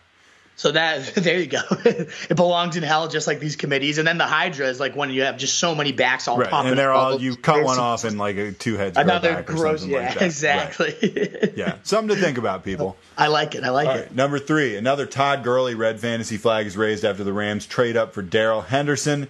So 0.57 0.73
that 0.73 1.15
there 1.15 1.38
you 1.38 1.47
go. 1.47 1.61
it 1.71 2.37
belongs 2.37 2.77
in 2.77 2.83
hell, 2.83 3.09
just 3.09 3.27
like 3.27 3.41
these 3.41 3.57
committees. 3.57 3.99
And 3.99 4.07
then 4.07 4.19
the 4.19 4.27
Hydra 4.27 4.67
is 4.69 4.79
like 4.79 4.95
when 4.95 5.11
you 5.11 5.23
have 5.23 5.37
just 5.37 5.59
so 5.59 5.75
many 5.75 5.93
backs 5.93 6.29
all 6.29 6.38
Right, 6.38 6.49
popping. 6.49 6.67
Up. 6.67 6.71
And 6.73 6.79
they're 6.79 6.93
all 6.93 7.21
you 7.21 7.37
cut 7.37 7.65
one 7.65 7.79
off 7.79 8.05
and 8.05 8.19
like 8.19 8.59
two 8.59 8.77
heads 8.77 8.97
Another 8.97 9.43
gross. 9.43 9.85
Yeah, 9.85 9.99
like 9.99 10.09
that. 10.09 10.17
Right. 10.17 10.27
exactly. 10.27 11.53
Yeah, 11.57 11.77
something 11.83 12.15
to 12.15 12.23
think 12.23 12.38
about, 12.38 12.65
people. 12.65 12.97
I 13.17 13.29
like 13.29 13.55
it. 13.55 13.65
I 13.65 13.71
like 13.71 13.88
All 13.88 13.95
it. 13.95 14.01
right, 14.01 14.15
number 14.15 14.38
three, 14.38 14.77
another 14.77 15.07
Todd 15.07 15.43
Gurley 15.43 15.75
red 15.75 16.01
fantasy 16.01 16.37
flag 16.37 16.67
is 16.67 16.77
raised 16.77 17.05
after 17.05 17.25
the 17.25 17.33
Rams 17.33 17.67
trade 17.67 17.97
up 17.97 18.12
for 18.15 18.23
Darrell 18.23 18.62
Henderson. 18.62 19.29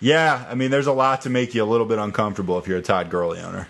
Yeah, 0.00 0.44
I 0.48 0.54
mean, 0.54 0.70
there's 0.70 0.86
a 0.86 0.92
lot 0.92 1.22
to 1.22 1.30
make 1.30 1.54
you 1.54 1.62
a 1.62 1.64
little 1.64 1.86
bit 1.86 1.98
uncomfortable 1.98 2.58
if 2.58 2.66
you're 2.66 2.78
a 2.78 2.82
Todd 2.82 3.10
Gurley 3.10 3.40
owner. 3.40 3.68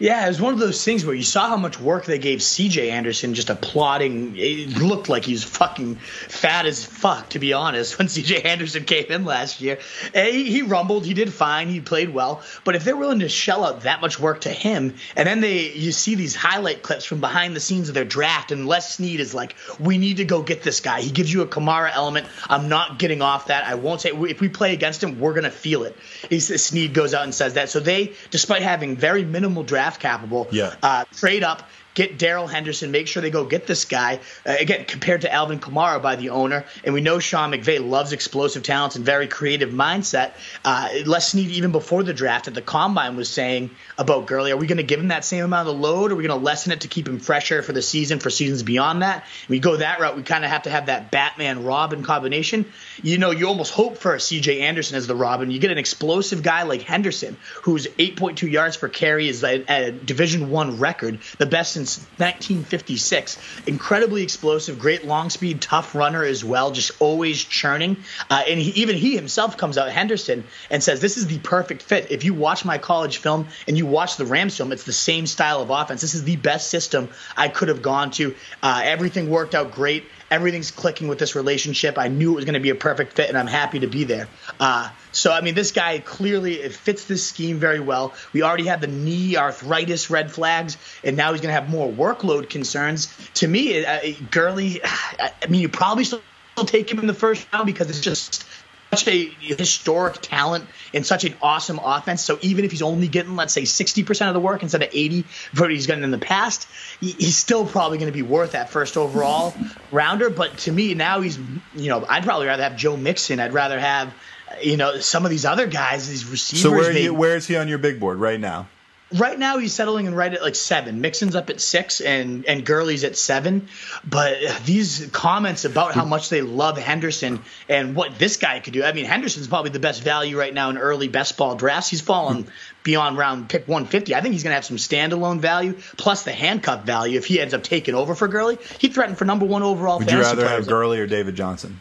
Yeah, 0.00 0.24
it 0.24 0.28
was 0.28 0.40
one 0.40 0.54
of 0.54 0.58
those 0.58 0.82
things 0.82 1.04
where 1.04 1.14
you 1.14 1.22
saw 1.22 1.50
how 1.50 1.58
much 1.58 1.78
work 1.78 2.06
they 2.06 2.18
gave 2.18 2.42
C.J. 2.42 2.88
Anderson 2.90 3.34
just 3.34 3.50
applauding. 3.50 4.34
It 4.34 4.78
looked 4.78 5.10
like 5.10 5.26
he 5.26 5.32
was 5.32 5.44
fucking 5.44 5.96
fat 5.96 6.64
as 6.64 6.82
fuck, 6.82 7.28
to 7.28 7.38
be 7.38 7.52
honest, 7.52 7.98
when 7.98 8.08
C.J. 8.08 8.40
Anderson 8.40 8.84
came 8.84 9.04
in 9.10 9.26
last 9.26 9.60
year. 9.60 9.78
He, 10.14 10.50
he 10.50 10.62
rumbled, 10.62 11.04
he 11.04 11.12
did 11.12 11.30
fine, 11.30 11.68
he 11.68 11.82
played 11.82 12.14
well. 12.14 12.42
But 12.64 12.76
if 12.76 12.84
they're 12.84 12.96
willing 12.96 13.18
to 13.18 13.28
shell 13.28 13.62
out 13.62 13.82
that 13.82 14.00
much 14.00 14.18
work 14.18 14.40
to 14.42 14.48
him, 14.48 14.94
and 15.16 15.28
then 15.28 15.42
they 15.42 15.70
you 15.72 15.92
see 15.92 16.14
these 16.14 16.34
highlight 16.34 16.82
clips 16.82 17.04
from 17.04 17.20
behind 17.20 17.54
the 17.54 17.60
scenes 17.60 17.90
of 17.90 17.94
their 17.94 18.06
draft, 18.06 18.52
and 18.52 18.66
Les 18.66 18.94
Snead 18.94 19.20
is 19.20 19.34
like, 19.34 19.54
"We 19.78 19.98
need 19.98 20.16
to 20.16 20.24
go 20.24 20.40
get 20.40 20.62
this 20.62 20.80
guy." 20.80 21.02
He 21.02 21.10
gives 21.10 21.30
you 21.30 21.42
a 21.42 21.46
Kamara 21.46 21.90
element. 21.92 22.26
I'm 22.48 22.70
not 22.70 22.98
getting 22.98 23.20
off 23.20 23.48
that. 23.48 23.66
I 23.66 23.74
won't 23.74 24.00
say 24.00 24.12
if 24.12 24.40
we 24.40 24.48
play 24.48 24.72
against 24.72 25.02
him, 25.02 25.20
we're 25.20 25.34
gonna 25.34 25.50
feel 25.50 25.82
it. 25.82 25.94
He's, 26.30 26.62
Snead 26.62 26.94
goes 26.94 27.12
out 27.12 27.24
and 27.24 27.34
says 27.34 27.54
that. 27.54 27.68
So 27.68 27.80
they, 27.80 28.14
despite 28.30 28.62
having 28.62 28.96
very 28.96 29.26
minimal 29.26 29.62
draft 29.62 29.89
capital, 29.98 30.48
Yeah. 30.52 30.74
uh, 30.82 31.04
trade 31.12 31.42
up, 31.42 31.68
get 32.00 32.18
Darrell 32.18 32.46
Henderson, 32.46 32.90
make 32.90 33.06
sure 33.06 33.20
they 33.20 33.30
go 33.30 33.44
get 33.44 33.66
this 33.66 33.84
guy. 33.84 34.20
Uh, 34.46 34.56
again, 34.58 34.84
compared 34.86 35.22
to 35.22 35.32
Alvin 35.32 35.60
Kamara 35.60 36.00
by 36.00 36.16
the 36.16 36.30
owner, 36.30 36.64
and 36.82 36.94
we 36.94 37.00
know 37.00 37.18
Sean 37.18 37.52
McVay 37.52 37.86
loves 37.86 38.12
explosive 38.12 38.62
talents 38.62 38.96
and 38.96 39.04
very 39.04 39.28
creative 39.28 39.70
mindset. 39.70 40.32
Uh, 40.64 40.88
Les 41.04 41.30
Snead, 41.30 41.50
even 41.50 41.72
before 41.72 42.02
the 42.02 42.14
draft 42.14 42.48
at 42.48 42.54
the 42.54 42.62
combine, 42.62 43.16
was 43.16 43.28
saying 43.28 43.70
about 43.98 44.26
Gurley, 44.26 44.50
are 44.50 44.56
we 44.56 44.66
going 44.66 44.78
to 44.78 44.82
give 44.82 44.98
him 44.98 45.08
that 45.08 45.24
same 45.24 45.44
amount 45.44 45.68
of 45.68 45.78
load? 45.78 46.10
Or 46.10 46.14
are 46.14 46.16
we 46.16 46.26
going 46.26 46.38
to 46.38 46.44
lessen 46.44 46.72
it 46.72 46.82
to 46.82 46.88
keep 46.88 47.06
him 47.06 47.18
fresher 47.18 47.62
for 47.62 47.72
the 47.72 47.82
season, 47.82 48.18
for 48.18 48.30
seasons 48.30 48.62
beyond 48.62 49.02
that? 49.02 49.24
we 49.48 49.58
go 49.58 49.76
that 49.76 50.00
route, 50.00 50.16
we 50.16 50.22
kind 50.22 50.44
of 50.44 50.50
have 50.50 50.62
to 50.62 50.70
have 50.70 50.86
that 50.86 51.10
Batman 51.10 51.64
Robin 51.64 52.02
combination. 52.02 52.64
You 53.02 53.18
know, 53.18 53.30
you 53.30 53.46
almost 53.46 53.72
hope 53.72 53.98
for 53.98 54.14
a 54.14 54.18
CJ 54.18 54.60
Anderson 54.60 54.96
as 54.96 55.06
the 55.06 55.14
Robin. 55.14 55.50
You 55.50 55.58
get 55.58 55.70
an 55.70 55.78
explosive 55.78 56.42
guy 56.42 56.62
like 56.62 56.82
Henderson, 56.82 57.36
who's 57.62 57.86
8.2 57.86 58.50
yards 58.50 58.76
per 58.76 58.88
carry 58.88 59.28
is 59.28 59.44
a, 59.44 59.64
a 59.68 59.90
Division 59.90 60.50
One 60.50 60.78
record, 60.78 61.18
the 61.38 61.46
best 61.46 61.76
since 61.90 62.06
1956. 62.18 63.38
Incredibly 63.66 64.22
explosive, 64.22 64.78
great 64.78 65.04
long 65.04 65.30
speed, 65.30 65.60
tough 65.60 65.94
runner 65.94 66.24
as 66.24 66.44
well, 66.44 66.70
just 66.70 66.92
always 67.00 67.42
churning. 67.42 67.96
Uh, 68.28 68.42
and 68.48 68.60
he, 68.60 68.82
even 68.82 68.96
he 68.96 69.14
himself 69.14 69.56
comes 69.56 69.78
out, 69.78 69.90
Henderson, 69.90 70.44
and 70.70 70.82
says, 70.82 71.00
"This 71.00 71.16
is 71.16 71.26
the 71.26 71.38
perfect 71.38 71.82
fit. 71.82 72.10
If 72.10 72.24
you 72.24 72.34
watch 72.34 72.64
my 72.64 72.78
college 72.78 73.18
film 73.18 73.48
and 73.66 73.76
you 73.76 73.86
watch 73.86 74.16
the 74.16 74.26
Rams 74.26 74.56
film, 74.56 74.72
it's 74.72 74.84
the 74.84 74.92
same 74.92 75.26
style 75.26 75.60
of 75.62 75.70
offense. 75.70 76.00
This 76.00 76.14
is 76.14 76.24
the 76.24 76.36
best 76.36 76.70
system 76.70 77.08
I 77.36 77.48
could 77.48 77.68
have 77.68 77.82
gone 77.82 78.10
to. 78.12 78.34
Uh, 78.62 78.82
everything 78.84 79.30
worked 79.30 79.54
out 79.54 79.72
great." 79.72 80.04
Everything's 80.30 80.70
clicking 80.70 81.08
with 81.08 81.18
this 81.18 81.34
relationship. 81.34 81.98
I 81.98 82.08
knew 82.08 82.32
it 82.32 82.36
was 82.36 82.44
going 82.44 82.54
to 82.54 82.60
be 82.60 82.70
a 82.70 82.74
perfect 82.74 83.14
fit, 83.14 83.28
and 83.28 83.36
I'm 83.36 83.46
happy 83.46 83.80
to 83.80 83.86
be 83.86 84.04
there. 84.04 84.28
Uh, 84.58 84.88
so, 85.12 85.32
I 85.32 85.40
mean, 85.40 85.54
this 85.54 85.72
guy 85.72 85.98
clearly 85.98 86.54
it 86.54 86.72
fits 86.72 87.04
this 87.06 87.26
scheme 87.26 87.58
very 87.58 87.80
well. 87.80 88.14
We 88.32 88.42
already 88.42 88.66
had 88.66 88.80
the 88.80 88.86
knee 88.86 89.36
arthritis 89.36 90.10
red 90.10 90.30
flags, 90.30 90.76
and 91.02 91.16
now 91.16 91.32
he's 91.32 91.40
going 91.40 91.54
to 91.54 91.60
have 91.60 91.68
more 91.68 91.90
workload 91.90 92.48
concerns. 92.48 93.12
To 93.34 93.48
me, 93.48 93.84
uh, 93.84 94.00
Gurley, 94.30 94.80
I 94.84 95.32
mean, 95.48 95.60
you 95.60 95.68
probably 95.68 96.04
still 96.04 96.22
take 96.66 96.90
him 96.90 96.98
in 96.98 97.06
the 97.06 97.14
first 97.14 97.46
round 97.52 97.66
because 97.66 97.90
it's 97.90 98.00
just 98.00 98.44
such 98.92 99.06
a 99.06 99.26
historic 99.40 100.20
talent 100.20 100.66
and 100.92 101.06
such 101.06 101.24
an 101.24 101.34
awesome 101.40 101.78
offense. 101.82 102.24
So 102.24 102.38
even 102.42 102.64
if 102.64 102.72
he's 102.72 102.82
only 102.82 103.06
getting, 103.06 103.36
let's 103.36 103.54
say, 103.54 103.62
60% 103.62 104.28
of 104.28 104.34
the 104.34 104.40
work 104.40 104.62
instead 104.62 104.82
of 104.82 104.88
80 104.92 105.22
for 105.22 105.62
what 105.62 105.70
he's 105.70 105.86
gotten 105.86 106.02
in 106.02 106.10
the 106.10 106.18
past, 106.18 106.66
he's 107.00 107.36
still 107.36 107.64
probably 107.64 107.98
going 107.98 108.10
to 108.10 108.16
be 108.16 108.22
worth 108.22 108.52
that 108.52 108.70
first 108.70 108.96
overall 108.96 109.54
rounder. 109.92 110.28
But 110.28 110.58
to 110.58 110.72
me, 110.72 110.94
now 110.94 111.20
he's, 111.20 111.38
you 111.76 111.88
know, 111.88 112.04
I'd 112.08 112.24
probably 112.24 112.48
rather 112.48 112.64
have 112.64 112.76
Joe 112.76 112.96
Mixon. 112.96 113.38
I'd 113.38 113.52
rather 113.52 113.78
have, 113.78 114.12
you 114.60 114.76
know, 114.76 114.98
some 114.98 115.24
of 115.24 115.30
these 115.30 115.44
other 115.44 115.66
guys, 115.66 116.08
these 116.08 116.26
receivers. 116.26 116.62
So 116.62 116.70
where 116.72 116.90
you, 116.90 117.14
where 117.14 117.36
is 117.36 117.46
he 117.46 117.56
on 117.56 117.68
your 117.68 117.78
big 117.78 118.00
board 118.00 118.18
right 118.18 118.40
now? 118.40 118.68
Right 119.12 119.38
now 119.38 119.58
he's 119.58 119.72
settling 119.72 120.06
in 120.06 120.14
right 120.14 120.32
at 120.32 120.42
like 120.42 120.54
seven. 120.54 121.00
Mixon's 121.00 121.34
up 121.34 121.50
at 121.50 121.60
six, 121.60 122.00
and 122.00 122.46
and 122.46 122.64
Gurley's 122.64 123.04
at 123.04 123.16
seven. 123.16 123.68
But 124.04 124.38
these 124.64 125.08
comments 125.12 125.64
about 125.64 125.94
how 125.94 126.04
much 126.04 126.28
they 126.28 126.42
love 126.42 126.78
Henderson 126.78 127.42
and 127.68 127.94
what 127.94 128.18
this 128.18 128.36
guy 128.36 128.60
could 128.60 128.72
do. 128.72 128.84
I 128.84 128.92
mean, 128.92 129.04
Henderson's 129.04 129.48
probably 129.48 129.70
the 129.70 129.80
best 129.80 130.02
value 130.02 130.38
right 130.38 130.52
now 130.52 130.70
in 130.70 130.78
early 130.78 131.08
best 131.08 131.36
ball 131.36 131.56
drafts. 131.56 131.90
He's 131.90 132.00
fallen 132.00 132.46
beyond 132.82 133.18
round 133.18 133.48
pick 133.48 133.66
150. 133.66 134.14
I 134.14 134.20
think 134.20 134.32
he's 134.32 134.42
going 134.42 134.52
to 134.52 134.56
have 134.56 134.64
some 134.64 134.76
standalone 134.76 135.40
value 135.40 135.78
plus 135.96 136.22
the 136.24 136.32
handcuff 136.32 136.84
value 136.84 137.18
if 137.18 137.26
he 137.26 137.40
ends 137.40 137.54
up 137.54 137.62
taking 137.62 137.94
over 137.94 138.14
for 138.14 138.28
Gurley. 138.28 138.58
He 138.78 138.88
threatened 138.88 139.18
for 139.18 139.24
number 139.24 139.46
one 139.46 139.62
overall. 139.62 139.98
Would 139.98 140.10
you 140.10 140.20
rather 140.20 140.48
have 140.48 140.66
Gurley 140.66 141.00
or 141.00 141.06
David 141.06 141.34
Johnson? 141.34 141.80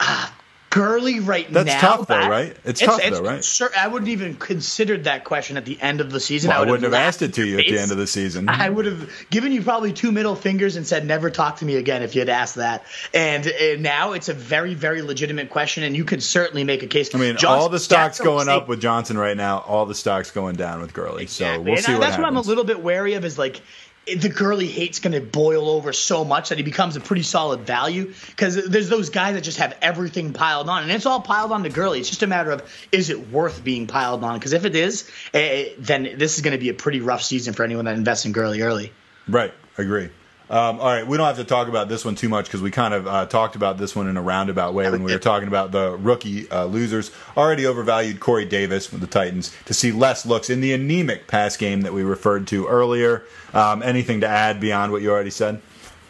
Uh, 0.00 0.28
Gurley 0.72 1.20
right 1.20 1.52
That's 1.52 1.66
now. 1.66 1.72
That's 1.72 1.82
tough, 1.82 2.06
though, 2.06 2.28
right? 2.30 2.56
It's 2.64 2.80
tough, 2.80 3.02
though, 3.02 3.20
right? 3.20 3.44
Sure, 3.44 3.68
I 3.78 3.88
wouldn't 3.88 4.08
even 4.10 4.36
considered 4.36 5.04
that 5.04 5.22
question 5.22 5.58
at 5.58 5.66
the 5.66 5.78
end 5.82 6.00
of 6.00 6.10
the 6.10 6.18
season. 6.18 6.48
Well, 6.48 6.56
I 6.56 6.60
would 6.60 6.70
wouldn't 6.70 6.84
have 6.84 6.94
laughed 6.94 7.16
asked 7.16 7.22
it 7.22 7.34
to 7.34 7.46
you 7.46 7.58
at 7.58 7.66
the 7.66 7.78
end 7.78 7.90
of 7.92 7.98
the 7.98 8.06
season. 8.06 8.48
I 8.48 8.70
would 8.70 8.86
have 8.86 9.10
given 9.28 9.52
you 9.52 9.60
probably 9.60 9.92
two 9.92 10.12
middle 10.12 10.34
fingers 10.34 10.76
and 10.76 10.86
said, 10.86 11.04
"Never 11.04 11.28
talk 11.28 11.58
to 11.58 11.66
me 11.66 11.76
again." 11.76 12.02
If 12.02 12.14
you 12.14 12.22
had 12.22 12.30
asked 12.30 12.54
that, 12.54 12.84
and, 13.12 13.46
uh 13.46 13.52
now 13.80 14.12
it's 14.12 14.30
a 14.30 14.34
very, 14.34 14.72
very 14.72 15.02
legitimate 15.02 15.50
question, 15.50 15.82
and 15.84 15.94
you 15.94 16.06
could 16.06 16.22
certainly 16.22 16.64
make 16.64 16.82
a 16.82 16.86
case. 16.86 17.14
I 17.14 17.18
mean, 17.18 17.32
Johnson- 17.36 17.48
all 17.50 17.68
the 17.68 17.78
stocks 17.78 18.16
Jackson 18.16 18.24
going 18.24 18.48
up 18.48 18.66
with 18.66 18.80
Johnson 18.80 19.18
right 19.18 19.36
now. 19.36 19.58
All 19.58 19.84
the 19.84 19.94
stocks 19.94 20.30
going 20.30 20.56
down 20.56 20.80
with 20.80 20.94
Gurley. 20.94 21.26
So 21.26 21.60
we'll 21.60 21.74
and 21.74 21.84
see 21.84 21.92
I- 21.92 21.96
what 21.96 22.00
that's 22.00 22.16
happens. 22.16 22.18
what 22.22 22.28
I'm 22.28 22.36
a 22.36 22.40
little 22.40 22.64
bit 22.64 22.82
wary 22.82 23.12
of 23.12 23.26
is 23.26 23.38
like 23.38 23.60
the 24.06 24.28
Gurley 24.28 24.66
hate's 24.66 24.98
going 24.98 25.12
to 25.12 25.20
boil 25.20 25.68
over 25.68 25.92
so 25.92 26.24
much 26.24 26.48
that 26.48 26.58
he 26.58 26.64
becomes 26.64 26.96
a 26.96 27.00
pretty 27.00 27.22
solid 27.22 27.60
value 27.60 28.12
because 28.30 28.68
there's 28.68 28.88
those 28.88 29.10
guys 29.10 29.34
that 29.34 29.42
just 29.42 29.58
have 29.58 29.76
everything 29.80 30.32
piled 30.32 30.68
on 30.68 30.82
and 30.82 30.90
it's 30.90 31.06
all 31.06 31.20
piled 31.20 31.52
on 31.52 31.62
to 31.62 31.68
Gurley. 31.68 32.00
It's 32.00 32.08
just 32.08 32.22
a 32.22 32.26
matter 32.26 32.50
of 32.50 32.62
is 32.90 33.10
it 33.10 33.30
worth 33.30 33.62
being 33.62 33.86
piled 33.86 34.24
on? 34.24 34.38
Because 34.38 34.52
if 34.52 34.64
it 34.64 34.74
is, 34.74 35.08
eh, 35.32 35.70
then 35.78 36.14
this 36.16 36.36
is 36.36 36.42
going 36.42 36.52
to 36.52 36.58
be 36.58 36.68
a 36.68 36.74
pretty 36.74 37.00
rough 37.00 37.22
season 37.22 37.54
for 37.54 37.62
anyone 37.62 37.84
that 37.84 37.94
invests 37.94 38.26
in 38.26 38.32
Gurley 38.32 38.62
early. 38.62 38.92
Right, 39.28 39.54
agree. 39.78 40.10
Um, 40.50 40.80
all 40.80 40.86
right, 40.86 41.06
we 41.06 41.16
don't 41.16 41.26
have 41.26 41.36
to 41.36 41.44
talk 41.44 41.68
about 41.68 41.88
this 41.88 42.04
one 42.04 42.14
too 42.14 42.28
much 42.28 42.44
because 42.46 42.60
we 42.60 42.70
kind 42.70 42.92
of 42.92 43.06
uh, 43.06 43.26
talked 43.26 43.56
about 43.56 43.78
this 43.78 43.96
one 43.96 44.06
in 44.06 44.16
a 44.16 44.22
roundabout 44.22 44.74
way 44.74 44.90
when 44.90 45.02
we 45.02 45.12
were 45.12 45.18
talking 45.18 45.48
about 45.48 45.72
the 45.72 45.96
rookie 45.96 46.50
uh, 46.50 46.66
losers. 46.66 47.10
Already 47.36 47.64
overvalued 47.64 48.20
Corey 48.20 48.44
Davis 48.44 48.92
with 48.92 49.00
the 49.00 49.06
Titans 49.06 49.54
to 49.64 49.74
see 49.74 49.92
less 49.92 50.26
looks 50.26 50.50
in 50.50 50.60
the 50.60 50.72
anemic 50.74 51.26
pass 51.26 51.56
game 51.56 51.82
that 51.82 51.92
we 51.92 52.02
referred 52.02 52.46
to 52.48 52.66
earlier. 52.66 53.22
Um, 53.54 53.82
anything 53.82 54.20
to 54.20 54.28
add 54.28 54.60
beyond 54.60 54.92
what 54.92 55.00
you 55.00 55.10
already 55.10 55.30
said? 55.30 55.62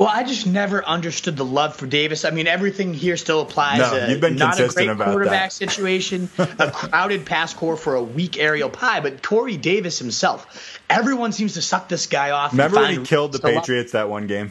Well, 0.02 0.10
I 0.12 0.24
just 0.24 0.48
never 0.48 0.84
understood 0.84 1.36
the 1.36 1.44
love 1.44 1.76
for 1.76 1.86
Davis. 1.86 2.24
I 2.24 2.30
mean, 2.30 2.48
everything 2.48 2.92
here 2.92 3.16
still 3.16 3.40
applies. 3.40 3.78
No, 3.78 3.84
Uh, 3.84 4.06
you've 4.08 4.20
been 4.20 4.34
not 4.34 4.58
a 4.58 4.66
great 4.66 4.98
quarterback 4.98 5.50
that. 5.50 5.52
situation, 5.52 6.28
a 6.38 6.72
crowded 6.72 7.24
pass 7.24 7.54
core 7.54 7.76
for 7.76 7.94
a 7.94 8.02
weak 8.02 8.36
aerial 8.36 8.68
pie. 8.68 8.98
But 8.98 9.22
Corey 9.22 9.56
Davis 9.56 10.00
himself, 10.00 10.80
everyone 10.90 11.30
seems 11.30 11.54
to 11.54 11.62
suck 11.62 11.88
this 11.88 12.06
guy 12.06 12.30
off. 12.30 12.50
Remember 12.50 12.78
when 12.80 12.98
he 12.98 13.04
killed 13.04 13.30
the 13.30 13.38
Patriots 13.38 13.92
that 13.92 14.08
one 14.08 14.26
game? 14.26 14.50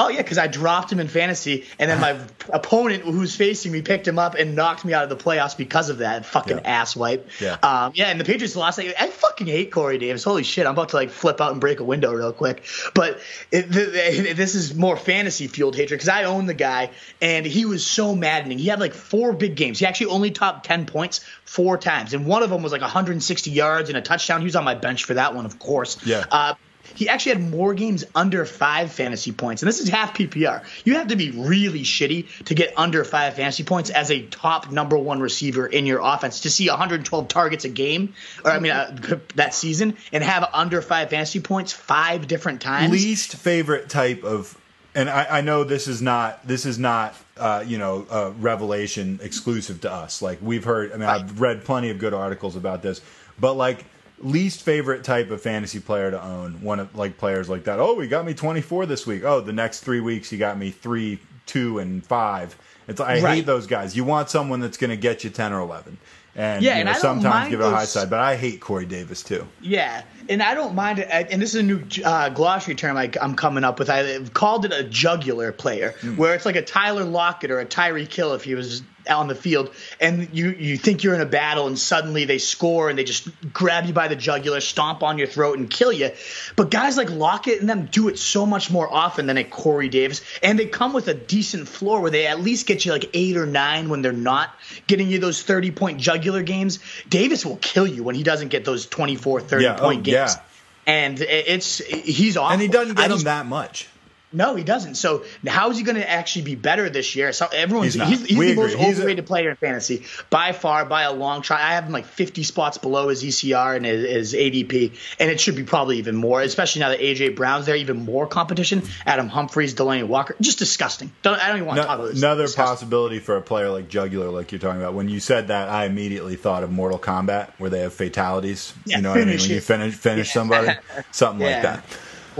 Oh 0.00 0.08
yeah, 0.08 0.22
because 0.22 0.38
I 0.38 0.46
dropped 0.46 0.92
him 0.92 1.00
in 1.00 1.08
fantasy, 1.08 1.66
and 1.78 1.90
then 1.90 2.00
my 2.00 2.16
opponent 2.50 3.02
who's 3.02 3.34
facing 3.34 3.72
me 3.72 3.82
picked 3.82 4.06
him 4.06 4.18
up 4.18 4.36
and 4.36 4.54
knocked 4.54 4.84
me 4.84 4.94
out 4.94 5.02
of 5.02 5.10
the 5.10 5.16
playoffs 5.16 5.56
because 5.56 5.90
of 5.90 5.98
that 5.98 6.24
fucking 6.24 6.58
Yeah. 6.58 6.62
ass 6.80 6.94
wipe. 6.94 7.28
Yeah. 7.40 7.56
Um, 7.62 7.92
yeah, 7.96 8.06
and 8.06 8.20
the 8.20 8.24
Patriots 8.24 8.54
lost. 8.54 8.78
I, 8.78 8.94
I 8.98 9.08
fucking 9.08 9.48
hate 9.48 9.72
Corey 9.72 9.98
Davis. 9.98 10.22
Holy 10.22 10.44
shit, 10.44 10.66
I'm 10.66 10.72
about 10.72 10.90
to 10.90 10.96
like 10.96 11.10
flip 11.10 11.40
out 11.40 11.50
and 11.52 11.60
break 11.60 11.80
a 11.80 11.84
window 11.84 12.12
real 12.12 12.32
quick. 12.32 12.62
But 12.94 13.18
it, 13.50 13.62
the, 13.70 13.86
the, 13.86 14.32
this 14.36 14.54
is 14.54 14.74
more 14.74 14.96
fantasy 14.96 15.48
fueled 15.48 15.74
hatred 15.74 15.98
because 15.98 16.08
I 16.08 16.24
own 16.24 16.46
the 16.46 16.54
guy, 16.54 16.90
and 17.20 17.44
he 17.44 17.64
was 17.64 17.84
so 17.84 18.14
maddening. 18.14 18.58
He 18.58 18.68
had 18.68 18.78
like 18.78 18.94
four 18.94 19.32
big 19.32 19.56
games. 19.56 19.80
He 19.80 19.86
actually 19.86 20.06
only 20.12 20.30
topped 20.30 20.64
ten 20.64 20.86
points 20.86 21.24
four 21.44 21.76
times, 21.76 22.14
and 22.14 22.24
one 22.24 22.42
of 22.44 22.50
them 22.50 22.62
was 22.62 22.70
like 22.70 22.82
160 22.82 23.50
yards 23.50 23.88
and 23.88 23.98
a 23.98 24.02
touchdown. 24.02 24.40
He 24.42 24.44
was 24.44 24.54
on 24.54 24.64
my 24.64 24.74
bench 24.76 25.04
for 25.04 25.14
that 25.14 25.34
one, 25.34 25.44
of 25.44 25.58
course. 25.58 25.98
Yeah. 26.06 26.24
Uh, 26.30 26.54
he 26.94 27.08
actually 27.08 27.32
had 27.32 27.50
more 27.50 27.74
games 27.74 28.04
under 28.14 28.44
five 28.44 28.92
fantasy 28.92 29.32
points, 29.32 29.62
and 29.62 29.68
this 29.68 29.80
is 29.80 29.88
half 29.88 30.16
PPR. 30.16 30.64
You 30.84 30.94
have 30.94 31.08
to 31.08 31.16
be 31.16 31.30
really 31.30 31.82
shitty 31.82 32.44
to 32.44 32.54
get 32.54 32.72
under 32.76 33.04
five 33.04 33.34
fantasy 33.34 33.64
points 33.64 33.90
as 33.90 34.10
a 34.10 34.22
top 34.22 34.70
number 34.70 34.96
one 34.96 35.20
receiver 35.20 35.66
in 35.66 35.86
your 35.86 36.00
offense 36.02 36.40
to 36.40 36.50
see 36.50 36.68
112 36.68 37.28
targets 37.28 37.64
a 37.64 37.68
game, 37.68 38.14
or 38.44 38.50
I 38.50 38.58
mean 38.58 38.72
uh, 38.72 39.18
that 39.36 39.54
season, 39.54 39.96
and 40.12 40.24
have 40.24 40.48
under 40.52 40.82
five 40.82 41.10
fantasy 41.10 41.40
points 41.40 41.72
five 41.72 42.26
different 42.26 42.60
times. 42.60 42.90
least 42.90 43.34
favorite 43.36 43.88
type 43.88 44.24
of 44.24 44.56
and 44.94 45.08
I, 45.08 45.38
I 45.38 45.40
know 45.42 45.64
this 45.64 45.86
is 45.86 46.02
not 46.02 46.46
this 46.46 46.66
is 46.66 46.78
not 46.78 47.14
uh, 47.36 47.64
you 47.66 47.78
know 47.78 48.06
a 48.10 48.30
revelation 48.30 49.20
exclusive 49.22 49.82
to 49.82 49.92
us 49.92 50.22
like 50.22 50.38
we've 50.42 50.64
heard 50.64 50.92
i 50.92 50.96
mean 50.96 51.08
i've 51.08 51.40
read 51.40 51.64
plenty 51.64 51.90
of 51.90 51.98
good 51.98 52.14
articles 52.14 52.56
about 52.56 52.82
this 52.82 53.00
but 53.38 53.54
like 53.54 53.84
least 54.24 54.62
favorite 54.62 55.04
type 55.04 55.30
of 55.30 55.40
fantasy 55.40 55.80
player 55.80 56.10
to 56.10 56.22
own. 56.22 56.60
One 56.62 56.80
of 56.80 56.94
like 56.94 57.18
players 57.18 57.48
like 57.48 57.64
that. 57.64 57.78
Oh 57.78 57.98
he 58.00 58.08
got 58.08 58.24
me 58.26 58.34
24 58.34 58.86
this 58.86 59.06
week. 59.06 59.24
Oh 59.24 59.40
the 59.40 59.52
next 59.52 59.80
three 59.80 60.00
weeks 60.00 60.30
he 60.30 60.38
got 60.38 60.58
me 60.58 60.70
three 60.70 61.18
two 61.46 61.78
and 61.78 62.04
five. 62.04 62.56
It's 62.88 63.00
i 63.00 63.20
hate 63.20 63.46
those 63.46 63.66
guys. 63.66 63.96
You 63.96 64.04
want 64.04 64.30
someone 64.30 64.60
that's 64.60 64.78
going 64.78 64.90
to 64.90 64.96
get 64.96 65.22
you 65.24 65.30
10 65.30 65.52
or 65.52 65.60
11 65.60 65.98
and 66.36 66.62
Yeah, 66.62 66.74
you 66.74 66.80
and 66.80 66.86
know, 66.86 66.92
I 66.92 66.98
sometimes 66.98 67.50
give 67.50 67.60
it 67.60 67.64
a 67.64 67.70
high 67.70 67.80
those- 67.80 67.90
side 67.90 68.08
but 68.10 68.20
i 68.20 68.34
hate 68.36 68.60
corey 68.60 68.86
davis 68.86 69.22
too. 69.22 69.46
Yeah, 69.60 70.02
and 70.28 70.42
I 70.42 70.54
don't 70.54 70.74
mind 70.74 70.98
it. 71.00 71.08
And 71.10 71.40
this 71.42 71.54
is 71.54 71.60
a 71.60 71.62
new 71.62 71.82
uh, 72.04 72.28
glossary 72.30 72.74
term 72.74 72.96
I, 72.96 73.10
I'm 73.20 73.34
coming 73.34 73.62
up 73.64 73.78
with. 73.78 73.90
I've 73.90 74.32
called 74.34 74.64
it 74.64 74.72
a 74.72 74.84
jugular 74.84 75.52
player, 75.52 75.94
where 76.16 76.34
it's 76.34 76.44
like 76.46 76.56
a 76.56 76.62
Tyler 76.62 77.04
Lockett 77.04 77.50
or 77.50 77.60
a 77.60 77.66
Tyreek 77.66 78.12
Hill 78.12 78.34
if 78.34 78.44
he 78.44 78.54
was 78.54 78.82
out 79.06 79.20
on 79.20 79.28
the 79.28 79.34
field, 79.34 79.70
and 80.00 80.28
you 80.32 80.50
you 80.50 80.76
think 80.76 81.02
you're 81.02 81.14
in 81.14 81.20
a 81.20 81.26
battle, 81.26 81.66
and 81.66 81.78
suddenly 81.78 82.24
they 82.24 82.38
score 82.38 82.88
and 82.88 82.98
they 82.98 83.04
just 83.04 83.28
grab 83.52 83.86
you 83.86 83.92
by 83.92 84.08
the 84.08 84.16
jugular, 84.16 84.60
stomp 84.60 85.02
on 85.02 85.18
your 85.18 85.26
throat, 85.26 85.58
and 85.58 85.68
kill 85.68 85.92
you. 85.92 86.10
But 86.56 86.70
guys 86.70 86.96
like 86.96 87.10
Lockett 87.10 87.60
and 87.60 87.68
them 87.68 87.86
do 87.86 88.08
it 88.08 88.18
so 88.18 88.46
much 88.46 88.70
more 88.70 88.92
often 88.92 89.26
than 89.26 89.36
a 89.38 89.44
Corey 89.44 89.88
Davis, 89.88 90.22
and 90.42 90.58
they 90.58 90.66
come 90.66 90.92
with 90.92 91.08
a 91.08 91.14
decent 91.14 91.68
floor 91.68 92.00
where 92.00 92.10
they 92.10 92.26
at 92.26 92.40
least 92.40 92.66
get 92.66 92.84
you 92.84 92.92
like 92.92 93.10
eight 93.14 93.36
or 93.36 93.46
nine 93.46 93.88
when 93.88 94.02
they're 94.02 94.12
not 94.12 94.54
getting 94.86 95.08
you 95.08 95.18
those 95.18 95.42
30 95.42 95.70
point 95.72 95.98
jugular 96.00 96.42
games. 96.42 96.78
Davis 97.08 97.44
will 97.44 97.56
kill 97.56 97.86
you 97.86 98.02
when 98.04 98.14
he 98.14 98.22
doesn't 98.22 98.48
get 98.48 98.64
those 98.64 98.86
24, 98.86 99.40
30 99.40 99.64
Yeah, 99.64 99.76
oh, 99.76 99.80
point 99.80 100.00
oh, 100.00 100.02
games. 100.02 100.14
yeah. 100.34 100.42
And 100.86 101.20
it's 101.20 101.78
he's 101.78 102.36
awful. 102.38 102.52
and 102.52 102.62
he 102.62 102.68
doesn't 102.68 102.94
get 102.96 103.10
them 103.10 103.20
that 103.24 103.44
much 103.46 103.88
No, 104.30 104.54
he 104.56 104.62
doesn't. 104.64 104.96
So 104.96 105.24
how 105.46 105.70
is 105.70 105.78
he 105.78 105.84
going 105.84 105.96
to 105.96 106.08
actually 106.08 106.42
be 106.42 106.54
better 106.54 106.90
this 106.90 107.16
year? 107.16 107.32
So 107.32 107.46
everyone's 107.46 107.94
He's 107.94 108.02
he's, 108.02 108.26
he's 108.26 108.38
the 108.38 108.54
most 108.54 108.74
agree. 108.74 108.84
He's 108.84 108.98
a- 108.98 109.00
overrated 109.02 109.26
player 109.26 109.50
in 109.50 109.56
fantasy 109.56 110.04
by 110.28 110.52
far, 110.52 110.84
by 110.84 111.02
a 111.02 111.12
long 111.12 111.40
shot. 111.42 111.60
I 111.60 111.72
have 111.74 111.84
him 111.84 111.92
like 111.92 112.04
50 112.04 112.42
spots 112.42 112.76
below 112.76 113.08
his 113.08 113.22
ECR 113.24 113.76
and 113.76 113.86
his, 113.86 114.32
his 114.32 114.34
ADP, 114.34 114.92
and 115.18 115.30
it 115.30 115.40
should 115.40 115.56
be 115.56 115.62
probably 115.64 115.98
even 115.98 116.14
more, 116.16 116.42
especially 116.42 116.80
now 116.80 116.90
that 116.90 117.00
AJ 117.00 117.36
Brown's 117.36 117.64
there. 117.66 117.76
Even 117.76 118.04
more 118.04 118.26
competition. 118.26 118.82
Adam 119.06 119.28
Humphries, 119.28 119.74
Delanie 119.74 120.06
Walker, 120.06 120.36
just 120.42 120.58
disgusting. 120.58 121.10
Don't, 121.22 121.38
I 121.42 121.48
don't 121.48 121.56
even 121.56 121.66
want 121.68 121.78
to 121.78 121.84
talk 121.84 121.98
about 121.98 122.08
this. 122.08 122.18
another 122.18 122.42
Disgusting. 122.44 122.72
possibility 122.72 123.18
for 123.20 123.36
a 123.36 123.42
player 123.42 123.70
like 123.70 123.88
Jugular, 123.88 124.28
like 124.28 124.52
you're 124.52 124.58
talking 124.58 124.80
about. 124.80 124.92
When 124.94 125.08
you 125.08 125.20
said 125.20 125.48
that, 125.48 125.68
I 125.70 125.86
immediately 125.86 126.36
thought 126.36 126.62
of 126.64 126.70
Mortal 126.70 126.98
Kombat, 126.98 127.50
where 127.58 127.70
they 127.70 127.80
have 127.80 127.94
fatalities. 127.94 128.74
Yeah, 128.84 128.96
you 128.98 129.02
know 129.04 129.10
what 129.10 129.22
I 129.22 129.24
mean? 129.24 129.38
When 129.38 129.48
you 129.50 129.60
finish 129.60 129.94
finish 129.94 130.30
somebody, 130.32 130.72
something 131.12 131.40
like 131.46 131.62
Yeah. 131.62 131.80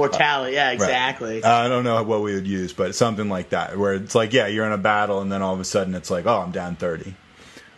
That. 0.06 0.12
Mortality. 0.12 0.54
Yeah, 0.54 0.66
Right. 0.66 0.74
exactly. 0.74 1.42
Uh, 1.42 1.50
I 1.52 1.68
don't 1.68 1.84
know 1.84 2.02
what 2.02 2.22
we 2.22 2.34
would 2.34 2.46
use, 2.46 2.72
but 2.72 2.94
something 2.94 3.28
like 3.28 3.50
that, 3.50 3.76
where 3.78 3.94
it's 3.94 4.14
like, 4.14 4.32
yeah, 4.32 4.46
you're 4.46 4.66
in 4.66 4.72
a 4.72 4.78
battle, 4.78 5.20
and 5.20 5.30
then 5.30 5.42
all 5.42 5.54
of 5.54 5.60
a 5.60 5.64
sudden 5.64 5.94
it's 5.94 6.10
like, 6.10 6.26
oh, 6.26 6.40
I'm 6.40 6.50
down 6.52 6.76
thirty. 6.76 7.14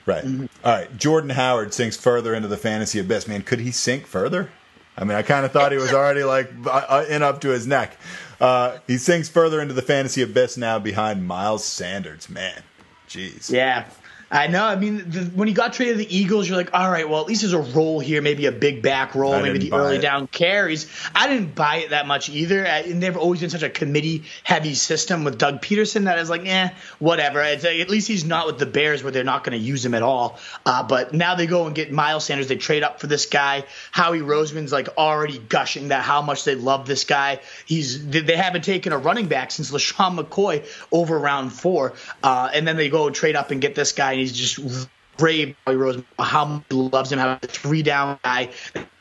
Right. 0.06 0.24
Mm-hmm. 0.24 0.46
All 0.64 0.72
right. 0.72 0.96
Jordan 0.96 1.30
Howard 1.30 1.74
sinks 1.74 1.96
further 1.96 2.34
into 2.34 2.48
the 2.48 2.56
fantasy 2.56 2.98
abyss. 2.98 3.28
Man, 3.28 3.42
could 3.42 3.60
he 3.60 3.70
sink 3.70 4.06
further? 4.06 4.50
I 4.96 5.04
mean, 5.04 5.16
I 5.16 5.22
kind 5.22 5.44
of 5.46 5.52
thought 5.52 5.72
he 5.72 5.78
was 5.78 5.92
already 5.92 6.24
like 6.24 6.50
uh, 6.66 7.04
in 7.08 7.22
up 7.22 7.40
to 7.42 7.48
his 7.50 7.66
neck. 7.66 7.96
Uh, 8.40 8.78
he 8.86 8.96
sinks 8.98 9.28
further 9.28 9.60
into 9.60 9.74
the 9.74 9.82
fantasy 9.82 10.22
abyss 10.22 10.56
now 10.56 10.78
behind 10.78 11.26
Miles 11.26 11.64
Sanders. 11.64 12.28
Man, 12.28 12.62
jeez. 13.08 13.50
Yeah. 13.50 13.84
I 14.32 14.46
know. 14.46 14.64
I 14.64 14.76
mean, 14.76 15.10
the, 15.10 15.20
when 15.34 15.48
you 15.48 15.54
got 15.54 15.72
traded 15.72 15.98
to 15.98 16.04
the 16.04 16.16
Eagles, 16.16 16.48
you're 16.48 16.56
like, 16.56 16.70
all 16.72 16.88
right, 16.88 17.08
well, 17.08 17.20
at 17.20 17.26
least 17.26 17.42
there's 17.42 17.52
a 17.52 17.58
role 17.60 17.98
here, 17.98 18.22
maybe 18.22 18.46
a 18.46 18.52
big 18.52 18.80
back 18.80 19.16
role, 19.16 19.32
I 19.32 19.42
maybe 19.42 19.58
the 19.58 19.72
early 19.72 19.96
it. 19.96 20.02
down 20.02 20.28
carries. 20.28 20.88
I 21.14 21.26
didn't 21.26 21.56
buy 21.56 21.78
it 21.78 21.90
that 21.90 22.06
much 22.06 22.28
either. 22.28 22.64
I, 22.64 22.80
and 22.80 23.02
they've 23.02 23.16
always 23.16 23.40
been 23.40 23.50
such 23.50 23.64
a 23.64 23.70
committee 23.70 24.22
heavy 24.44 24.74
system 24.74 25.24
with 25.24 25.36
Doug 25.36 25.62
Pederson 25.62 26.04
that 26.04 26.16
I 26.16 26.20
was 26.20 26.30
like, 26.30 26.46
eh, 26.46 26.70
whatever. 27.00 27.42
It's, 27.42 27.64
like, 27.64 27.80
at 27.80 27.90
least 27.90 28.06
he's 28.06 28.24
not 28.24 28.46
with 28.46 28.58
the 28.58 28.66
Bears 28.66 29.02
where 29.02 29.10
they're 29.10 29.24
not 29.24 29.42
going 29.42 29.58
to 29.58 29.64
use 29.64 29.84
him 29.84 29.94
at 29.94 30.02
all. 30.02 30.38
Uh, 30.64 30.84
but 30.84 31.12
now 31.12 31.34
they 31.34 31.46
go 31.46 31.66
and 31.66 31.74
get 31.74 31.90
Miles 31.90 32.24
Sanders. 32.24 32.46
They 32.46 32.56
trade 32.56 32.84
up 32.84 33.00
for 33.00 33.08
this 33.08 33.26
guy. 33.26 33.64
Howie 33.90 34.20
Roseman's 34.20 34.70
like 34.70 34.90
already 34.96 35.38
gushing 35.38 35.88
that 35.88 36.04
how 36.04 36.22
much 36.22 36.44
they 36.44 36.54
love 36.54 36.86
this 36.86 37.04
guy. 37.04 37.40
He's 37.66 38.06
they 38.06 38.20
they 38.20 38.36
haven't 38.36 38.62
taken 38.62 38.92
a 38.92 38.98
running 38.98 39.26
back 39.26 39.50
since 39.50 39.72
LeSean 39.72 40.16
McCoy 40.16 40.64
over 40.92 41.18
round 41.18 41.52
four. 41.52 41.94
Uh, 42.22 42.48
and 42.54 42.66
then 42.66 42.76
they 42.76 42.88
go 42.88 43.06
and 43.06 43.16
trade 43.16 43.34
up 43.34 43.50
and 43.50 43.60
get 43.60 43.74
this 43.74 43.90
guy, 43.90 44.19
he's 44.20 44.32
just 44.32 44.88
brave 45.16 45.56
Howie 45.66 45.76
Roseman, 45.76 46.04
how 46.18 46.44
much 46.46 46.64
he 46.68 46.76
loves 46.76 47.12
him, 47.12 47.18
how 47.18 47.38
a 47.42 47.46
three 47.46 47.82
down 47.82 48.18
guy 48.22 48.50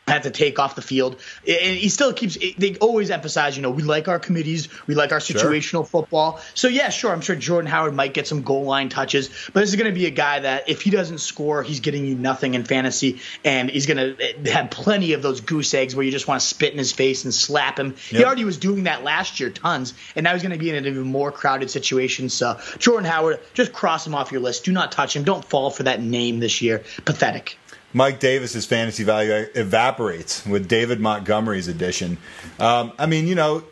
had 0.09 0.23
to 0.23 0.31
take 0.31 0.59
off 0.59 0.75
the 0.75 0.81
field. 0.81 1.19
And 1.47 1.77
he 1.77 1.89
still 1.89 2.13
keeps, 2.13 2.37
they 2.57 2.75
always 2.77 3.11
emphasize, 3.11 3.55
you 3.55 3.61
know, 3.61 3.71
we 3.71 3.83
like 3.83 4.07
our 4.07 4.19
committees, 4.19 4.67
we 4.87 4.95
like 4.95 5.11
our 5.11 5.19
situational 5.19 5.61
sure. 5.61 5.85
football. 5.85 6.41
So, 6.53 6.67
yeah, 6.67 6.89
sure, 6.89 7.11
I'm 7.11 7.21
sure 7.21 7.35
Jordan 7.35 7.69
Howard 7.69 7.93
might 7.93 8.13
get 8.13 8.27
some 8.27 8.41
goal 8.41 8.63
line 8.63 8.89
touches, 8.89 9.29
but 9.53 9.61
this 9.61 9.69
is 9.69 9.75
going 9.75 9.87
to 9.87 9.97
be 9.97 10.05
a 10.05 10.11
guy 10.11 10.39
that 10.39 10.69
if 10.69 10.81
he 10.81 10.89
doesn't 10.89 11.19
score, 11.19 11.63
he's 11.63 11.79
getting 11.79 12.05
you 12.05 12.15
nothing 12.15 12.53
in 12.53 12.63
fantasy, 12.63 13.19
and 13.43 13.69
he's 13.69 13.85
going 13.85 14.17
to 14.17 14.51
have 14.51 14.69
plenty 14.69 15.13
of 15.13 15.21
those 15.21 15.41
goose 15.41 15.73
eggs 15.73 15.95
where 15.95 16.05
you 16.05 16.11
just 16.11 16.27
want 16.27 16.41
to 16.41 16.47
spit 16.47 16.71
in 16.71 16.77
his 16.77 16.91
face 16.91 17.23
and 17.23 17.33
slap 17.33 17.79
him. 17.79 17.89
Yep. 17.89 17.95
He 18.09 18.23
already 18.23 18.45
was 18.45 18.57
doing 18.57 18.83
that 18.83 19.03
last 19.03 19.39
year, 19.39 19.49
tons, 19.49 19.93
and 20.15 20.23
now 20.23 20.33
he's 20.33 20.41
going 20.41 20.51
to 20.51 20.57
be 20.57 20.69
in 20.69 20.75
an 20.75 20.85
even 20.85 21.03
more 21.03 21.31
crowded 21.31 21.69
situation. 21.69 22.29
So, 22.29 22.59
Jordan 22.77 23.05
Howard, 23.05 23.39
just 23.53 23.73
cross 23.73 24.05
him 24.05 24.15
off 24.15 24.31
your 24.31 24.41
list. 24.41 24.65
Do 24.65 24.71
not 24.71 24.91
touch 24.91 25.15
him. 25.15 25.23
Don't 25.23 25.45
fall 25.45 25.69
for 25.69 25.83
that 25.83 26.01
name 26.01 26.39
this 26.39 26.61
year. 26.61 26.83
Pathetic. 27.05 27.57
Mike 27.93 28.19
Davis's 28.19 28.65
fantasy 28.65 29.03
value 29.03 29.47
evaporates 29.55 30.45
with 30.45 30.67
David 30.67 30.99
Montgomery's 30.99 31.67
addition. 31.67 32.17
Um, 32.59 32.93
I 32.99 33.05
mean, 33.05 33.27
you 33.27 33.35
know, 33.35 33.63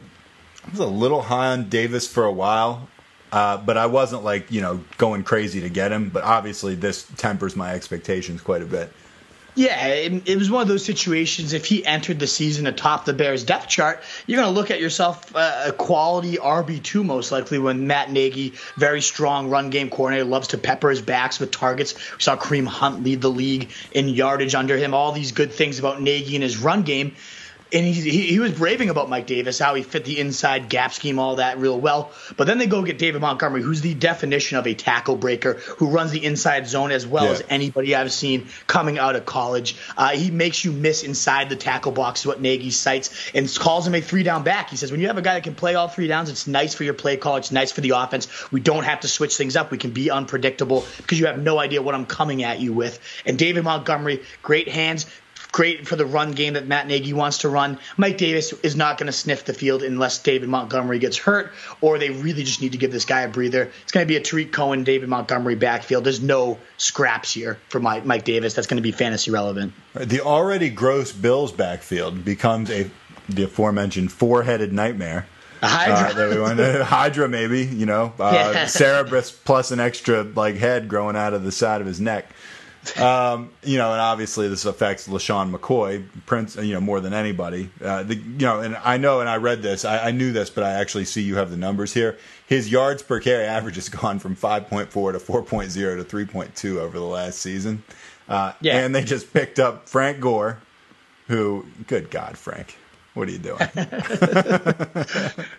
I 0.65 0.72
was 0.72 0.80
a 0.80 0.86
little 0.86 1.22
high 1.22 1.47
on 1.47 1.70
Davis 1.70 2.07
for 2.07 2.26
a 2.26 2.32
while, 2.32 2.88
uh, 3.32 3.57
but 3.57 3.78
I 3.78 3.86
wasn't 3.86 4.24
like 4.24 4.51
you 4.51 4.61
know 4.61 4.84
going 4.97 5.24
crazy 5.24 5.61
to 5.61 5.70
get 5.70 5.91
him. 5.91 6.09
But 6.09 6.24
obviously, 6.24 6.76
this 6.76 7.07
tempers 7.18 7.55
my 7.55 7.74
expectations 7.74 8.41
quite 8.41 8.61
a 8.61 8.65
bit. 8.65 8.91
Yeah, 9.57 9.87
it, 9.87 10.29
it, 10.29 10.37
was 10.37 10.51
one 10.51 10.61
of 10.61 10.67
those 10.67 10.85
situations. 10.85 11.53
If 11.53 11.65
he 11.65 11.83
entered 11.83 12.19
the 12.19 12.27
season 12.27 12.67
atop 12.67 13.05
the 13.05 13.13
Bears 13.13 13.43
depth 13.43 13.67
chart, 13.67 14.03
you're 14.27 14.39
going 14.39 14.53
to 14.53 14.57
look 14.57 14.69
at 14.69 14.79
yourself 14.79 15.35
uh, 15.35 15.63
a 15.65 15.71
quality 15.71 16.37
RB 16.37 16.83
two 16.83 17.03
most 17.03 17.31
likely. 17.31 17.57
When 17.57 17.87
Matt 17.87 18.11
Nagy, 18.11 18.53
very 18.75 19.01
strong 19.01 19.49
run 19.49 19.71
game 19.71 19.89
coordinator, 19.89 20.25
loves 20.25 20.49
to 20.49 20.59
pepper 20.59 20.91
his 20.91 21.01
backs 21.01 21.39
with 21.39 21.49
targets. 21.49 21.95
We 21.95 22.21
saw 22.21 22.37
Kareem 22.37 22.67
Hunt 22.67 23.03
lead 23.03 23.21
the 23.21 23.31
league 23.31 23.71
in 23.93 24.09
yardage 24.09 24.53
under 24.53 24.77
him. 24.77 24.93
All 24.93 25.11
these 25.11 25.31
good 25.31 25.51
things 25.51 25.79
about 25.79 26.03
Nagy 26.03 26.35
and 26.35 26.43
his 26.43 26.59
run 26.59 26.83
game 26.83 27.15
and 27.74 27.86
he, 27.86 27.93
he, 27.93 28.22
he 28.28 28.39
was 28.39 28.59
raving 28.59 28.89
about 28.89 29.09
Mike 29.09 29.28
Davis, 29.28 29.59
how 29.59 29.76
he 29.76 29.84
fit 29.84 30.05
the 30.05 30.20
inside 30.20 30.70
gap 30.70 30.93
scheme, 30.93 31.20
all 31.20 31.38
that 31.38 31.57
real 31.57 31.80
well. 31.80 32.11
But 32.36 32.47
then 32.47 32.57
they 32.57 32.68
go 32.68 32.82
get 32.84 32.97
David 32.97 33.22
Montgomery, 33.22 33.61
who's 33.61 33.82
the 33.82 33.93
definition 33.93 34.57
of 34.57 34.65
a 34.68 34.74
tackle 34.74 35.15
breaker, 35.15 35.53
who 35.53 35.89
runs 35.89 36.11
the 36.11 36.24
inside 36.24 36.68
zone 36.68 36.91
as 36.91 37.05
well 37.05 37.26
yeah. 37.26 37.32
as 37.32 37.43
anybody 37.49 37.95
I've 37.95 38.11
seen 38.11 38.47
coming 38.68 38.97
out 38.97 39.15
of 39.15 39.26
college. 39.26 39.76
Uh, 39.97 40.09
he 40.09 40.32
makes 40.32 40.63
you 40.63 40.72
miss 40.72 41.03
inside 41.03 41.49
the 41.49 41.55
tackle 41.55 41.91
box, 41.91 42.26
what 42.26 42.39
Nagy 42.41 42.72
cites, 42.72 43.32
and 43.34 43.53
calls 43.55 43.86
him 43.86 43.95
a 43.95 44.01
three 44.01 44.24
down 44.24 44.43
back. 44.43 44.70
He 44.70 44.78
says 44.78 44.91
when 44.91 45.01
you 45.01 45.07
have 45.07 45.18
a 45.18 45.22
guy 45.22 45.34
that 45.34 45.43
can 45.43 45.55
play 45.55 45.76
all 45.76 45.88
three 45.88 46.07
downs, 46.07 46.30
it's 46.30 46.47
nice 46.47 46.74
for 46.74 46.84
your 46.84 46.93
play 46.93 47.18
call, 47.18 47.36
it's 47.36 47.51
nice 47.51 47.72
for 47.72 47.82
the 47.82 47.91
offense. 47.91 48.28
We 48.51 48.61
don't 48.61 48.84
have 48.84 49.01
to 49.01 49.07
switch 49.07 49.36
things 49.36 49.55
up. 49.55 49.72
We 49.72 49.78
can 49.78 49.91
be 49.91 50.09
unpredictable 50.09 50.86
because 50.97 51.20
you 51.20 51.26
have 51.26 51.41
no 51.41 51.59
idea 51.59 51.82
what 51.82 51.95
I'm 51.95 52.05
coming 52.05 52.43
at 52.43 52.59
you 52.59 52.74
with. 52.74 52.99
And 53.26 53.38
David 53.38 53.63
Montgomery, 53.63 54.24
great 54.41 54.70
hands, 54.70 55.05
great 55.51 55.87
for 55.87 55.95
the 55.95 56.05
run 56.05 56.31
game 56.31 56.53
that 56.53 56.67
Matt 56.67 56.87
Nagy 56.87 57.13
wants 57.13 57.39
to 57.39 57.49
run. 57.49 57.79
Mike 57.97 58.17
Davis 58.17 58.53
is 58.63 58.75
not 58.75 58.97
going 58.97 59.07
to 59.07 59.13
sniff 59.13 59.45
the 59.45 59.53
field 59.53 59.83
unless 59.83 60.19
David 60.19 60.49
Montgomery 60.49 60.99
gets 60.99 61.17
hurt, 61.17 61.51
or 61.81 61.97
they 61.97 62.09
really 62.09 62.43
just 62.43 62.61
need 62.61 62.73
to 62.73 62.77
give 62.77 62.91
this 62.91 63.05
guy 63.05 63.21
a 63.21 63.27
breather. 63.27 63.71
It's 63.83 63.91
going 63.91 64.05
to 64.05 64.07
be 64.07 64.17
a 64.17 64.21
Tarik 64.21 64.51
Cohen, 64.51 64.83
David 64.83 65.09
Montgomery 65.09 65.55
backfield. 65.55 66.03
There's 66.03 66.21
no 66.21 66.57
scraps 66.77 67.33
here 67.33 67.57
for 67.69 67.79
Mike, 67.79 68.05
Mike 68.05 68.25
Davis. 68.25 68.53
That's 68.53 68.67
going 68.67 68.77
to 68.77 68.83
be 68.83 68.91
fantasy 68.91 69.31
relevant. 69.31 69.73
The 69.93 70.21
already 70.21 70.69
gross 70.69 71.11
Bills 71.11 71.51
backfield 71.51 72.23
becomes 72.23 72.69
a 72.69 72.89
the 73.29 73.43
aforementioned 73.43 74.11
four-headed 74.11 74.71
nightmare. 74.71 75.27
A 75.61 75.67
Hydra. 75.67 76.43
Uh, 76.43 76.83
Hydra, 76.85 77.27
maybe, 77.27 77.65
you 77.65 77.85
know, 77.85 78.13
uh, 78.19 78.31
yeah. 78.33 78.65
Cerberus 78.67 79.31
plus 79.31 79.71
an 79.71 79.79
extra 79.79 80.23
like 80.23 80.55
head 80.55 80.87
growing 80.87 81.15
out 81.15 81.33
of 81.33 81.43
the 81.43 81.51
side 81.51 81.81
of 81.81 81.87
his 81.87 81.99
neck. 81.99 82.29
Um, 82.95 83.51
you 83.63 83.77
know, 83.77 83.91
and 83.91 84.01
obviously 84.01 84.47
this 84.47 84.65
affects 84.65 85.07
LeSean 85.07 85.51
McCoy, 85.55 86.05
Prince, 86.25 86.55
you 86.55 86.73
know, 86.73 86.81
more 86.81 86.99
than 86.99 87.13
anybody. 87.13 87.69
Uh, 87.83 88.03
the, 88.03 88.15
you 88.15 88.45
know, 88.45 88.61
and 88.61 88.75
I 88.77 88.97
know, 88.97 89.19
and 89.19 89.29
I 89.29 89.38
read 89.38 89.61
this, 89.61 89.85
I, 89.85 90.07
I, 90.07 90.11
knew 90.11 90.31
this, 90.31 90.49
but 90.49 90.63
I 90.63 90.73
actually 90.73 91.05
see 91.05 91.21
you 91.21 91.35
have 91.38 91.51
the 91.51 91.57
numbers 91.57 91.93
here. 91.93 92.17
His 92.45 92.71
yards 92.71 93.03
per 93.03 93.19
carry 93.19 93.45
average 93.45 93.75
has 93.75 93.89
gone 94.03 94.19
from 94.19 94.35
5.4 94.35 94.91
to 94.91 95.19
4.0 95.19 95.73
to 95.73 96.03
3.2 96.03 96.77
over 96.77 96.97
the 96.97 97.05
last 97.05 97.39
season. 97.39 97.83
Uh, 98.29 98.53
yeah. 98.61 98.79
And 98.79 98.93
they 98.93 99.03
just 99.03 99.33
picked 99.33 99.59
up 99.59 99.89
Frank 99.89 100.19
Gore, 100.19 100.59
who, 101.27 101.65
good 101.88 102.09
God, 102.09 102.38
Frank. 102.38 102.77
What 103.13 103.27
are 103.29 103.31
you 103.31 103.39
doing? 103.39 103.57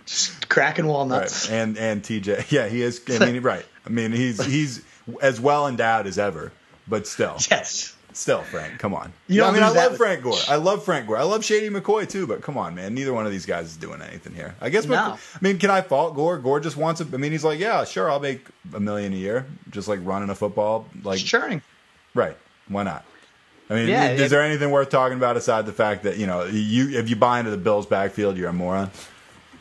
Just 0.06 0.48
cracking 0.48 0.86
walnuts. 0.86 1.48
Right. 1.50 1.56
And 1.56 1.76
and 1.76 2.04
TJ, 2.04 2.52
yeah, 2.52 2.68
he 2.68 2.82
is. 2.82 3.02
I 3.10 3.32
mean, 3.32 3.42
right. 3.42 3.66
I 3.84 3.88
mean, 3.88 4.12
he's 4.12 4.40
he's 4.44 4.84
as 5.20 5.40
well 5.40 5.66
endowed 5.66 6.06
as 6.06 6.20
ever 6.20 6.52
but 6.88 7.06
still. 7.06 7.36
Yes. 7.50 7.94
Still, 8.14 8.42
Frank, 8.42 8.80
come 8.80 8.94
on. 8.94 9.12
You 9.28 9.42
know. 9.42 9.46
I 9.46 9.52
mean, 9.52 9.62
I 9.62 9.68
love 9.68 9.96
Frank 9.96 10.22
Gore. 10.24 10.34
I 10.48 10.56
love 10.56 10.84
Frank 10.84 11.06
Gore. 11.06 11.18
I 11.18 11.22
love 11.22 11.44
Shady 11.44 11.68
McCoy 11.68 12.08
too, 12.08 12.26
but 12.26 12.42
come 12.42 12.58
on, 12.58 12.74
man. 12.74 12.92
Neither 12.92 13.12
one 13.12 13.26
of 13.26 13.30
these 13.30 13.46
guys 13.46 13.66
is 13.66 13.76
doing 13.76 14.02
anything 14.02 14.34
here. 14.34 14.56
I 14.60 14.70
guess. 14.70 14.86
No. 14.86 14.96
I 14.96 15.38
mean, 15.40 15.58
can 15.58 15.70
I 15.70 15.82
fault 15.82 16.16
Gore? 16.16 16.36
Gore 16.38 16.58
just 16.58 16.76
wants. 16.76 17.00
A, 17.00 17.04
I 17.04 17.16
mean, 17.16 17.30
he's 17.30 17.44
like, 17.44 17.60
yeah, 17.60 17.84
sure, 17.84 18.10
I'll 18.10 18.18
make 18.18 18.44
a 18.74 18.80
million 18.80 19.12
a 19.12 19.16
year, 19.16 19.46
just 19.70 19.86
like 19.86 20.00
running 20.02 20.30
a 20.30 20.34
football, 20.34 20.88
like 21.04 21.20
churning. 21.20 21.62
Right? 22.12 22.36
Why 22.66 22.82
not? 22.82 23.04
I 23.70 23.74
mean, 23.74 23.88
yeah, 23.88 24.10
is, 24.10 24.30
there 24.30 24.42
anything 24.42 24.70
worth 24.70 24.88
talking 24.88 25.18
about 25.18 25.36
aside 25.36 25.66
the 25.66 25.72
fact 25.72 26.02
that 26.04 26.16
you 26.16 26.26
know 26.26 26.44
you 26.44 26.98
if 26.98 27.10
you 27.10 27.16
buy 27.16 27.38
into 27.38 27.50
the 27.50 27.58
Bills' 27.58 27.86
backfield, 27.86 28.36
you're 28.36 28.48
a 28.48 28.52
moron? 28.52 28.90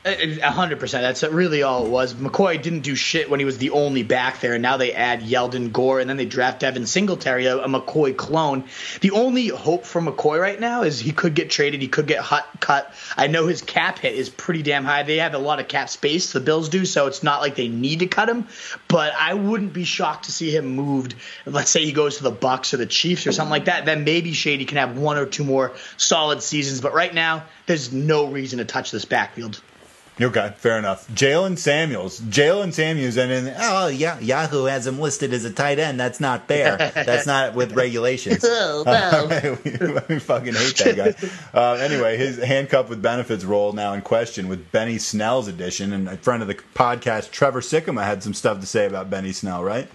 Uh, 0.05 0.11
uh, 0.41 0.51
hundred 0.51 0.79
percent. 0.79 1.01
That's 1.01 1.23
really 1.23 1.63
all 1.63 1.85
it 1.85 1.89
was. 1.89 2.13
McCoy 2.13 2.61
didn't 2.61 2.81
do 2.81 2.95
shit 2.95 3.29
when 3.29 3.39
he 3.39 3.45
was 3.45 3.57
the 3.57 3.71
only 3.71 4.03
back 4.03 4.39
there, 4.39 4.53
and 4.53 4.61
now 4.61 4.77
they 4.77 4.93
add 4.93 5.21
Yeldon 5.21 5.73
Gore, 5.73 5.99
and 5.99 6.09
then 6.09 6.17
they 6.17 6.25
draft 6.25 6.61
Devin 6.61 6.85
Singletary, 6.85 7.45
a, 7.47 7.57
a 7.57 7.67
McCoy 7.67 8.15
clone. 8.15 8.63
The 9.01 9.11
only 9.11 9.47
hope 9.47 9.85
for 9.85 10.01
McCoy 10.01 10.39
right 10.39 10.59
now 10.59 10.83
is 10.83 10.99
he 10.99 11.11
could 11.11 11.33
get 11.33 11.49
traded, 11.49 11.81
he 11.81 11.87
could 11.87 12.07
get 12.07 12.19
hut, 12.19 12.47
cut. 12.59 12.93
I 13.17 13.27
know 13.27 13.47
his 13.47 13.61
cap 13.61 13.99
hit 13.99 14.13
is 14.13 14.29
pretty 14.29 14.63
damn 14.63 14.85
high. 14.85 15.03
They 15.03 15.17
have 15.17 15.33
a 15.33 15.39
lot 15.39 15.59
of 15.59 15.67
cap 15.67 15.89
space, 15.89 16.31
the 16.31 16.39
Bills 16.39 16.69
do, 16.69 16.85
so 16.85 17.07
it's 17.07 17.23
not 17.23 17.41
like 17.41 17.55
they 17.55 17.67
need 17.67 17.99
to 17.99 18.07
cut 18.07 18.29
him. 18.29 18.47
But 18.87 19.13
I 19.13 19.33
wouldn't 19.33 19.73
be 19.73 19.83
shocked 19.83 20.25
to 20.25 20.31
see 20.31 20.55
him 20.55 20.67
moved. 20.67 21.15
Let's 21.45 21.71
say 21.71 21.83
he 21.83 21.91
goes 21.91 22.17
to 22.17 22.23
the 22.23 22.31
Bucks 22.31 22.73
or 22.73 22.77
the 22.77 22.85
Chiefs 22.85 23.27
or 23.27 23.31
something 23.33 23.51
like 23.51 23.65
that. 23.65 23.85
Then 23.85 24.03
maybe 24.05 24.31
Shady 24.31 24.65
can 24.65 24.77
have 24.77 24.97
one 24.97 25.17
or 25.17 25.25
two 25.25 25.43
more 25.43 25.73
solid 25.97 26.41
seasons. 26.41 26.79
But 26.79 26.93
right 26.93 27.13
now, 27.13 27.43
there's 27.65 27.91
no 27.91 28.27
reason 28.27 28.59
to 28.59 28.65
touch 28.65 28.91
this 28.91 29.03
backfield. 29.03 29.61
Okay, 30.19 30.53
fair 30.57 30.79
enough. 30.79 31.07
Jaylen 31.09 31.57
Samuels. 31.57 32.19
Jaylen 32.19 32.73
Samuels, 32.73 33.17
and 33.17 33.29
then, 33.29 33.55
oh, 33.59 33.87
yeah, 33.87 34.19
Yahoo 34.19 34.65
has 34.65 34.87
him 34.87 34.99
listed 34.99 35.31
as 35.33 35.45
a 35.45 35.51
tight 35.51 35.77
end. 35.77 35.99
That's 35.99 36.19
not 36.19 36.47
fair. 36.47 36.77
That's 36.77 37.27
not 37.27 37.53
with 37.53 37.73
regulations. 37.73 38.43
oh, 38.47 38.83
no. 38.85 39.57
we, 40.09 40.19
fucking 40.19 40.55
hate 40.55 40.75
that 40.77 40.95
guy. 40.95 41.29
Uh, 41.53 41.73
anyway, 41.73 42.17
his 42.17 42.37
handcuff 42.37 42.89
with 42.89 43.01
benefits 43.01 43.43
role 43.43 43.73
now 43.73 43.93
in 43.93 44.01
question 44.01 44.47
with 44.47 44.71
Benny 44.71 44.97
Snell's 44.97 45.47
addition. 45.47 45.93
And 45.93 46.07
a 46.09 46.17
friend 46.17 46.41
of 46.41 46.47
the 46.47 46.55
podcast, 46.55 47.31
Trevor 47.31 47.61
Sikkema, 47.61 48.03
had 48.03 48.23
some 48.23 48.33
stuff 48.33 48.59
to 48.59 48.65
say 48.65 48.87
about 48.87 49.09
Benny 49.09 49.31
Snell, 49.31 49.63
right? 49.63 49.87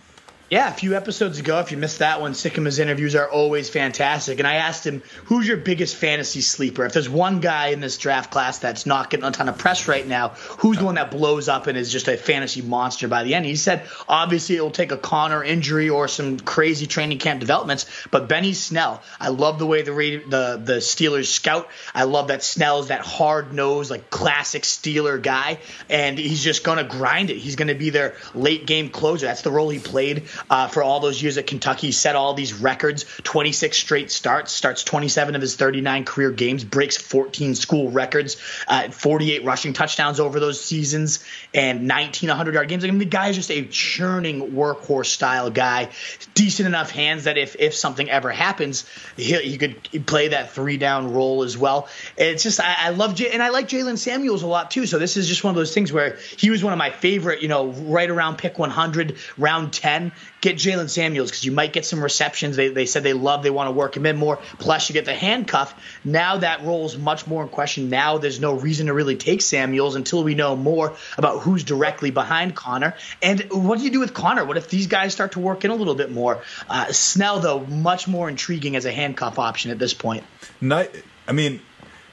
Yeah, 0.53 0.69
a 0.69 0.75
few 0.75 0.95
episodes 0.95 1.39
ago, 1.39 1.61
if 1.61 1.71
you 1.73 1.79
missed 1.79 2.01
that 2.01 2.21
one, 2.21 2.35
Sikkema's 2.35 2.79
interviews 2.79 3.15
are 3.15 3.27
always 3.27 3.71
fantastic. 3.71 4.39
And 4.39 4.47
I 4.47 4.57
asked 4.57 4.87
him, 4.87 5.03
who's 5.25 5.49
your 5.49 5.57
biggest 5.57 5.97
fantasy 5.97 6.43
sleeper? 6.43 6.85
If 6.85 6.93
there's 6.93 7.09
one 7.09 7.41
guy 7.41 7.69
in 7.69 7.81
this 7.81 7.97
draft 7.97 8.31
class 8.31 8.59
that's 8.59 8.85
not 8.85 9.09
getting 9.09 9.25
a 9.25 9.31
ton 9.31 9.49
of 9.49 9.57
press 9.57 9.89
right 9.89 10.07
now, 10.07 10.35
who's 10.59 10.77
the 10.77 10.85
one 10.85 10.97
that 10.97 11.11
blows 11.11 11.49
up 11.49 11.69
and 11.69 11.79
is 11.79 11.91
just 11.91 12.07
a 12.07 12.19
fantasy 12.19 12.61
monster 12.61 13.09
by 13.09 13.23
the 13.25 13.35
end? 13.35 13.47
He 13.47 13.57
said, 13.57 13.89
obviously, 14.07 14.57
it'll 14.57 14.71
take 14.71 14.93
a 14.93 14.99
Conner 14.99 15.43
injury 15.43 15.89
or 15.89 16.07
some 16.07 16.39
crazy 16.39 16.87
training 16.87 17.17
camp 17.17 17.41
developments, 17.41 17.87
but 18.11 18.29
Benny 18.29 18.53
Snell, 18.53 19.03
I 19.19 19.31
love 19.31 19.59
the 19.59 19.65
way 19.65 19.81
the 19.81 19.93
the, 19.93 20.61
the 20.63 20.77
Steelers 20.81 21.29
scout. 21.29 21.67
I 21.95 22.05
love 22.05 22.29
that 22.29 22.45
Snell 22.45 22.81
is 22.81 22.89
that 22.89 23.01
hard 23.01 23.55
nosed, 23.55 23.91
like 23.91 24.11
classic 24.11 24.65
Steeler 24.65 25.23
guy, 25.23 25.61
and 25.89 26.19
he's 26.19 26.45
just 26.45 26.63
going 26.63 26.77
to 26.77 26.85
grind 26.85 27.31
it. 27.31 27.39
He's 27.39 27.57
going 27.57 27.69
to 27.69 27.75
be 27.75 27.89
their 27.89 28.17
late 28.35 28.67
game 28.67 28.91
closer. 28.91 29.25
That's 29.25 29.41
the 29.41 29.51
role 29.51 29.71
he 29.71 29.79
played 29.79 30.25
uh, 30.51 30.69
for 30.69 30.83
all 30.83 31.01
those 31.01 31.23
years 31.23 31.39
at 31.39 31.47
Kentucky. 31.47 31.89
He 31.89 31.93
Set 31.93 32.17
all 32.17 32.35
these 32.35 32.53
records 32.55 33.05
26 33.23 33.79
straight 33.79 34.11
starts, 34.11 34.53
starts 34.53 34.83
27 34.83 35.35
of 35.35 35.41
his 35.41 35.57
39 35.57 36.05
career 36.05 36.31
games, 36.31 36.65
breaks 36.65 36.97
14 36.97 37.55
school 37.55 37.91
records, 37.91 38.37
uh, 38.67 38.91
48 38.91 39.45
rushing 39.45 39.73
touchdowns 39.73 40.19
over 40.19 40.41
those 40.41 40.61
seasons, 40.61 41.25
and 41.55 41.87
19 41.87 42.29
100 42.29 42.55
yard 42.55 42.69
games. 42.69 42.85
I 42.85 42.89
mean, 42.89 42.99
the 42.99 43.05
guy 43.05 43.29
is 43.29 43.37
just 43.37 43.51
a 43.51 43.65
churning 43.67 44.53
workhorse 44.53 45.07
style 45.07 45.51
guy. 45.51 45.91
Decent 46.35 46.67
enough 46.67 46.91
hands 46.91 47.25
that 47.25 47.39
if, 47.39 47.57
if 47.59 47.75
something 47.75 48.11
ever 48.11 48.31
happens, 48.31 48.85
he, 49.17 49.35
he 49.43 49.59
could 49.59 50.07
play 50.07 50.29
that 50.29 50.51
three 50.51 50.77
down 50.77 51.13
role 51.13 51.43
as 51.43 51.57
well. 51.57 51.89
It's 52.17 52.43
just, 52.43 52.61
I, 52.61 52.75
I 52.79 52.89
love, 52.91 53.15
J- 53.15 53.31
and 53.31 53.43
I 53.43 53.51
like 53.51 53.69
Jaylen 53.69 53.99
Samuels 53.99 54.43
a 54.43 54.47
lot 54.47 54.71
too. 54.71 54.87
So 54.87 54.99
this 54.99 55.17
is 55.17 55.29
just 55.29 55.45
one 55.45 55.51
of 55.51 55.57
those 55.57 55.73
things 55.73 55.93
where 55.93 56.17
he 56.37 56.51
was 56.51 56.65
one 56.65 56.73
of 56.73 56.79
my 56.79 56.91
favorite, 56.91 57.43
you 57.43 57.49
know, 57.49 57.69
right 57.69 58.11
around 58.11 58.39
pick 58.39 58.59
100, 58.59 59.17
round 59.39 59.73
10 59.73 60.13
get 60.43 60.57
Jaylen 60.57 60.91
Samuels 60.91 61.31
because 61.31 61.45
you 61.45 61.53
might 61.53 61.73
get 61.73 61.87
some 61.87 62.03
receptions. 62.03 62.57
They, 62.57 62.69
they 62.69 62.85
said 62.85 63.03
they 63.05 63.15
love, 63.15 63.43
they 63.43 63.51
want 63.51 63.69
to 63.69 63.73
work 63.73 63.97
him 63.97 64.05
in 64.05 64.19
more. 64.19 64.37
Plus, 64.59 64.91
you 64.91 64.93
get 64.93 65.07
the 65.07 65.15
handcuff. 65.15 65.75
Now 66.05 66.37
that 66.39 66.63
role 66.65 66.85
is 66.85 66.99
much 66.99 67.27
more 67.27 67.43
in 67.43 67.49
question. 67.49 67.89
Now 67.89 68.19
there's 68.19 68.41
no 68.41 68.53
reason 68.53 68.89
to 68.89 68.93
really 68.93 69.17
take 69.17 69.41
Samuels 69.41 69.95
until 69.95 70.23
we 70.23 70.35
know 70.35 70.55
more 70.55 70.95
about 71.17 71.41
who's 71.41 71.65
directly 71.65 72.11
behind 72.11 72.55
Conner. 72.55 72.95
And 73.23 73.41
what 73.51 73.79
do 73.79 73.85
you 73.85 73.91
do 73.91 74.01
with 74.01 74.13
Conner? 74.13 74.45
What 74.45 74.59
if 74.59 74.69
these 74.69 74.89
guys 74.89 75.13
start 75.15 75.33
to 75.33 75.41
work 75.41 75.65
in 75.65 75.71
a 75.71 75.77
little 75.77 75.95
bit 75.95 76.11
more? 76.11 76.43
Uh, 76.69 76.93
Snell, 76.93 77.41
though, 77.41 77.61
much 77.61 78.07
more 78.09 78.29
intriguing 78.29 78.77
as 78.77 78.85
a 78.85 78.93
handcuff 78.93 79.39
option 79.39 79.71
at 79.71 79.79
this 79.79 79.95
point. 79.95 80.25
Night 80.61 80.91
I 81.27 81.33
mean, 81.33 81.61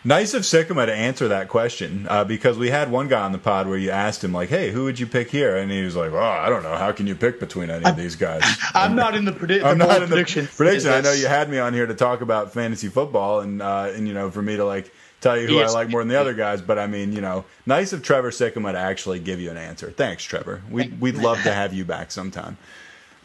nice 0.03 0.33
of 0.33 0.43
Sikkema 0.43 0.85
to 0.85 0.93
answer 0.93 1.27
that 1.27 1.47
question 1.47 2.07
uh, 2.09 2.23
because 2.23 2.57
we 2.57 2.69
had 2.69 2.91
one 2.91 3.07
guy 3.07 3.21
on 3.21 3.31
the 3.31 3.37
pod 3.37 3.67
where 3.67 3.77
you 3.77 3.89
asked 3.91 4.23
him 4.23 4.33
like, 4.33 4.49
"Hey, 4.49 4.71
who 4.71 4.83
would 4.85 4.99
you 4.99 5.07
pick 5.07 5.29
here?" 5.31 5.55
And 5.57 5.71
he 5.71 5.83
was 5.83 5.95
like, 5.95 6.11
"Oh, 6.11 6.17
I 6.19 6.49
don't 6.49 6.63
know. 6.63 6.75
How 6.75 6.91
can 6.91 7.07
you 7.07 7.15
pick 7.15 7.39
between 7.39 7.69
any 7.69 7.85
of 7.85 7.95
these 7.95 8.15
guys?" 8.15 8.43
I'm 8.73 8.95
not 8.95 9.15
in 9.15 9.25
the, 9.25 9.31
predi- 9.31 9.63
I'm 9.63 9.77
the 9.77 9.85
not 9.85 9.95
in 9.97 10.01
the 10.03 10.07
prediction. 10.07 10.47
prediction. 10.47 10.91
I 10.91 11.01
know 11.01 11.11
you 11.11 11.27
had 11.27 11.49
me 11.49 11.59
on 11.59 11.73
here 11.73 11.85
to 11.85 11.95
talk 11.95 12.21
about 12.21 12.53
fantasy 12.53 12.87
football, 12.89 13.39
and 13.41 13.61
uh, 13.61 13.91
and 13.93 14.07
you 14.07 14.13
know, 14.13 14.31
for 14.31 14.41
me 14.41 14.57
to 14.57 14.65
like 14.65 14.91
tell 15.21 15.37
you 15.37 15.47
who 15.47 15.55
Yes. 15.55 15.71
I 15.71 15.73
like 15.73 15.89
more 15.89 16.01
than 16.01 16.07
the 16.07 16.19
other 16.19 16.33
guys. 16.33 16.61
But 16.61 16.79
I 16.79 16.87
mean, 16.87 17.11
you 17.13 17.21
know, 17.21 17.45
nice 17.65 17.91
of 17.93 18.01
Trevor 18.03 18.31
Sikkema 18.31 18.71
to 18.71 18.77
actually 18.79 19.19
give 19.19 19.39
you 19.41 19.51
an 19.51 19.57
answer. 19.57 19.91
Thanks, 19.91 20.23
Trevor. 20.23 20.61
We 20.69 20.87
we'd 20.99 21.15
love 21.15 21.41
to 21.43 21.53
have 21.53 21.73
you 21.73 21.85
back 21.85 22.11
sometime. 22.11 22.57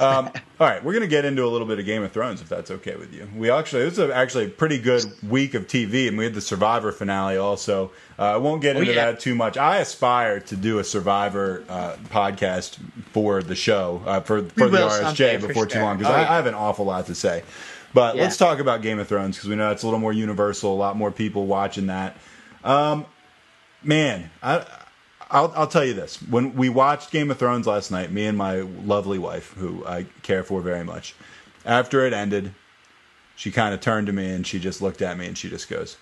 Um, 0.00 0.26
all 0.60 0.66
right, 0.68 0.82
we're 0.82 0.92
going 0.92 1.02
to 1.02 1.08
get 1.08 1.24
into 1.24 1.44
a 1.44 1.48
little 1.48 1.66
bit 1.66 1.78
of 1.78 1.84
Game 1.86 2.02
of 2.02 2.10
Thrones, 2.12 2.40
if 2.40 2.48
that's 2.48 2.70
okay 2.70 2.96
with 2.96 3.12
you. 3.14 3.28
We 3.36 3.50
actually, 3.50 3.84
this 3.84 3.98
is 3.98 4.10
actually 4.10 4.46
a 4.46 4.48
pretty 4.48 4.78
good 4.78 5.04
week 5.28 5.54
of 5.54 5.66
TV, 5.68 6.08
and 6.08 6.18
we 6.18 6.24
had 6.24 6.34
the 6.34 6.40
Survivor 6.40 6.90
finale 6.92 7.36
also. 7.36 7.92
Uh, 8.18 8.22
I 8.32 8.36
won't 8.38 8.60
get 8.62 8.76
Oh, 8.76 8.80
into 8.80 8.92
yeah. 8.92 9.12
that 9.12 9.20
too 9.20 9.34
much. 9.34 9.56
I 9.56 9.78
aspire 9.78 10.40
to 10.40 10.56
do 10.56 10.78
a 10.80 10.84
Survivor 10.84 11.62
uh, 11.68 11.96
podcast 12.10 12.78
for 13.12 13.42
the 13.42 13.54
show, 13.54 14.02
uh, 14.04 14.20
for, 14.20 14.42
for 14.42 14.68
the 14.68 14.78
RSJ 14.78 15.40
before 15.46 15.66
too 15.66 15.74
sure. 15.74 15.82
long, 15.82 15.98
because 15.98 16.12
Oh, 16.12 16.16
I, 16.16 16.22
yeah. 16.22 16.32
I 16.32 16.36
have 16.36 16.46
an 16.46 16.54
awful 16.54 16.84
lot 16.86 17.06
to 17.06 17.14
say. 17.14 17.42
But 17.92 18.16
Yeah. 18.16 18.22
let's 18.22 18.36
talk 18.36 18.58
about 18.58 18.82
Game 18.82 18.98
of 18.98 19.06
Thrones, 19.06 19.36
because 19.36 19.48
we 19.48 19.54
know 19.54 19.70
it's 19.70 19.84
a 19.84 19.86
little 19.86 20.00
more 20.00 20.12
universal, 20.12 20.72
a 20.72 20.76
lot 20.76 20.96
more 20.96 21.12
people 21.12 21.46
watching 21.46 21.86
that. 21.86 22.16
Um, 22.64 23.06
man, 23.82 24.30
I, 24.42 24.66
I'll, 25.34 25.52
I'll 25.56 25.66
tell 25.66 25.84
you 25.84 25.94
this. 25.94 26.22
When 26.22 26.54
we 26.54 26.68
watched 26.68 27.10
Game 27.10 27.30
of 27.30 27.38
Thrones 27.38 27.66
last 27.66 27.90
night, 27.90 28.12
me 28.12 28.24
and 28.26 28.38
my 28.38 28.60
lovely 28.60 29.18
wife, 29.18 29.52
who 29.54 29.84
I 29.84 30.06
care 30.22 30.44
for 30.44 30.60
very 30.60 30.84
much, 30.84 31.14
after 31.66 32.06
it 32.06 32.12
ended, 32.12 32.54
she 33.34 33.50
kind 33.50 33.74
of 33.74 33.80
turned 33.80 34.06
to 34.06 34.12
me 34.12 34.30
and 34.30 34.46
she 34.46 34.60
just 34.60 34.80
looked 34.80 35.02
at 35.02 35.18
me 35.18 35.26
and 35.26 35.36
she 35.36 35.50
just 35.50 35.68
goes, 35.68 35.96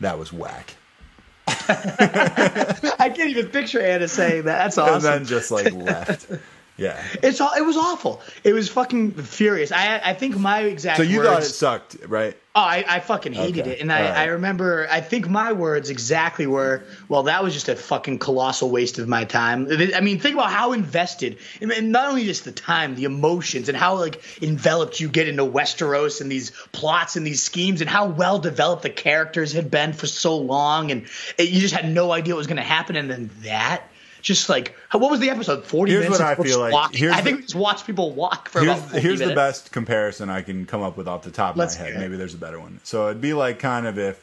That 0.00 0.18
was 0.18 0.32
whack. 0.32 0.74
I 1.46 3.12
can't 3.14 3.30
even 3.30 3.46
picture 3.46 3.80
Anna 3.80 4.08
saying 4.08 4.44
that. 4.44 4.58
That's 4.64 4.76
awesome. 4.76 4.94
And 4.94 5.04
then 5.04 5.24
just 5.24 5.50
like 5.52 5.72
left. 5.72 6.26
Yeah. 6.78 7.02
It's 7.24 7.40
all. 7.40 7.50
It 7.56 7.62
was 7.66 7.76
awful. 7.76 8.22
It 8.44 8.52
was 8.52 8.68
fucking 8.68 9.12
furious. 9.12 9.72
I 9.72 10.00
I 10.02 10.14
think 10.14 10.36
my 10.38 10.60
exact 10.60 10.96
So 10.98 11.02
you 11.02 11.18
words. 11.18 11.28
thought 11.28 11.42
it 11.42 11.46
sucked, 11.46 11.96
right? 12.06 12.36
Oh, 12.54 12.60
I, 12.60 12.84
I 12.88 13.00
fucking 13.00 13.34
hated 13.34 13.60
Okay. 13.62 13.72
it. 13.72 13.80
And 13.80 13.92
I, 13.92 14.00
right. 14.02 14.16
I 14.16 14.24
remember, 14.26 14.88
I 14.90 15.00
think 15.00 15.28
my 15.28 15.52
words 15.52 15.90
exactly 15.90 16.46
were, 16.46 16.82
well, 17.08 17.24
that 17.24 17.44
was 17.44 17.54
just 17.54 17.68
a 17.68 17.76
fucking 17.76 18.18
colossal 18.18 18.70
waste 18.70 18.98
of 18.98 19.06
my 19.06 19.24
time. 19.24 19.68
I 19.94 20.00
mean, 20.00 20.18
think 20.18 20.34
about 20.34 20.50
how 20.50 20.72
invested, 20.72 21.38
and 21.60 21.92
not 21.92 22.08
only 22.08 22.24
just 22.24 22.44
the 22.44 22.50
time, 22.50 22.96
the 22.96 23.04
emotions, 23.04 23.68
and 23.68 23.78
how, 23.78 23.96
like, 23.98 24.42
enveloped 24.42 24.98
you 24.98 25.08
get 25.08 25.28
into 25.28 25.44
Westeros 25.44 26.20
and 26.20 26.32
these 26.32 26.50
plots 26.72 27.14
and 27.14 27.24
these 27.24 27.42
schemes, 27.44 27.80
and 27.80 27.88
how 27.88 28.06
well 28.06 28.40
developed 28.40 28.82
the 28.82 28.90
characters 28.90 29.52
had 29.52 29.70
been 29.70 29.92
for 29.92 30.08
so 30.08 30.36
long. 30.36 30.90
And 30.90 31.06
it, 31.36 31.50
you 31.50 31.60
just 31.60 31.74
had 31.74 31.88
no 31.88 32.10
idea 32.10 32.34
what 32.34 32.38
was 32.38 32.48
going 32.48 32.56
to 32.56 32.62
happen. 32.62 32.96
And 32.96 33.08
then 33.08 33.30
that. 33.42 33.82
Just 34.28 34.50
like 34.50 34.74
what 34.92 35.10
was 35.10 35.20
the 35.20 35.30
episode? 35.30 35.64
Forty 35.64 35.90
Here's 35.90 36.04
minutes. 36.04 36.20
what 36.20 36.38
I 36.38 36.42
feel 36.42 36.60
like. 36.60 36.70
walking? 36.74 36.98
Here's 36.98 37.14
I 37.14 37.22
think 37.22 37.36
the- 37.38 37.42
just 37.44 37.54
watched 37.54 37.86
people 37.86 38.12
walk 38.12 38.50
for 38.50 38.60
Here's, 38.60 38.76
about 38.76 38.90
40 38.90 39.00
here's 39.00 39.18
the 39.20 39.34
best 39.34 39.72
comparison 39.72 40.28
I 40.28 40.42
can 40.42 40.66
come 40.66 40.82
up 40.82 40.98
with 40.98 41.08
off 41.08 41.22
the 41.22 41.30
top 41.30 41.52
of 41.52 41.56
Let's 41.56 41.78
my 41.78 41.86
head. 41.86 41.98
Maybe 41.98 42.18
there's 42.18 42.34
a 42.34 42.38
better 42.38 42.60
one. 42.60 42.78
So 42.84 43.06
it'd 43.08 43.22
be 43.22 43.32
like 43.32 43.58
kind 43.58 43.86
of 43.86 43.98
if 43.98 44.22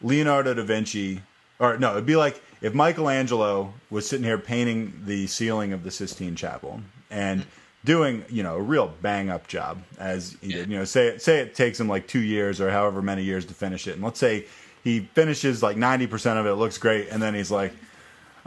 Leonardo 0.00 0.54
da 0.54 0.62
Vinci, 0.62 1.20
or 1.58 1.76
no, 1.76 1.90
it'd 1.90 2.06
be 2.06 2.16
like 2.16 2.40
if 2.62 2.72
Michelangelo 2.72 3.74
was 3.90 4.08
sitting 4.08 4.24
here 4.24 4.38
painting 4.38 4.94
the 5.04 5.26
ceiling 5.26 5.74
of 5.74 5.84
the 5.84 5.90
Sistine 5.90 6.36
Chapel 6.36 6.80
and 7.10 7.42
mm. 7.42 7.46
doing, 7.84 8.24
you 8.30 8.42
know, 8.42 8.56
a 8.56 8.62
real 8.62 8.94
bang 9.02 9.28
up 9.28 9.46
job 9.46 9.82
as 9.98 10.38
he 10.40 10.52
did. 10.52 10.70
You 10.70 10.78
know, 10.78 10.84
say 10.86 11.18
say 11.18 11.40
it 11.40 11.54
takes 11.54 11.78
him 11.78 11.86
like 11.86 12.06
two 12.06 12.22
years 12.22 12.62
or 12.62 12.70
however 12.70 13.02
many 13.02 13.24
years 13.24 13.44
to 13.44 13.52
finish 13.52 13.86
it, 13.88 13.96
and 13.96 14.02
let's 14.02 14.18
say 14.18 14.46
he 14.82 15.00
finishes 15.00 15.62
like 15.62 15.76
ninety 15.76 16.06
percent 16.06 16.38
of 16.38 16.46
it, 16.46 16.52
it 16.52 16.54
looks 16.54 16.78
great, 16.78 17.08
and 17.10 17.22
then 17.22 17.34
he's 17.34 17.50
like. 17.50 17.74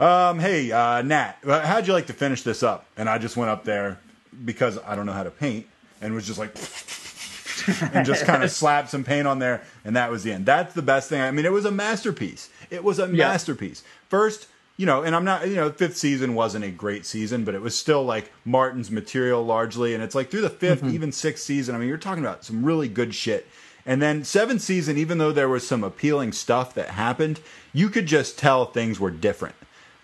Um, 0.00 0.38
hey, 0.38 0.70
uh, 0.70 1.02
Nat, 1.02 1.34
uh, 1.46 1.60
how'd 1.66 1.86
you 1.86 1.92
like 1.92 2.06
to 2.06 2.12
finish 2.12 2.42
this 2.42 2.62
up? 2.62 2.86
And 2.96 3.08
I 3.08 3.18
just 3.18 3.36
went 3.36 3.50
up 3.50 3.64
there 3.64 3.98
because 4.44 4.78
I 4.86 4.94
don't 4.94 5.06
know 5.06 5.12
how 5.12 5.24
to 5.24 5.30
paint 5.30 5.66
and 6.00 6.14
was 6.14 6.26
just 6.26 6.38
like, 6.38 6.54
and 7.94 8.06
just 8.06 8.24
kind 8.24 8.44
of 8.44 8.50
slapped 8.52 8.90
some 8.90 9.02
paint 9.02 9.26
on 9.26 9.40
there, 9.40 9.62
and 9.84 9.96
that 9.96 10.10
was 10.10 10.22
the 10.22 10.32
end. 10.32 10.46
That's 10.46 10.74
the 10.74 10.82
best 10.82 11.08
thing. 11.08 11.20
I 11.20 11.30
mean, 11.32 11.44
it 11.44 11.52
was 11.52 11.64
a 11.64 11.70
masterpiece. 11.72 12.48
It 12.70 12.84
was 12.84 12.98
a 13.00 13.06
Yeah. 13.06 13.28
masterpiece. 13.28 13.82
First, 14.08 14.46
you 14.76 14.86
know, 14.86 15.02
and 15.02 15.16
I'm 15.16 15.24
not, 15.24 15.48
you 15.48 15.56
know, 15.56 15.72
fifth 15.72 15.96
season 15.96 16.34
wasn't 16.36 16.64
a 16.64 16.70
great 16.70 17.04
season, 17.04 17.42
but 17.44 17.56
it 17.56 17.60
was 17.60 17.76
still 17.76 18.04
like 18.04 18.30
Martin's 18.44 18.92
material 18.92 19.44
largely, 19.44 19.92
and 19.94 20.02
it's 20.04 20.14
like 20.14 20.30
through 20.30 20.42
the 20.42 20.50
5th 20.50 20.88
even 20.92 21.10
sixth 21.10 21.42
season. 21.42 21.74
I 21.74 21.78
mean, 21.78 21.88
you're 21.88 21.98
talking 21.98 22.22
about 22.24 22.44
some 22.44 22.64
really 22.64 22.86
good 22.86 23.12
shit. 23.16 23.48
And 23.84 24.00
then 24.00 24.22
seventh 24.22 24.60
season, 24.60 24.96
even 24.96 25.18
though 25.18 25.32
there 25.32 25.48
was 25.48 25.66
some 25.66 25.82
appealing 25.82 26.30
stuff 26.32 26.74
that 26.74 26.90
happened, 26.90 27.40
you 27.72 27.88
could 27.88 28.06
just 28.06 28.38
tell 28.38 28.66
things 28.66 29.00
were 29.00 29.10
different. 29.10 29.56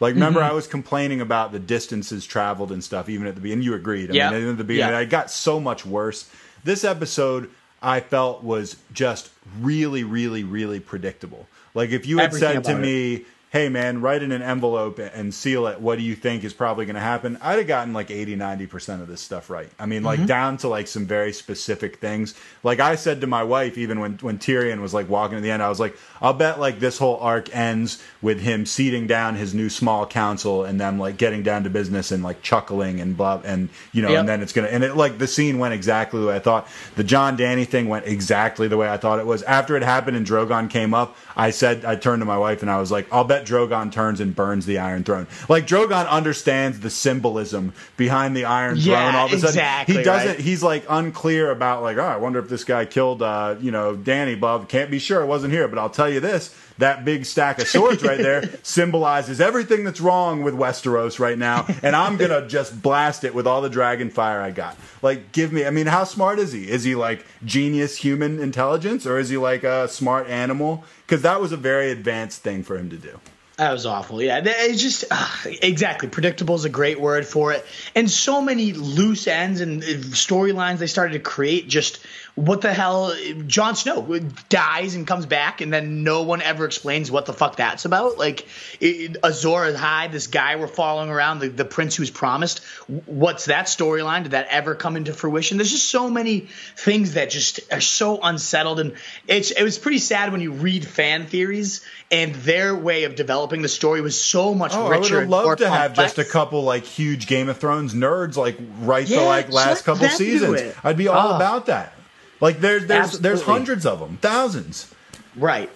Like, 0.04 0.14
remember, 0.16 0.40
mm-hmm. 0.40 0.50
I 0.50 0.52
was 0.52 0.66
complaining 0.66 1.22
about 1.22 1.50
the 1.50 1.58
distances 1.58 2.26
traveled 2.26 2.70
and 2.70 2.84
stuff, 2.84 3.08
even 3.08 3.26
at 3.26 3.36
the 3.36 3.40
beginning. 3.40 3.64
You 3.64 3.72
agreed. 3.72 4.10
I 4.10 4.14
Yeah. 4.14 4.30
mean, 4.32 4.50
at 4.50 4.58
the 4.58 4.62
beginning, 4.64 4.92
Yeah. 4.92 4.98
I 4.98 5.06
got 5.06 5.30
so 5.30 5.58
much 5.58 5.86
worse. 5.86 6.28
This 6.62 6.84
episode, 6.84 7.48
I 7.80 8.00
felt 8.00 8.44
was 8.44 8.76
just 8.92 9.30
really, 9.62 10.04
really, 10.04 10.44
really 10.44 10.78
predictable. 10.78 11.46
Like, 11.72 11.88
if 11.88 12.06
you 12.06 12.18
had 12.18 12.26
Everything 12.26 12.62
said 12.62 12.64
to 12.64 12.72
it. 12.72 12.80
me, 12.80 13.24
hey, 13.54 13.68
man, 13.68 14.00
write 14.00 14.20
in 14.20 14.32
an 14.32 14.42
envelope 14.42 14.98
and 14.98 15.32
seal 15.32 15.68
it, 15.68 15.80
what 15.80 15.96
do 15.96 16.02
you 16.02 16.16
think 16.16 16.42
is 16.42 16.52
probably 16.52 16.84
going 16.86 16.96
to 16.96 17.00
happen? 17.00 17.38
I'd 17.40 17.58
have 17.58 17.68
gotten 17.68 17.92
like 17.94 18.10
80, 18.10 18.34
90% 18.36 19.00
of 19.00 19.06
this 19.06 19.20
stuff 19.20 19.48
right. 19.48 19.70
I 19.78 19.86
mean, 19.86 19.98
Mm-hmm. 20.02 20.06
like, 20.06 20.26
down 20.26 20.56
to 20.58 20.68
like 20.68 20.88
some 20.88 21.06
very 21.06 21.32
specific 21.32 21.98
things. 21.98 22.34
Like, 22.64 22.80
I 22.80 22.96
said 22.96 23.20
to 23.20 23.28
my 23.28 23.44
wife, 23.44 23.78
even 23.78 24.00
when, 24.00 24.14
when 24.18 24.38
Tyrion 24.38 24.80
was 24.80 24.92
like 24.92 25.08
walking 25.08 25.36
to 25.38 25.40
the 25.40 25.52
end, 25.52 25.62
I 25.62 25.68
was 25.68 25.78
like, 25.78 25.96
I'll 26.20 26.32
bet 26.32 26.58
like 26.58 26.80
this 26.80 26.98
whole 26.98 27.16
arc 27.18 27.54
ends 27.54 28.02
with 28.20 28.40
him 28.40 28.66
seating 28.66 29.06
down 29.06 29.36
his 29.36 29.54
new 29.54 29.68
small 29.70 30.04
council 30.04 30.64
and 30.64 30.80
them 30.80 30.98
like 30.98 31.16
getting 31.16 31.44
down 31.44 31.62
to 31.62 31.70
business 31.70 32.10
and 32.10 32.24
like 32.24 32.42
chuckling 32.42 33.00
and 33.00 33.16
blah 33.16 33.40
and 33.44 33.68
you 33.92 34.02
know 34.02 34.08
Yep. 34.10 34.20
and 34.20 34.28
then 34.28 34.42
it's 34.42 34.52
gonna 34.52 34.68
and 34.68 34.82
it 34.82 34.96
like 34.96 35.18
the 35.18 35.26
scene 35.26 35.58
went 35.58 35.74
exactly 35.74 36.20
the 36.20 36.26
way 36.26 36.34
I 36.36 36.38
thought. 36.38 36.66
The 36.96 37.04
Jon 37.04 37.36
Danny 37.36 37.66
thing 37.66 37.88
went 37.88 38.06
exactly 38.06 38.66
the 38.66 38.76
way 38.78 38.88
I 38.88 38.96
thought 38.96 39.18
it 39.20 39.26
was. 39.26 39.42
After 39.44 39.76
it 39.76 39.82
happened 39.82 40.16
and 40.16 40.26
Drogon 40.26 40.70
came 40.70 40.94
up, 40.94 41.16
I 41.36 41.50
said 41.50 41.84
I 41.84 41.94
turned 41.96 42.22
to 42.22 42.26
my 42.26 42.38
wife 42.38 42.62
and 42.62 42.70
I 42.70 42.80
was 42.80 42.90
like, 42.90 43.06
I'll 43.12 43.24
bet 43.24 43.43
Drogon 43.46 43.92
turns 43.92 44.20
and 44.20 44.34
burns 44.34 44.66
the 44.66 44.78
Iron 44.78 45.04
Throne. 45.04 45.26
Like 45.48 45.66
Drogon 45.66 46.08
understands 46.08 46.80
the 46.80 46.90
symbolism 46.90 47.72
behind 47.96 48.36
the 48.36 48.44
Iron 48.44 48.76
Yeah, 48.78 49.10
Throne. 49.10 49.14
All 49.14 49.26
of 49.26 49.32
a 49.32 49.38
sudden, 49.38 49.48
exactly, 49.48 49.96
he 49.96 50.02
doesn't. 50.02 50.28
right. 50.28 50.40
He's 50.40 50.62
like 50.62 50.84
unclear 50.88 51.50
about 51.50 51.82
like, 51.82 51.96
oh, 51.96 52.02
I 52.02 52.16
wonder 52.16 52.38
if 52.38 52.48
this 52.48 52.64
guy 52.64 52.84
killed, 52.84 53.22
uh, 53.22 53.56
you 53.60 53.70
know, 53.70 53.94
Danny. 53.96 54.34
Bob 54.34 54.68
can't 54.68 54.90
be 54.90 54.98
sure. 54.98 55.22
It 55.22 55.26
wasn't 55.26 55.52
here, 55.52 55.68
but 55.68 55.78
I'll 55.78 55.90
tell 55.90 56.08
you 56.08 56.20
this: 56.20 56.54
that 56.78 57.04
big 57.04 57.24
stack 57.26 57.58
of 57.60 57.68
swords 57.68 58.02
right 58.02 58.18
there 58.18 58.50
symbolizes 58.62 59.40
everything 59.40 59.84
that's 59.84 60.00
wrong 60.00 60.42
with 60.42 60.54
Westeros 60.54 61.18
right 61.18 61.38
now, 61.38 61.66
and 61.82 61.94
I'm 61.94 62.16
gonna 62.16 62.46
just 62.48 62.80
blast 62.82 63.24
it 63.24 63.34
with 63.34 63.46
all 63.46 63.60
the 63.62 63.70
dragon 63.70 64.10
fire 64.10 64.40
I 64.40 64.50
got. 64.50 64.76
Like, 65.02 65.32
give 65.32 65.52
me. 65.52 65.64
I 65.64 65.70
mean, 65.70 65.86
how 65.86 66.04
smart 66.04 66.38
is 66.38 66.52
he? 66.52 66.68
Is 66.68 66.84
he 66.84 66.94
like 66.94 67.24
genius 67.44 67.96
human 67.98 68.40
intelligence, 68.40 69.06
or 69.06 69.18
is 69.18 69.28
he 69.28 69.36
like 69.36 69.62
a 69.64 69.88
smart 69.88 70.28
animal? 70.28 70.84
Because 71.06 71.22
that 71.22 71.40
was 71.40 71.52
a 71.52 71.56
very 71.56 71.90
advanced 71.90 72.42
thing 72.42 72.62
for 72.62 72.76
him 72.78 72.88
to 72.90 72.96
do. 72.96 73.20
That 73.56 73.70
was 73.70 73.86
awful. 73.86 74.20
Yeah, 74.20 74.40
it's 74.44 74.82
just 74.82 75.04
ah, 75.12 75.42
exactly 75.62 76.08
predictable 76.08 76.56
is 76.56 76.64
a 76.64 76.68
great 76.68 77.00
word 77.00 77.24
for 77.24 77.52
it. 77.52 77.64
And 77.94 78.10
so 78.10 78.42
many 78.42 78.72
loose 78.72 79.28
ends 79.28 79.60
and 79.60 79.80
uh, 79.80 79.86
storylines 79.86 80.78
they 80.78 80.88
started 80.88 81.12
to 81.12 81.20
create. 81.20 81.68
Just 81.68 82.04
what 82.36 82.62
the 82.62 82.72
hell? 82.72 83.14
Jon 83.46 83.76
Snow 83.76 84.18
dies 84.48 84.96
and 84.96 85.06
comes 85.06 85.24
back, 85.26 85.60
and 85.60 85.72
then 85.72 86.02
no 86.02 86.22
one 86.22 86.42
ever 86.42 86.64
explains 86.64 87.10
what 87.10 87.26
the 87.26 87.32
fuck 87.32 87.56
that's 87.56 87.84
about. 87.84 88.18
Like 88.18 88.46
it, 88.80 89.16
Azor 89.22 89.72
Ahai, 89.72 90.10
this 90.10 90.26
guy 90.26 90.56
we're 90.56 90.66
following 90.66 91.10
around, 91.10 91.38
the, 91.38 91.48
the 91.48 91.64
prince 91.64 91.94
who's 91.94 92.10
promised. 92.10 92.64
What's 93.06 93.44
that 93.44 93.66
storyline? 93.66 94.24
Did 94.24 94.32
that 94.32 94.48
ever 94.50 94.74
come 94.74 94.96
into 94.96 95.12
fruition? 95.12 95.58
There's 95.58 95.70
just 95.70 95.88
so 95.90 96.10
many 96.10 96.48
things 96.76 97.14
that 97.14 97.30
just 97.30 97.60
are 97.72 97.80
so 97.80 98.18
unsettled, 98.20 98.80
and 98.80 98.94
it's 99.28 99.52
it 99.52 99.62
was 99.62 99.78
pretty 99.78 99.98
sad 99.98 100.32
when 100.32 100.40
you 100.40 100.50
read 100.52 100.84
fan 100.84 101.26
theories 101.26 101.84
and 102.10 102.34
their 102.34 102.74
way 102.74 103.04
of 103.04 103.14
developing 103.14 103.62
the 103.62 103.68
story 103.68 104.00
was 104.00 104.20
so 104.20 104.54
much 104.54 104.72
Oh, 104.74 104.86
I 104.86 104.88
would 104.88 104.98
richer. 105.04 105.20
and 105.20 105.30
more 105.30 105.44
loved 105.44 105.58
to 105.60 105.70
have 105.70 105.94
just 105.94 106.18
a 106.18 106.24
couple 106.24 106.62
like 106.64 106.84
huge 106.84 107.26
Game 107.26 107.48
of 107.48 107.58
Thrones 107.58 107.94
nerds 107.94 108.36
like 108.36 108.58
write 108.80 109.06
the 109.06 109.20
like 109.20 109.50
last 109.52 109.84
couple 109.84 110.08
seasons. 110.08 110.74
I'd 110.82 110.96
be 110.96 111.06
all 111.08 111.32
Oh. 111.32 111.36
about 111.36 111.66
that. 111.66 111.92
Like 112.40 112.60
there's 112.60 112.86
there's 112.86 113.18
there's 113.20 113.42
hundreds 113.42 113.86
of 113.86 114.00
them, 114.00 114.18
thousands. 114.18 114.92
Right. 115.36 115.70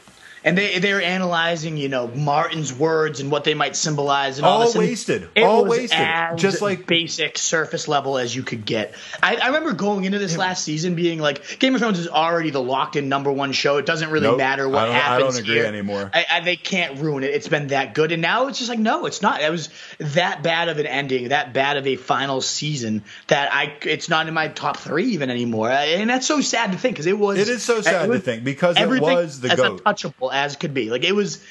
And 0.45 0.57
they 0.57 0.79
they 0.79 0.93
were 0.93 1.01
analyzing, 1.01 1.77
you 1.77 1.89
know, 1.89 2.09
Martin's 2.09 2.73
words 2.73 3.21
and 3.21 3.31
what 3.31 3.45
they 3.45 3.55
might 3.55 3.77
symbolize, 3.77 4.39
and 4.39 4.47
all, 4.47 4.61
All 4.61 4.67
this. 4.67 4.77
wasted. 4.77 5.29
It 5.35 5.43
All 5.43 5.65
was 5.65 5.79
wasted. 5.79 5.99
as 6.01 6.41
Just 6.41 6.63
like- 6.63 6.87
basic 6.87 7.39
surface 7.39 7.89
level 7.89 8.19
as 8.19 8.35
you 8.35 8.43
could 8.43 8.65
get. 8.65 8.95
I, 9.23 9.37
I 9.37 9.47
remember 9.49 9.73
going 9.73 10.05
into 10.05 10.19
this 10.19 10.37
last 10.37 10.65
season 10.65 10.95
being 10.95 11.19
like, 11.19 11.59
Game 11.59 11.75
of 11.75 11.81
Thrones 11.81 11.99
is 11.99 12.09
already 12.09 12.51
the 12.51 12.63
locked 12.63 12.97
in 12.97 13.09
number 13.09 13.31
one 13.33 13.53
show. 13.53 13.77
It 13.79 13.87
doesn't 13.87 14.11
really 14.11 14.27
Nope. 14.27 14.39
matter 14.39 14.69
what 14.69 14.83
I 14.83 14.87
don't- 14.87 14.95
I 14.95 14.99
happens 14.99 15.35
don't 15.35 15.43
agree 15.45 15.55
here. 15.57 15.65
anymore. 15.67 16.11
I, 16.15 16.27
I, 16.31 16.41
they 16.41 16.57
can't 16.57 16.99
ruin 17.01 17.25
it. 17.25 17.29
It's 17.35 17.49
been 17.49 17.69
that 17.69 17.95
good, 17.95 18.13
and 18.13 18.23
now 18.23 18.47
it's 18.49 18.59
just 18.59 18.71
like, 18.71 18.79
no, 18.79 19.07
it's 19.07 19.23
not. 19.23 19.41
It 19.43 19.51
was 19.51 19.69
that 19.99 20.43
bad 20.43 20.69
of 20.69 20.79
an 20.79 20.87
ending, 20.87 21.29
that 21.29 21.53
bad 21.53 21.77
of 21.77 21.87
a 21.87 21.97
final 21.97 22.41
season 22.41 23.03
that 23.29 23.53
I. 23.53 23.75
It's 23.83 24.09
not 24.09 24.29
in 24.29 24.35
my 24.35 24.49
top 24.49 24.77
three 24.79 25.07
even 25.13 25.31
anymore, 25.31 25.71
and 25.71 26.09
that's 26.11 26.27
so 26.27 26.41
sad 26.41 26.73
to 26.73 26.79
think 26.79 26.95
because 26.95 27.07
it 27.07 27.19
was. 27.19 27.39
It 27.39 27.49
is 27.49 27.63
so 27.63 27.81
sad 27.81 28.09
was- 28.09 28.19
to 28.21 28.25
think 28.25 28.45
because 28.45 28.77
it 28.79 28.89
was 28.89 29.41
the 29.41 29.49
GOAT. 29.55 29.79
untouchable 29.79 30.31
as 30.39 30.57
could 30.57 30.75
be. 30.75 30.91
Like 30.91 31.05
it 31.05 31.15
was, 31.15 31.45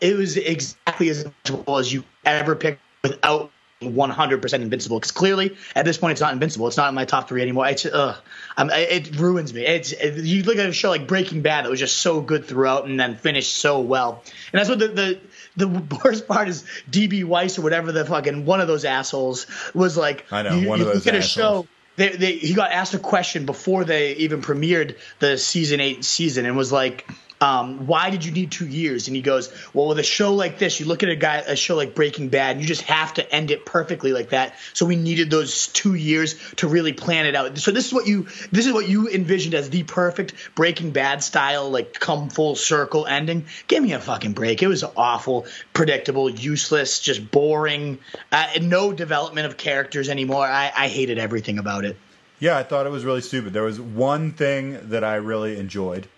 it 0.00 0.16
was 0.16 0.36
exactly 0.36 1.08
as 1.08 1.24
untouchable 1.24 1.78
as 1.78 1.92
you 1.92 2.04
ever 2.24 2.56
pick 2.56 2.78
without 3.02 3.50
100% 3.82 4.54
invincible. 4.54 4.98
Because 4.98 5.12
clearly, 5.12 5.56
at 5.74 5.84
this 5.84 5.98
point, 5.98 6.12
it's 6.12 6.20
not 6.20 6.32
invincible. 6.32 6.66
It's 6.68 6.76
not 6.76 6.88
in 6.88 6.94
my 6.94 7.04
top 7.04 7.28
three 7.28 7.42
anymore. 7.42 7.68
It's 7.68 7.84
ugh, 7.86 8.16
um, 8.56 8.70
it 8.72 9.16
ruins 9.16 9.52
me. 9.52 9.66
It's 9.66 9.92
it, 9.92 10.16
you 10.24 10.42
look 10.42 10.56
at 10.56 10.68
a 10.68 10.72
show 10.72 10.90
like 10.90 11.06
Breaking 11.06 11.42
Bad 11.42 11.64
that 11.64 11.70
was 11.70 11.80
just 11.80 11.98
so 11.98 12.20
good 12.20 12.46
throughout 12.46 12.86
and 12.86 12.98
then 12.98 13.16
finished 13.16 13.56
so 13.56 13.80
well. 13.80 14.22
And 14.52 14.58
that's 14.58 14.68
what 14.68 14.78
the 14.78 14.88
the. 14.88 15.20
The 15.56 15.68
worst 16.04 16.26
part 16.26 16.48
is 16.48 16.64
DB 16.90 17.22
Weiss 17.22 17.60
or 17.60 17.62
whatever 17.62 17.92
the 17.92 18.04
fucking 18.04 18.44
one 18.44 18.60
of 18.60 18.66
those 18.66 18.84
assholes 18.84 19.46
was 19.72 19.96
like. 19.96 20.26
I 20.32 20.42
know, 20.42 20.56
you, 20.56 20.68
one 20.68 20.80
you 20.80 20.86
of 20.86 20.94
those 20.94 21.06
look 21.06 21.14
at 21.14 21.14
a 21.14 21.18
assholes. 21.18 21.66
show 21.66 21.68
they, 21.96 22.08
they, 22.08 22.32
he 22.32 22.54
got 22.54 22.72
asked 22.72 22.94
a 22.94 22.98
question 22.98 23.46
before 23.46 23.84
they 23.84 24.14
even 24.16 24.42
premiered 24.42 24.98
the 25.20 25.38
season 25.38 25.80
eight 25.80 26.04
season 26.04 26.44
and 26.44 26.56
was 26.56 26.72
like, 26.72 27.08
um, 27.44 27.86
"Why 27.86 28.10
did 28.10 28.24
you 28.24 28.32
need 28.32 28.50
two 28.50 28.66
years?" 28.66 29.06
And 29.06 29.14
he 29.14 29.22
goes, 29.22 29.52
"Well, 29.74 29.88
with 29.88 29.98
a 29.98 30.02
show 30.02 30.34
like 30.34 30.58
this, 30.58 30.80
you 30.80 30.86
look 30.86 31.02
at 31.02 31.10
a 31.10 31.16
guy, 31.16 31.36
a 31.46 31.56
show 31.56 31.76
like 31.76 31.94
Breaking 31.94 32.28
Bad, 32.28 32.52
and 32.52 32.60
you 32.62 32.66
just 32.66 32.82
have 32.82 33.14
to 33.14 33.34
end 33.34 33.50
it 33.50 33.66
perfectly 33.66 34.12
like 34.12 34.30
that. 34.30 34.54
So 34.72 34.86
we 34.86 34.96
needed 34.96 35.30
those 35.30 35.66
two 35.68 35.94
years 35.94 36.36
to 36.56 36.68
really 36.68 36.92
plan 36.92 37.26
it 37.26 37.34
out. 37.34 37.58
So 37.58 37.70
this 37.70 37.86
is 37.86 37.92
what 37.92 38.06
you, 38.06 38.26
this 38.50 38.66
is 38.66 38.72
what 38.72 38.88
you 38.88 39.08
envisioned 39.08 39.54
as 39.54 39.68
the 39.70 39.82
perfect 39.82 40.34
Breaking 40.54 40.90
Bad 40.90 41.22
style, 41.22 41.70
like 41.70 41.92
come 41.92 42.30
full 42.30 42.54
circle 42.56 43.06
ending. 43.06 43.44
Give 43.68 43.82
me 43.82 43.92
a 43.92 44.00
fucking 44.00 44.32
break. 44.32 44.62
It 44.62 44.68
was 44.68 44.84
awful, 44.96 45.46
predictable, 45.72 46.30
useless, 46.30 47.00
just 47.00 47.30
boring. 47.30 47.98
Uh, 48.32 48.46
no 48.62 48.92
development 48.92 49.46
of 49.46 49.56
characters 49.56 50.08
anymore. 50.08 50.46
I, 50.46 50.72
I 50.74 50.88
hated 50.88 51.18
everything 51.18 51.58
about 51.58 51.84
it. 51.84 51.96
Yeah, 52.40 52.56
I 52.56 52.62
thought 52.62 52.86
it 52.86 52.90
was 52.90 53.04
really 53.04 53.20
stupid. 53.20 53.52
There 53.52 53.62
was 53.62 53.80
one 53.80 54.32
thing 54.32 54.90
that 54.90 55.04
I 55.04 55.16
really 55.16 55.58
enjoyed. 55.58 56.08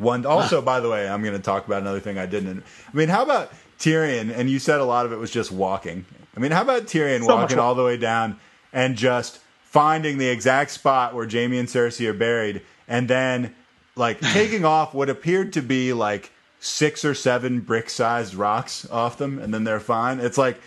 One 0.00 0.24
also, 0.24 0.62
by 0.62 0.80
the 0.80 0.88
way, 0.88 1.06
I'm 1.06 1.22
going 1.22 1.36
to 1.36 1.42
talk 1.42 1.66
about 1.66 1.82
another 1.82 2.00
thing 2.00 2.16
I 2.16 2.24
didn't. 2.24 2.64
I 2.88 2.96
mean, 2.96 3.10
how 3.10 3.22
about 3.22 3.52
Tyrion? 3.78 4.34
And 4.34 4.48
you 4.48 4.58
said 4.58 4.80
a 4.80 4.84
lot 4.84 5.04
of 5.04 5.12
it 5.12 5.18
was 5.18 5.30
just 5.30 5.52
walking. 5.52 6.06
I 6.34 6.40
mean, 6.40 6.52
how 6.52 6.62
about 6.62 6.84
Tyrion 6.84 7.20
So 7.20 7.36
walking 7.36 7.58
all 7.58 7.74
the 7.74 7.84
way 7.84 7.98
down 7.98 8.40
and 8.72 8.96
just 8.96 9.40
finding 9.62 10.16
the 10.16 10.28
exact 10.28 10.70
spot 10.70 11.14
where 11.14 11.28
Jaime 11.28 11.58
and 11.58 11.68
Cersei 11.68 12.08
are 12.08 12.14
buried, 12.14 12.62
and 12.88 13.08
then 13.08 13.54
like 13.94 14.20
taking 14.32 14.64
off 14.64 14.94
what 14.94 15.10
appeared 15.10 15.52
to 15.52 15.60
be 15.60 15.92
like 15.92 16.32
six 16.60 17.04
or 17.04 17.14
seven 17.14 17.60
brick-sized 17.60 18.34
rocks 18.34 18.88
off 18.90 19.18
them, 19.18 19.38
and 19.38 19.52
then 19.52 19.64
they're 19.64 19.80
fine. 19.80 20.18
It's 20.18 20.38
like, 20.38 20.58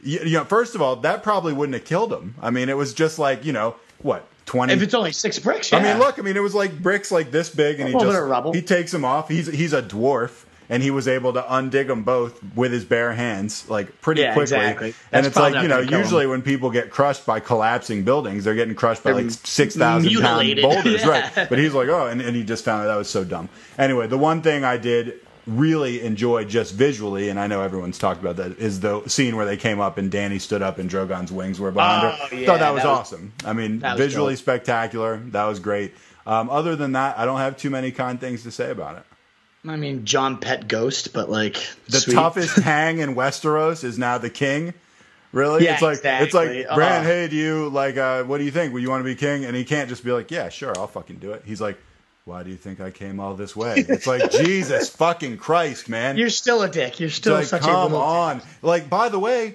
you, 0.00 0.20
you 0.20 0.32
know, 0.34 0.44
first 0.44 0.76
of 0.76 0.80
all, 0.80 0.94
that 0.96 1.24
probably 1.24 1.52
wouldn't 1.52 1.74
have 1.74 1.84
killed 1.84 2.10
them. 2.10 2.36
I 2.40 2.50
mean, 2.50 2.68
it 2.68 2.76
was 2.76 2.94
just 2.94 3.18
like 3.18 3.44
you 3.44 3.52
know 3.52 3.74
what 3.98 4.28
twenty. 4.46 4.72
If 4.72 4.82
it's 4.82 4.94
only 4.94 5.12
six 5.12 5.38
bricks, 5.38 5.72
I 5.72 5.82
mean, 5.82 5.98
look. 5.98 6.18
I 6.18 6.22
mean, 6.22 6.36
it 6.36 6.42
was 6.42 6.54
like 6.54 6.80
bricks 6.80 7.12
like 7.12 7.30
this 7.30 7.50
big, 7.50 7.80
and 7.80 7.88
he 7.88 7.94
just 7.94 8.54
he 8.54 8.62
takes 8.62 8.92
them 8.92 9.04
off. 9.04 9.28
He's 9.28 9.46
he's 9.46 9.72
a 9.72 9.82
dwarf, 9.82 10.44
and 10.68 10.82
he 10.82 10.90
was 10.90 11.06
able 11.08 11.32
to 11.34 11.42
undig 11.42 11.86
them 11.88 12.02
both 12.02 12.40
with 12.54 12.72
his 12.72 12.84
bare 12.84 13.12
hands, 13.12 13.68
like 13.68 14.00
pretty 14.00 14.22
Yeah, 14.22 14.32
quickly. 14.32 14.56
exactly. 14.56 14.94
And 15.12 15.26
it's 15.26 15.36
like 15.36 15.62
you 15.62 15.68
know, 15.68 15.80
usually 15.80 16.24
him. 16.24 16.30
when 16.30 16.42
people 16.42 16.70
get 16.70 16.90
crushed 16.90 17.26
by 17.26 17.40
collapsing 17.40 18.04
buildings, 18.04 18.44
they're 18.44 18.54
getting 18.54 18.74
crushed 18.74 19.02
by 19.04 19.12
They're 19.12 19.22
like 19.22 19.32
mm. 19.32 19.46
six 19.46 19.76
thousand 19.76 20.12
pound 20.20 20.56
boulders, 20.62 21.02
Yeah. 21.04 21.08
right? 21.36 21.48
But 21.48 21.58
he's 21.58 21.74
like, 21.74 21.88
oh, 21.88 22.06
and, 22.06 22.20
and 22.20 22.34
he 22.34 22.42
just 22.44 22.64
found 22.64 22.82
out 22.82 22.86
that 22.86 22.96
was 22.96 23.10
so 23.10 23.24
dumb. 23.24 23.48
Anyway, 23.78 24.06
the 24.06 24.18
one 24.18 24.42
thing 24.42 24.64
I 24.64 24.76
did 24.76 25.20
really 25.46 26.02
enjoy 26.02 26.44
just 26.44 26.74
visually, 26.74 27.28
and 27.28 27.38
I 27.38 27.46
know 27.46 27.62
everyone's 27.62 27.98
talked 27.98 28.20
about 28.20 28.36
that, 28.36 28.58
is 28.58 28.80
the 28.80 29.06
scene 29.08 29.36
where 29.36 29.46
they 29.46 29.56
came 29.56 29.80
up 29.80 29.96
and 29.98 30.10
Danny 30.10 30.38
stood 30.38 30.62
up 30.62 30.78
and 30.78 30.90
Drogon's 30.90 31.30
wings 31.30 31.60
were 31.60 31.70
behind 31.70 32.06
Oh, 32.20 32.26
her. 32.26 32.36
yeah, 32.36 32.46
Thought 32.46 32.58
that 32.60 32.74
was 32.74 32.82
that 32.82 32.88
was- 32.88 32.98
awesome. 32.98 33.32
I 33.44 33.52
mean, 33.52 33.80
visually 33.96 34.36
spectacular. 34.36 35.18
That 35.26 35.44
was 35.44 35.60
great. 35.60 35.94
Um, 36.26 36.50
other 36.50 36.74
than 36.74 36.92
that, 36.92 37.18
I 37.18 37.24
don't 37.24 37.38
have 37.38 37.56
too 37.56 37.70
many 37.70 37.92
kind 37.92 38.20
things 38.20 38.42
to 38.42 38.50
say 38.50 38.70
about 38.70 38.96
it. 38.96 39.02
I 39.68 39.76
mean, 39.76 40.04
Jon 40.04 40.38
Pet 40.38 40.66
Ghost, 40.68 41.12
but 41.12 41.28
like 41.30 41.56
The 41.88 42.00
sweet. 42.00 42.14
toughest 42.14 42.56
hang 42.60 42.98
in 42.98 43.14
Westeros 43.14 43.84
is 43.84 43.98
now 43.98 44.18
the 44.18 44.30
king. 44.30 44.74
Really? 45.32 45.64
Yeah, 45.64 45.74
it's 45.74 45.82
like 45.82 45.98
it's 46.04 46.34
like 46.34 46.48
exactly. 46.50 46.74
Bran, 46.74 47.00
Oh. 47.02 47.04
hey, 47.04 47.28
do 47.28 47.36
you 47.36 47.68
like 47.68 47.96
uh 47.96 48.22
what 48.24 48.38
do 48.38 48.44
you 48.44 48.50
think? 48.52 48.72
Would 48.72 48.82
you 48.82 48.88
want 48.90 49.00
to 49.00 49.04
be 49.04 49.14
king? 49.16 49.44
And 49.44 49.54
he 49.56 49.64
can't 49.64 49.88
just 49.88 50.04
be 50.04 50.12
like, 50.12 50.30
Yeah, 50.30 50.48
sure, 50.48 50.72
I'll 50.76 50.86
fucking 50.86 51.16
do 51.16 51.32
it. 51.32 51.42
He's 51.44 51.60
like, 51.60 51.78
Why 52.26 52.42
do 52.42 52.50
you 52.50 52.56
think 52.56 52.80
I 52.80 52.90
came 52.90 53.20
all 53.20 53.34
this 53.34 53.54
way? 53.54 53.76
It's 53.88 54.06
like 54.06 54.30
Jesus 54.32 54.88
fucking 54.90 55.36
Christ, 55.38 55.88
man. 55.88 56.16
You're 56.16 56.28
still 56.28 56.60
a 56.62 56.68
dick. 56.68 56.98
You're 56.98 57.06
It's 57.06 57.16
still 57.16 57.34
like, 57.34 57.46
such 57.46 57.62
a 57.62 57.66
come 57.66 57.92
little 57.92 57.98
on. 58.04 58.42
Like, 58.62 58.90
by 58.90 59.08
the 59.08 59.18
way, 59.20 59.54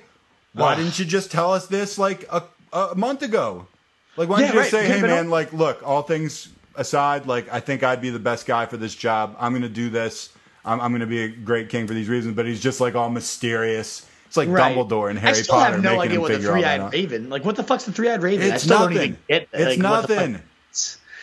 why 0.53 0.71
Ugh. 0.71 0.77
didn't 0.77 0.97
you 0.97 1.03
just 1.03 1.31
tell 1.31 1.53
us 1.53 1.67
this 1.67 1.97
like 1.97 2.23
a, 2.31 2.43
a 2.71 2.95
month 2.95 3.23
ago? 3.23 3.67
Like, 4.15 4.29
why 4.29 4.39
didn't 4.39 4.53
you 4.55 4.61
just 4.61 4.73
right. 4.73 4.83
say, 4.83 4.87
hey, 4.87 5.01
man, 5.01 5.29
like, 5.29 5.51
look, 5.51 5.85
all 5.85 6.01
things 6.01 6.47
aside, 6.75 7.25
like, 7.25 7.51
I 7.51 7.59
think 7.59 7.83
I'd 7.83 8.01
be 8.01 8.09
the 8.09 8.19
best 8.19 8.45
guy 8.45 8.65
for 8.65 8.77
this 8.77 8.95
job. 8.95 9.35
I'm 9.37 9.51
going 9.51 9.61
to 9.63 9.69
do 9.69 9.89
this. 9.89 10.29
I'm, 10.63 10.79
I'm 10.79 10.91
going 10.91 11.01
to 11.01 11.07
be 11.07 11.23
a 11.23 11.27
great 11.27 11.67
king 11.69 11.87
for 11.87 11.93
these 11.93 12.07
reasons. 12.07 12.35
But 12.37 12.45
he's 12.45 12.61
just 12.61 12.79
like 12.79 12.95
all 12.95 13.09
mysterious. 13.09 14.07
It's 14.27 14.37
like 14.37 14.47
Right. 14.47 14.73
Dumbledore 14.77 15.09
and 15.09 15.19
I 15.19 15.23
Harry 15.23 15.35
still 15.35 15.55
Potter 15.55 15.73
have 15.73 15.83
no 15.83 15.97
making 15.97 16.01
idea 16.03 16.15
him 16.15 16.21
what 16.21 16.27
the 16.29 16.35
figure 16.35 16.49
all 16.51 16.61
that 16.61 16.61
three-eyed 16.61 16.79
out. 16.79 16.93
raven. 16.93 17.29
Like, 17.29 17.43
what 17.43 17.57
the 17.57 17.63
fuck's 17.63 17.83
the 17.83 17.91
three-eyed 17.91 18.21
raven? 18.21 18.49
I 18.49 18.55
It's 18.55 18.63
still 18.63 18.87
nothing. 18.89 19.17
get. 19.27 19.49
It's 19.51 19.77
like, 19.81 19.81
fuck- 19.81 20.09
nothing. 20.09 20.41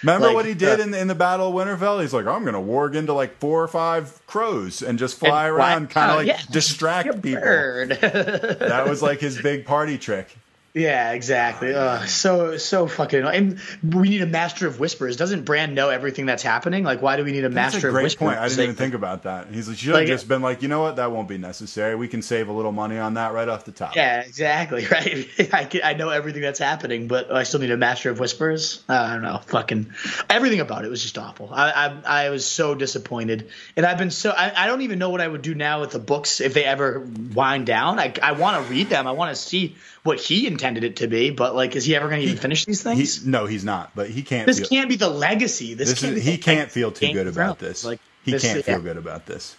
Remember 0.02 0.28
Like, 0.28 0.36
what 0.36 0.46
he 0.46 0.54
did 0.54 0.80
uh, 0.80 0.84
in, 0.84 0.94
in 0.94 1.08
the 1.08 1.14
Battle 1.14 1.48
of 1.48 1.54
Winterfell? 1.54 2.00
He's 2.00 2.14
like, 2.14 2.26
I'm 2.26 2.44
going 2.44 2.54
to 2.54 2.60
warg 2.60 2.94
into 2.94 3.12
like 3.12 3.38
four 3.38 3.62
or 3.62 3.68
five 3.68 4.24
crows 4.26 4.82
and 4.82 4.98
just 4.98 5.18
fly 5.18 5.48
and 5.48 5.56
around, 5.56 5.90
kind 5.90 6.10
of 6.10 6.14
oh, 6.14 6.18
like 6.18 6.28
yeah, 6.28 6.40
distract 6.50 7.06
you're 7.06 7.14
people. 7.14 7.42
That 8.68 8.86
was 8.88 9.02
like 9.02 9.20
his 9.20 9.40
big 9.40 9.66
party 9.66 9.98
trick. 9.98 10.37
Yeah, 10.74 11.12
exactly. 11.12 11.74
Ugh, 11.74 12.06
so 12.06 12.56
so 12.58 12.86
fucking. 12.86 13.24
And 13.24 13.58
we 13.82 14.10
need 14.10 14.22
a 14.22 14.26
master 14.26 14.66
of 14.68 14.78
whispers. 14.78 15.16
Doesn't 15.16 15.44
Bran 15.44 15.74
know 15.74 15.88
everything 15.88 16.26
that's 16.26 16.42
happening? 16.42 16.84
Like, 16.84 17.02
why 17.02 17.16
do 17.16 17.24
we 17.24 17.32
need 17.32 17.44
a 17.44 17.48
That's 17.48 17.74
master 17.74 17.88
a 17.88 17.90
of 17.90 17.94
great 17.94 18.02
whispers? 18.04 18.18
point. 18.28 18.38
I 18.38 18.46
didn't 18.46 18.58
Like, 18.58 18.64
even 18.64 18.76
think 18.76 18.94
about 18.94 19.22
that. 19.24 19.48
He's 19.50 19.66
like, 19.68 19.78
should 19.78 19.88
have 19.88 19.94
Like- 19.96 20.06
just 20.08 20.28
been 20.28 20.42
like, 20.42 20.62
you 20.62 20.68
know 20.68 20.80
what? 20.80 20.96
That 20.96 21.10
won't 21.10 21.26
be 21.26 21.38
necessary. 21.38 21.96
We 21.96 22.06
can 22.06 22.22
save 22.22 22.48
a 22.48 22.52
little 22.52 22.70
money 22.70 22.98
on 22.98 23.14
that 23.14 23.32
right 23.32 23.48
off 23.48 23.64
the 23.64 23.72
top. 23.72 23.96
Yeah, 23.96 24.20
exactly. 24.20 24.86
Right. 24.90 25.28
I, 25.52 25.64
can, 25.64 25.80
I 25.82 25.94
know 25.94 26.10
everything 26.10 26.42
that's 26.42 26.58
happening, 26.60 27.08
but 27.08 27.32
I 27.32 27.42
still 27.42 27.60
need 27.60 27.70
a 27.70 27.76
master 27.76 28.10
of 28.10 28.20
whispers. 28.20 28.82
I 28.88 29.12
don't 29.14 29.22
know. 29.22 29.40
Fucking 29.46 29.92
everything 30.30 30.60
about 30.60 30.84
it 30.84 30.90
was 30.90 31.02
just 31.02 31.18
awful. 31.18 31.50
I 31.52 31.70
I, 32.04 32.26
I 32.26 32.30
was 32.30 32.44
so 32.46 32.74
disappointed, 32.74 33.48
and 33.76 33.84
I've 33.86 33.98
been 33.98 34.10
so. 34.10 34.30
I, 34.30 34.64
I 34.64 34.66
don't 34.66 34.82
even 34.82 34.98
know 34.98 35.10
what 35.10 35.20
I 35.20 35.26
would 35.28 35.42
do 35.42 35.54
now 35.54 35.80
with 35.80 35.90
the 35.90 35.98
books 35.98 36.40
if 36.40 36.54
they 36.54 36.64
ever 36.64 37.06
wind 37.34 37.66
down. 37.66 37.98
I 37.98 38.12
I 38.22 38.32
want 38.32 38.64
to 38.64 38.70
read 38.72 38.88
them. 38.90 39.06
I 39.06 39.12
want 39.12 39.34
to 39.34 39.40
see 39.40 39.76
what 40.04 40.20
he 40.20 40.46
intended 40.58 40.82
it 40.84 40.96
to 40.96 41.06
be. 41.06 41.30
But 41.30 41.54
like, 41.54 41.76
is 41.76 41.84
he 41.84 41.94
ever 41.94 42.08
going 42.08 42.20
to 42.20 42.26
even 42.26 42.38
finish 42.38 42.64
these 42.64 42.82
He, 42.82 42.94
things? 42.96 43.24
no, 43.24 43.46
he's 43.46 43.64
not. 43.64 43.92
But 43.94 44.10
he 44.10 44.22
can't. 44.22 44.46
this 44.46 44.58
feel, 44.58 44.68
can't 44.68 44.88
be 44.88 44.96
the 44.96 45.08
legacy. 45.08 45.74
This, 45.74 45.90
this 45.90 46.00
can't 46.00 46.16
is, 46.16 46.24
he 46.24 46.32
the 46.32 46.38
can't 46.38 46.70
feel 46.70 46.90
too 46.90 47.12
good 47.12 47.28
about 47.28 47.58
this. 47.58 47.84
Like 47.84 48.00
he 48.24 48.32
this- 48.32 48.42
can't 48.42 48.64
feel 48.64 48.76
yeah. 48.76 48.80
good 48.82 48.96
about 48.96 49.26
this. 49.26 49.56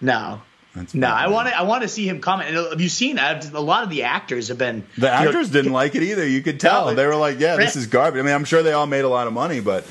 No. 0.00 0.42
That's 0.74 0.94
No, 0.94 1.08
I 1.08 1.28
want 1.28 1.48
to. 1.48 1.56
I 1.58 1.62
want 1.62 1.82
to 1.82 1.88
see 1.88 2.08
him 2.08 2.20
comment. 2.20 2.48
And 2.48 2.70
have 2.70 2.80
you 2.80 2.88
seen? 2.88 3.18
I've, 3.18 3.54
a 3.54 3.60
lot 3.60 3.82
of 3.84 3.90
the 3.90 4.04
actors 4.04 4.48
have 4.48 4.56
been. 4.56 4.86
The 4.96 5.06
you 5.08 5.12
know, 5.12 5.28
actors 5.28 5.50
didn't 5.50 5.72
like 5.72 5.94
it 5.94 6.02
either. 6.02 6.26
You 6.26 6.40
could 6.40 6.60
tell. 6.60 6.86
No, 6.86 6.94
they 6.94 7.06
were 7.06 7.14
like, 7.16 7.38
"Yeah, 7.38 7.56
this 7.56 7.76
is 7.76 7.86
garbage." 7.88 8.20
I 8.20 8.22
mean, 8.22 8.34
I'm 8.34 8.46
sure 8.46 8.62
they 8.62 8.72
all 8.72 8.86
made 8.86 9.04
a 9.04 9.08
lot 9.08 9.26
of 9.26 9.34
money, 9.34 9.60
but 9.60 9.84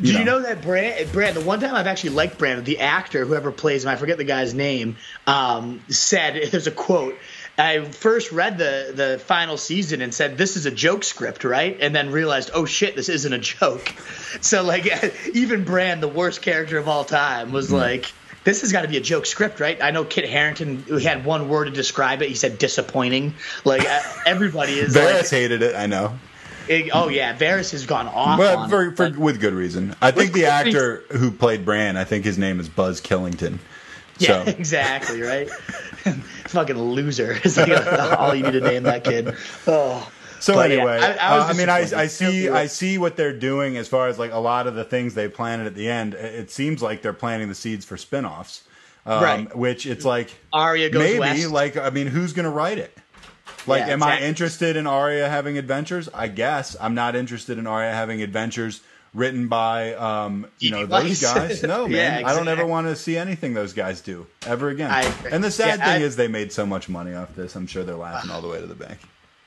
Did 0.00 0.14
you 0.14 0.24
know 0.24 0.40
that 0.40 0.62
Bran, 0.62 1.06
Bran? 1.12 1.34
The 1.34 1.42
one 1.42 1.60
time 1.60 1.76
I've 1.76 1.86
actually 1.86 2.10
liked 2.10 2.38
Bran, 2.38 2.64
the 2.64 2.80
actor, 2.80 3.24
whoever 3.24 3.52
plays 3.52 3.84
him, 3.84 3.90
I 3.90 3.94
forget 3.94 4.18
the 4.18 4.24
guy's 4.24 4.52
name, 4.52 4.96
um, 5.28 5.80
said 5.88 6.42
there's 6.50 6.66
a 6.66 6.72
quote. 6.72 7.16
I 7.56 7.84
first 7.84 8.32
read 8.32 8.58
the 8.58 8.92
the 8.94 9.18
final 9.18 9.56
season 9.56 10.00
and 10.02 10.12
said 10.12 10.36
this 10.36 10.56
is 10.56 10.66
a 10.66 10.70
joke 10.70 11.04
script, 11.04 11.44
right? 11.44 11.76
And 11.80 11.94
then 11.94 12.10
realized, 12.10 12.50
oh 12.52 12.64
shit, 12.64 12.96
this 12.96 13.08
isn't 13.08 13.32
a 13.32 13.38
joke. 13.38 13.92
So 14.40 14.64
like, 14.64 14.86
even 15.34 15.62
Bran, 15.62 16.00
the 16.00 16.08
worst 16.08 16.42
character 16.42 16.76
of 16.76 16.88
all 16.88 17.04
time, 17.04 17.52
was 17.52 17.68
Hmm. 17.70 17.76
like. 17.76 18.12
This 18.42 18.60
has 18.60 18.72
got 18.72 18.82
to 18.82 18.88
be 18.88 18.98
a 18.98 19.00
joke 19.00 19.24
script, 19.24 19.58
right? 19.58 19.82
I 19.82 19.90
know 19.90 20.04
Kit 20.04 20.28
Harington 20.28 20.82
who 20.86 20.98
had 20.98 21.24
one 21.24 21.48
word 21.48 21.64
to 21.64 21.70
describe 21.70 22.20
it. 22.20 22.28
He 22.28 22.34
said 22.34 22.58
disappointing. 22.58 23.32
Like 23.64 23.88
uh, 23.88 24.00
everybody 24.26 24.78
is 24.78 24.94
Varys 24.94 25.14
like, 25.22 25.30
hated 25.30 25.62
it. 25.62 25.74
I 25.74 25.86
know, 25.86 26.18
it- 26.68 26.90
oh 26.92 27.08
yeah, 27.08 27.34
Varys 27.38 27.70
has 27.70 27.86
gone 27.86 28.06
off. 28.06 28.36
but 28.38 28.54
on 28.58 28.68
for, 28.68 28.88
it. 28.88 28.96
for 28.98 29.08
Like, 29.08 29.18
with 29.18 29.40
good 29.40 29.54
reason. 29.54 29.94
I 30.02 30.10
think 30.10 30.32
the 30.34 30.44
actor 30.46 31.04
who 31.12 31.30
played 31.30 31.64
Bran, 31.64 31.96
I 31.96 32.04
think 32.04 32.26
his 32.26 32.36
name 32.36 32.60
is 32.60 32.68
Buzz 32.68 33.00
Killington. 33.00 33.60
Yeah, 34.18 34.44
So 34.44 34.50
exactly, 34.58 35.20
right? 35.22 35.50
Fucking 36.48 36.78
loser. 36.78 37.32
is 37.44 37.56
like 37.56 37.86
all 38.18 38.34
you 38.34 38.42
need 38.44 38.52
to 38.52 38.60
name 38.60 38.84
that 38.84 39.04
kid. 39.04 39.34
Oh. 39.66 40.10
So 40.40 40.52
But, 40.54 40.70
yeah, 40.70 40.76
anyway, 40.76 40.98
I- 40.98 41.34
I 41.34 41.38
was 41.38 41.44
uh, 41.46 41.48
I 41.48 41.52
mean, 41.54 41.68
I. 41.70 41.78
I 42.02 42.06
see, 42.06 42.48
I 42.50 42.66
see 42.66 42.98
what 42.98 43.16
they're 43.16 43.32
doing 43.36 43.78
as 43.78 43.88
far 43.88 44.08
as 44.08 44.18
like 44.18 44.30
a 44.32 44.38
lot 44.38 44.66
of 44.66 44.74
the 44.74 44.84
things 44.84 45.14
they 45.14 45.26
planted 45.28 45.66
at 45.66 45.74
the 45.74 45.88
end. 45.88 46.12
It 46.14 46.50
seems 46.50 46.82
like 46.82 47.00
they're 47.00 47.14
planting 47.14 47.48
the 47.48 47.54
seeds 47.54 47.86
for 47.86 47.96
spin-offs, 47.96 48.64
um, 49.06 49.22
Right. 49.24 49.56
Which 49.56 49.86
it's 49.86 50.04
like 50.04 50.34
Arya 50.52 50.90
goes 50.90 51.02
maybe 51.02 51.18
west. 51.18 51.50
like 51.50 51.76
I 51.78 51.88
mean, 51.90 52.08
who's 52.08 52.34
going 52.34 52.44
to 52.44 52.50
write 52.50 52.76
it? 52.78 52.94
Like, 53.66 53.86
Yeah, 53.86 53.94
am 53.94 54.02
I 54.02 54.20
interested 54.20 54.76
in 54.76 54.86
Arya 54.86 55.30
having 55.30 55.56
adventures? 55.56 56.10
I 56.12 56.28
guess 56.28 56.76
I'm 56.78 56.94
not 56.94 57.16
interested 57.16 57.56
in 57.56 57.66
Arya 57.66 57.92
having 57.92 58.20
adventures 58.20 58.82
written 59.14 59.48
by 59.48 59.94
um, 59.94 60.46
you 60.58 60.70
know 60.70 60.84
those 60.86 61.22
guys. 61.22 61.62
No, 61.62 61.86
man, 61.88 62.20
Yeah, 62.20 62.28
I 62.28 62.34
don't 62.34 62.48
ever 62.48 62.66
want 62.66 62.88
to 62.88 62.96
see 62.96 63.16
anything 63.16 63.54
those 63.54 63.72
guys 63.72 64.00
do 64.00 64.26
ever 64.46 64.68
again. 64.68 64.90
I. 64.90 65.02
And 65.30 65.42
the 65.42 65.50
sad 65.50 65.78
Yeah, 65.78 65.84
thing 65.94 66.02
I- 66.02 66.04
is, 66.04 66.16
they 66.16 66.28
made 66.28 66.52
so 66.52 66.66
much 66.66 66.88
money 66.88 67.14
off 67.14 67.34
this. 67.34 67.54
I'm 67.56 67.66
sure 67.66 67.84
they're 67.84 67.94
laughing 67.94 68.30
all 68.30 68.42
the 68.42 68.48
way 68.48 68.60
to 68.60 68.66
the 68.66 68.74
bank. 68.74 68.98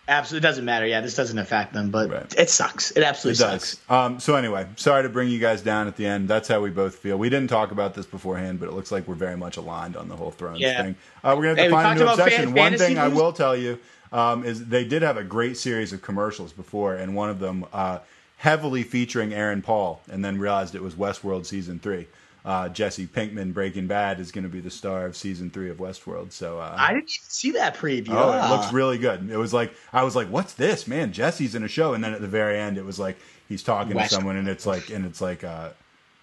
Absolutely, 0.09 0.47
it 0.47 0.49
doesn't 0.49 0.63
matter. 0.63 0.87
Yeah, 0.87 1.01
this 1.01 1.15
doesn't 1.15 1.37
affect 1.37 1.73
them, 1.73 1.91
but 1.91 2.09
Right. 2.09 2.35
it 2.37 2.49
sucks. 2.49 2.91
It 2.91 3.03
absolutely 3.03 3.33
It 3.45 3.59
sucks. 3.61 3.77
Um, 3.89 4.21
so 4.21 4.35
anyway, 4.35 4.65
sorry 4.77 5.03
to 5.03 5.09
bring 5.09 5.27
you 5.27 5.37
guys 5.37 5.61
down 5.61 5.87
at 5.87 5.97
the 5.97 6.05
end. 6.05 6.29
That's 6.29 6.47
how 6.47 6.61
we 6.61 6.69
both 6.69 6.95
feel. 6.95 7.17
We 7.17 7.29
didn't 7.29 7.49
talk 7.49 7.71
about 7.71 7.93
this 7.93 8.05
beforehand, 8.05 8.61
but 8.61 8.69
it 8.69 8.71
looks 8.73 8.89
like 8.89 9.05
we're 9.05 9.15
very 9.15 9.35
much 9.35 9.57
aligned 9.57 9.97
on 9.97 10.07
the 10.07 10.15
whole 10.15 10.31
Thrones 10.31 10.61
Yeah. 10.61 10.81
thing. 10.81 10.95
Uh, 11.25 11.35
we're 11.37 11.43
gonna 11.43 11.47
have 11.49 11.57
to 11.57 11.63
Hey, 11.63 11.69
find 11.69 11.99
a 11.99 12.03
new 12.05 12.09
obsession. 12.09 12.45
fan- 12.45 12.53
One 12.53 12.77
thing 12.77 12.97
I 12.97 13.09
will 13.09 13.33
tell 13.33 13.53
you 13.53 13.79
um, 14.13 14.45
is 14.45 14.67
they 14.67 14.85
did 14.85 15.01
have 15.01 15.17
a 15.17 15.25
great 15.25 15.57
series 15.57 15.91
of 15.91 16.01
commercials 16.01 16.53
before, 16.53 16.95
and 16.95 17.13
one 17.13 17.29
of 17.29 17.39
them 17.41 17.65
uh, 17.73 17.99
heavily 18.37 18.83
featuring 18.83 19.33
Aaron 19.33 19.61
Paul, 19.61 20.01
and 20.09 20.23
then 20.23 20.37
realized 20.39 20.75
it 20.75 20.81
was 20.81 20.95
Westworld 20.95 21.45
season 21.45 21.79
three. 21.79 22.07
Uh, 22.45 22.69
Jesse 22.69 23.07
Pinkman, 23.07 23.53
Breaking 23.53 23.87
Bad, 23.87 24.21
is 24.21 24.31
going 24.31 24.45
to 24.45 24.49
be 24.49 24.61
the 24.61 24.69
star 24.71 25.05
of 25.05 25.17
season 25.17 25.49
three 25.49 25.69
of 25.69 25.77
Westworld. 25.77 26.31
So 26.31 26.59
uh, 26.61 26.73
I 26.77 26.93
didn't 26.93 27.03
even 27.11 27.25
see 27.27 27.51
that 27.51 27.75
preview. 27.75 28.11
Oh, 28.11 28.31
it 28.31 28.39
Ah. 28.41 28.55
looks 28.55 28.71
really 28.71 28.97
good. 28.97 29.29
It 29.29 29.35
was 29.37 29.53
like 29.53 29.73
I 29.91 30.03
was 30.03 30.15
like, 30.15 30.29
"What's 30.29 30.53
this, 30.53 30.87
man?" 30.87 31.11
Jesse's 31.11 31.55
in 31.55 31.63
a 31.63 31.67
show, 31.67 31.93
and 31.93 32.01
then 32.03 32.13
at 32.13 32.21
the 32.21 32.27
very 32.27 32.57
end, 32.57 32.77
it 32.77 32.85
was 32.85 32.97
like 32.99 33.17
he's 33.49 33.63
talking 33.63 33.95
West- 33.95 34.09
to 34.11 34.15
someone, 34.15 34.37
and 34.37 34.47
it's 34.47 34.65
like, 34.65 34.89
and 34.91 35.05
it's 35.05 35.19
like, 35.19 35.43
uh, 35.43 35.69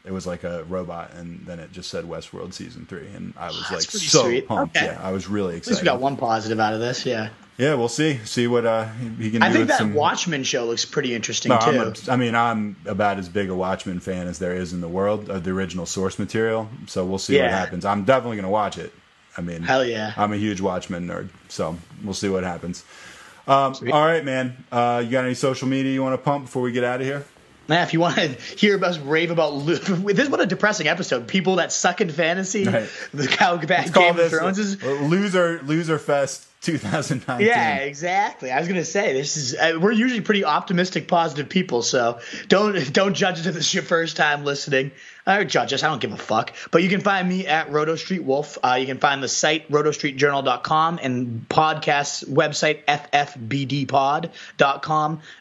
it 0.07 0.13
was 0.13 0.27
like 0.27 0.45
a 0.45 0.65
robot, 0.65 1.13
and 1.15 1.45
then 1.45 1.59
it 1.59 1.73
just 1.73 1.91
said 1.91 2.05
Westworld 2.07 2.55
season 2.55 2.87
three, 2.87 3.09
and 3.15 3.35
I 3.37 3.49
was 3.49 3.71
like 3.71 3.83
so 3.83 4.23
sweet. 4.23 4.47
pumped. 4.49 4.79
Okay. 4.79 4.87
Yeah, 4.87 5.01
I 5.03 5.11
was 5.13 5.29
really 5.29 5.57
At 5.57 5.67
least 5.67 5.69
excited. 5.69 5.83
we 5.83 5.93
got 5.93 6.01
one 6.01 6.17
positive 6.17 6.59
out 6.59 6.73
of 6.73 6.81
this. 6.81 7.05
Yeah, 7.05 7.31
Yeah, 7.57 7.75
we'll 7.75 7.89
see. 7.89 8.19
See 8.25 8.47
what 8.49 8.67
uh, 8.67 8.89
he 9.19 9.31
can 9.31 9.41
do 9.41 9.47
I 9.47 9.51
think 9.51 9.61
with 9.61 9.69
that 9.69 9.79
some. 9.79 9.95
Watchmen 9.95 10.43
show 10.43 10.67
looks 10.67 10.85
pretty 10.85 11.15
interesting 11.15 11.51
No, 11.51 11.59
too. 11.61 11.93
A, 12.09 12.13
I 12.13 12.17
mean, 12.17 12.35
I'm 12.35 12.77
about 12.85 13.19
as 13.19 13.29
big 13.29 13.49
a 13.49 13.55
Watchmen 13.55 14.01
fan 14.01 14.27
as 14.27 14.41
there 14.41 14.55
is 14.55 14.73
in 14.73 14.81
the 14.81 14.89
world 14.89 15.31
of 15.31 15.45
the 15.45 15.53
original 15.53 15.87
source 15.87 16.19
material. 16.19 16.69
So 16.87 17.05
we'll 17.05 17.19
see 17.19 17.41
what 17.41 17.51
happens. 17.51 17.85
I'm 17.85 18.05
definitely 18.05 18.37
going 18.39 18.45
to 18.45 18.51
watch 18.51 18.79
it. 18.79 18.93
I 19.37 19.41
mean, 19.41 19.63
Hell 19.63 19.85
yeah. 19.85 20.13
I'm 20.17 20.33
a 20.33 20.37
huge 20.37 20.61
Watchmen 20.61 21.09
nerd, 21.09 21.29
so 21.49 21.77
we'll 22.03 22.15
see 22.15 22.29
what 22.29 22.45
happens. 22.45 22.85
Um, 23.47 23.75
all 23.93 24.07
right, 24.07 24.25
man. 24.25 24.65
Uh, 24.71 25.03
you 25.05 25.11
got 25.11 25.25
any 25.25 25.35
social 25.35 25.69
media 25.69 25.93
you 25.93 26.03
want 26.03 26.15
to 26.15 26.25
pump 26.25 26.47
before 26.47 26.63
we 26.63 26.73
get 26.73 26.85
out 26.85 27.01
of 27.01 27.07
here? 27.07 27.25
Man, 27.67 27.83
if 27.83 27.93
you 27.93 28.01
want 28.01 28.17
to 28.17 28.29
hear 28.29 28.83
us 28.85 28.99
rave 28.99 29.31
about 29.31 29.59
this, 29.67 29.89
is 29.89 30.29
what 30.29 30.41
a 30.41 30.47
depressing 30.47 30.87
episode. 30.87 31.29
People 31.29 31.57
that 31.57 31.73
suck 31.73 32.01
in 32.01 32.11
fantasy. 32.11 32.65
Right. 32.65 32.89
The 33.13 33.27
how 33.39 33.57
bad 33.57 33.93
Game 33.93 34.19
of 34.19 34.31
Thrones 34.31 34.59
is. 34.59 34.83
loser 34.83 35.61
loser 35.63 35.99
fest 35.99 36.47
2019. 36.65 37.47
Yeah, 37.47 37.77
exactly. 37.79 38.51
I 38.51 38.59
was 38.59 38.69
gonna 38.69 38.85
say 38.85 39.13
this 39.13 39.37
is. 39.37 39.55
Uh, 39.55 39.79
we're 39.81 39.93
usually 39.93 40.21
pretty 40.21 40.45
optimistic, 40.45 41.09
positive 41.09 41.49
people, 41.49 41.83
so 41.83 42.21
don't 42.49 42.93
don't 42.93 43.15
judge 43.15 43.41
us 43.41 43.47
if 43.47 43.55
this 43.55 43.67
is 43.67 43.75
your 43.75 43.83
first 43.83 44.17
time 44.17 44.45
listening. 44.45 44.91
Or 45.27 45.43
judge 45.43 45.73
us. 45.73 45.83
I 45.83 45.89
don't 45.89 46.03
give 46.03 46.13
a 46.13 46.19
fuck. 46.19 46.53
But 46.71 46.83
you 46.83 46.91
can 46.91 47.01
find 47.01 47.27
me 47.27 47.47
at 47.47 47.71
Roto 47.71 47.97
Street 47.97 48.25
Wolf. 48.25 48.59
Uh, 48.63 48.75
you 48.79 48.85
can 48.85 48.99
find 48.99 49.23
the 49.23 49.29
site 49.29 49.71
rotostreetjournal.com 49.71 51.01
and 51.03 51.49
podcast 51.49 52.29
website 52.29 52.85
ffbdpod.com 52.85 54.31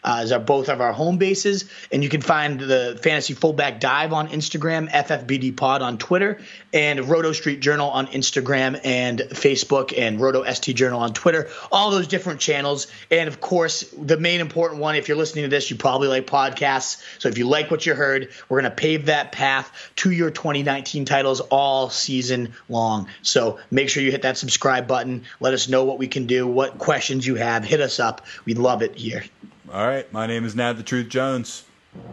uh, 0.03 0.21
is 0.23 0.31
our 0.31 0.39
both 0.39 0.69
of 0.69 0.79
our 0.79 0.93
home 0.93 1.17
bases. 1.17 1.69
And 1.91 2.01
you 2.01 2.07
can 2.07 2.21
find 2.21 2.61
the 2.61 2.97
Fantasy 3.03 3.33
Fullback 3.33 3.81
Dive 3.81 4.13
on 4.13 4.29
Instagram, 4.29 4.89
ffbdpod 4.89 5.81
on 5.81 5.97
Twitter, 5.97 6.39
and 6.71 7.09
Roto 7.09 7.33
Street 7.33 7.59
Journal 7.59 7.89
on 7.89 8.07
Instagram 8.07 8.79
and 8.85 9.19
Facebook, 9.19 9.93
and 9.97 10.21
Roto 10.21 10.49
ST 10.49 10.77
Journal 10.77 11.01
on 11.01 11.13
Twitter. 11.13 11.49
All 11.73 11.91
those 11.91 12.07
different 12.07 12.39
channels. 12.39 12.87
And 13.11 13.27
of 13.27 13.41
course, 13.41 13.81
the 13.97 14.17
main 14.17 14.39
important 14.39 14.79
one, 14.79 14.95
if 14.95 15.09
you're 15.09 15.17
listening 15.17 15.43
to 15.43 15.49
this, 15.49 15.69
you 15.69 15.75
probably 15.75 16.07
like 16.07 16.25
podcasts. 16.25 17.03
So 17.19 17.27
if 17.27 17.37
you 17.37 17.49
like 17.49 17.69
what 17.69 17.85
you 17.85 17.95
heard, 17.95 18.29
we're 18.47 18.61
going 18.61 18.71
to 18.71 18.75
pave 18.75 19.07
that 19.07 19.33
path 19.33 19.71
to 19.97 20.11
your 20.11 20.31
2019 20.31 21.05
titles 21.05 21.39
all 21.39 21.89
season 21.89 22.53
long. 22.69 23.07
So 23.21 23.59
make 23.71 23.89
sure 23.89 24.03
you 24.03 24.11
hit 24.11 24.23
that 24.23 24.37
subscribe 24.37 24.87
button. 24.87 25.23
Let 25.39 25.53
us 25.53 25.67
know 25.69 25.83
what 25.83 25.97
we 25.99 26.07
can 26.07 26.25
do, 26.25 26.47
what 26.47 26.77
questions 26.77 27.25
you 27.25 27.35
have. 27.35 27.63
Hit 27.63 27.81
us 27.81 27.99
up. 27.99 28.25
We 28.45 28.53
love 28.53 28.81
it 28.81 28.95
here. 28.95 29.23
All 29.71 29.85
right. 29.85 30.11
My 30.13 30.27
name 30.27 30.45
is 30.45 30.55
Nad 30.55 30.77
the 30.77 30.83
Truth 30.83 31.09
Jones. 31.09 31.63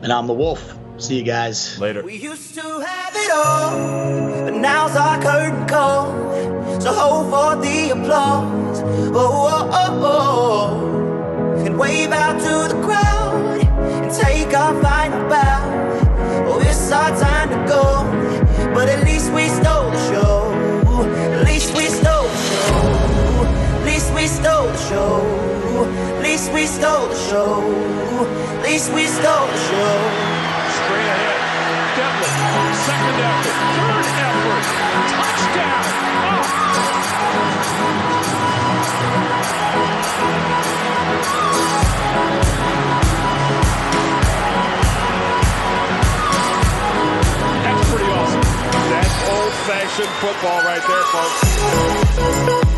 And 0.03 0.13
I'm 0.13 0.27
the 0.27 0.35
Wolf. 0.35 0.77
See 0.99 1.17
you 1.17 1.23
guys. 1.23 1.79
Later. 1.79 2.03
We 2.03 2.17
used 2.17 2.55
to 2.55 2.61
have 2.61 3.13
it 3.17 3.31
all, 3.33 4.45
but 4.45 4.55
now's 4.55 4.97
our 4.97 5.21
curtain 5.23 5.67
call. 5.67 6.81
So 6.81 6.93
hold 6.93 7.31
for 7.31 7.63
the 7.63 7.91
applause. 7.91 8.83
Oh, 8.83 9.15
oh, 9.15 9.71
oh, 9.73 10.01
oh. 10.03 11.65
And 11.65 11.79
wave 11.79 12.13
out 12.13 12.39
to 12.41 12.75
the 12.75 12.83
crowd 12.83 13.61
and 13.61 14.13
take 14.15 14.55
our 14.55 14.81
final 14.83 15.29
bow. 15.29 16.47
Oh, 16.49 16.61
it's 16.61 16.93
our 16.93 17.11
time 17.19 17.40
to 17.40 17.40
go, 17.71 18.03
but 18.75 18.89
at 18.89 19.05
least 19.05 19.33
we 19.33 19.47
stole 19.49 19.91
the 19.95 20.03
show. 20.11 20.35
At 21.37 21.45
least 21.51 21.71
we 21.77 21.87
stole 21.87 22.29
the 22.35 22.41
show. 22.51 22.83
At 23.79 23.85
least 23.87 24.09
we 24.17 24.25
stole 24.27 24.67
the 24.75 24.83
show. 24.91 25.15
At 26.17 26.23
least 26.23 26.53
we 26.53 26.67
stole 26.67 27.07
the 27.13 27.21
show. 27.31 27.53
At 28.55 28.63
least 28.67 28.89
we 28.97 29.05
stole 29.07 29.47
the 29.55 29.61
show. 29.69 29.95
Straight 30.77 31.11
ahead. 31.15 31.39
Devlin, 31.97 32.75
second 32.87 33.19
effort, 33.31 33.67
third 33.77 34.07
effort, 34.27 34.67
touchdown. 35.13 35.83
That's 36.23 36.60
That's 48.91 49.29
old-fashioned 49.31 50.09
football 50.19 50.65
right 50.65 50.83
there, 50.89 51.05
folks. 51.13 52.70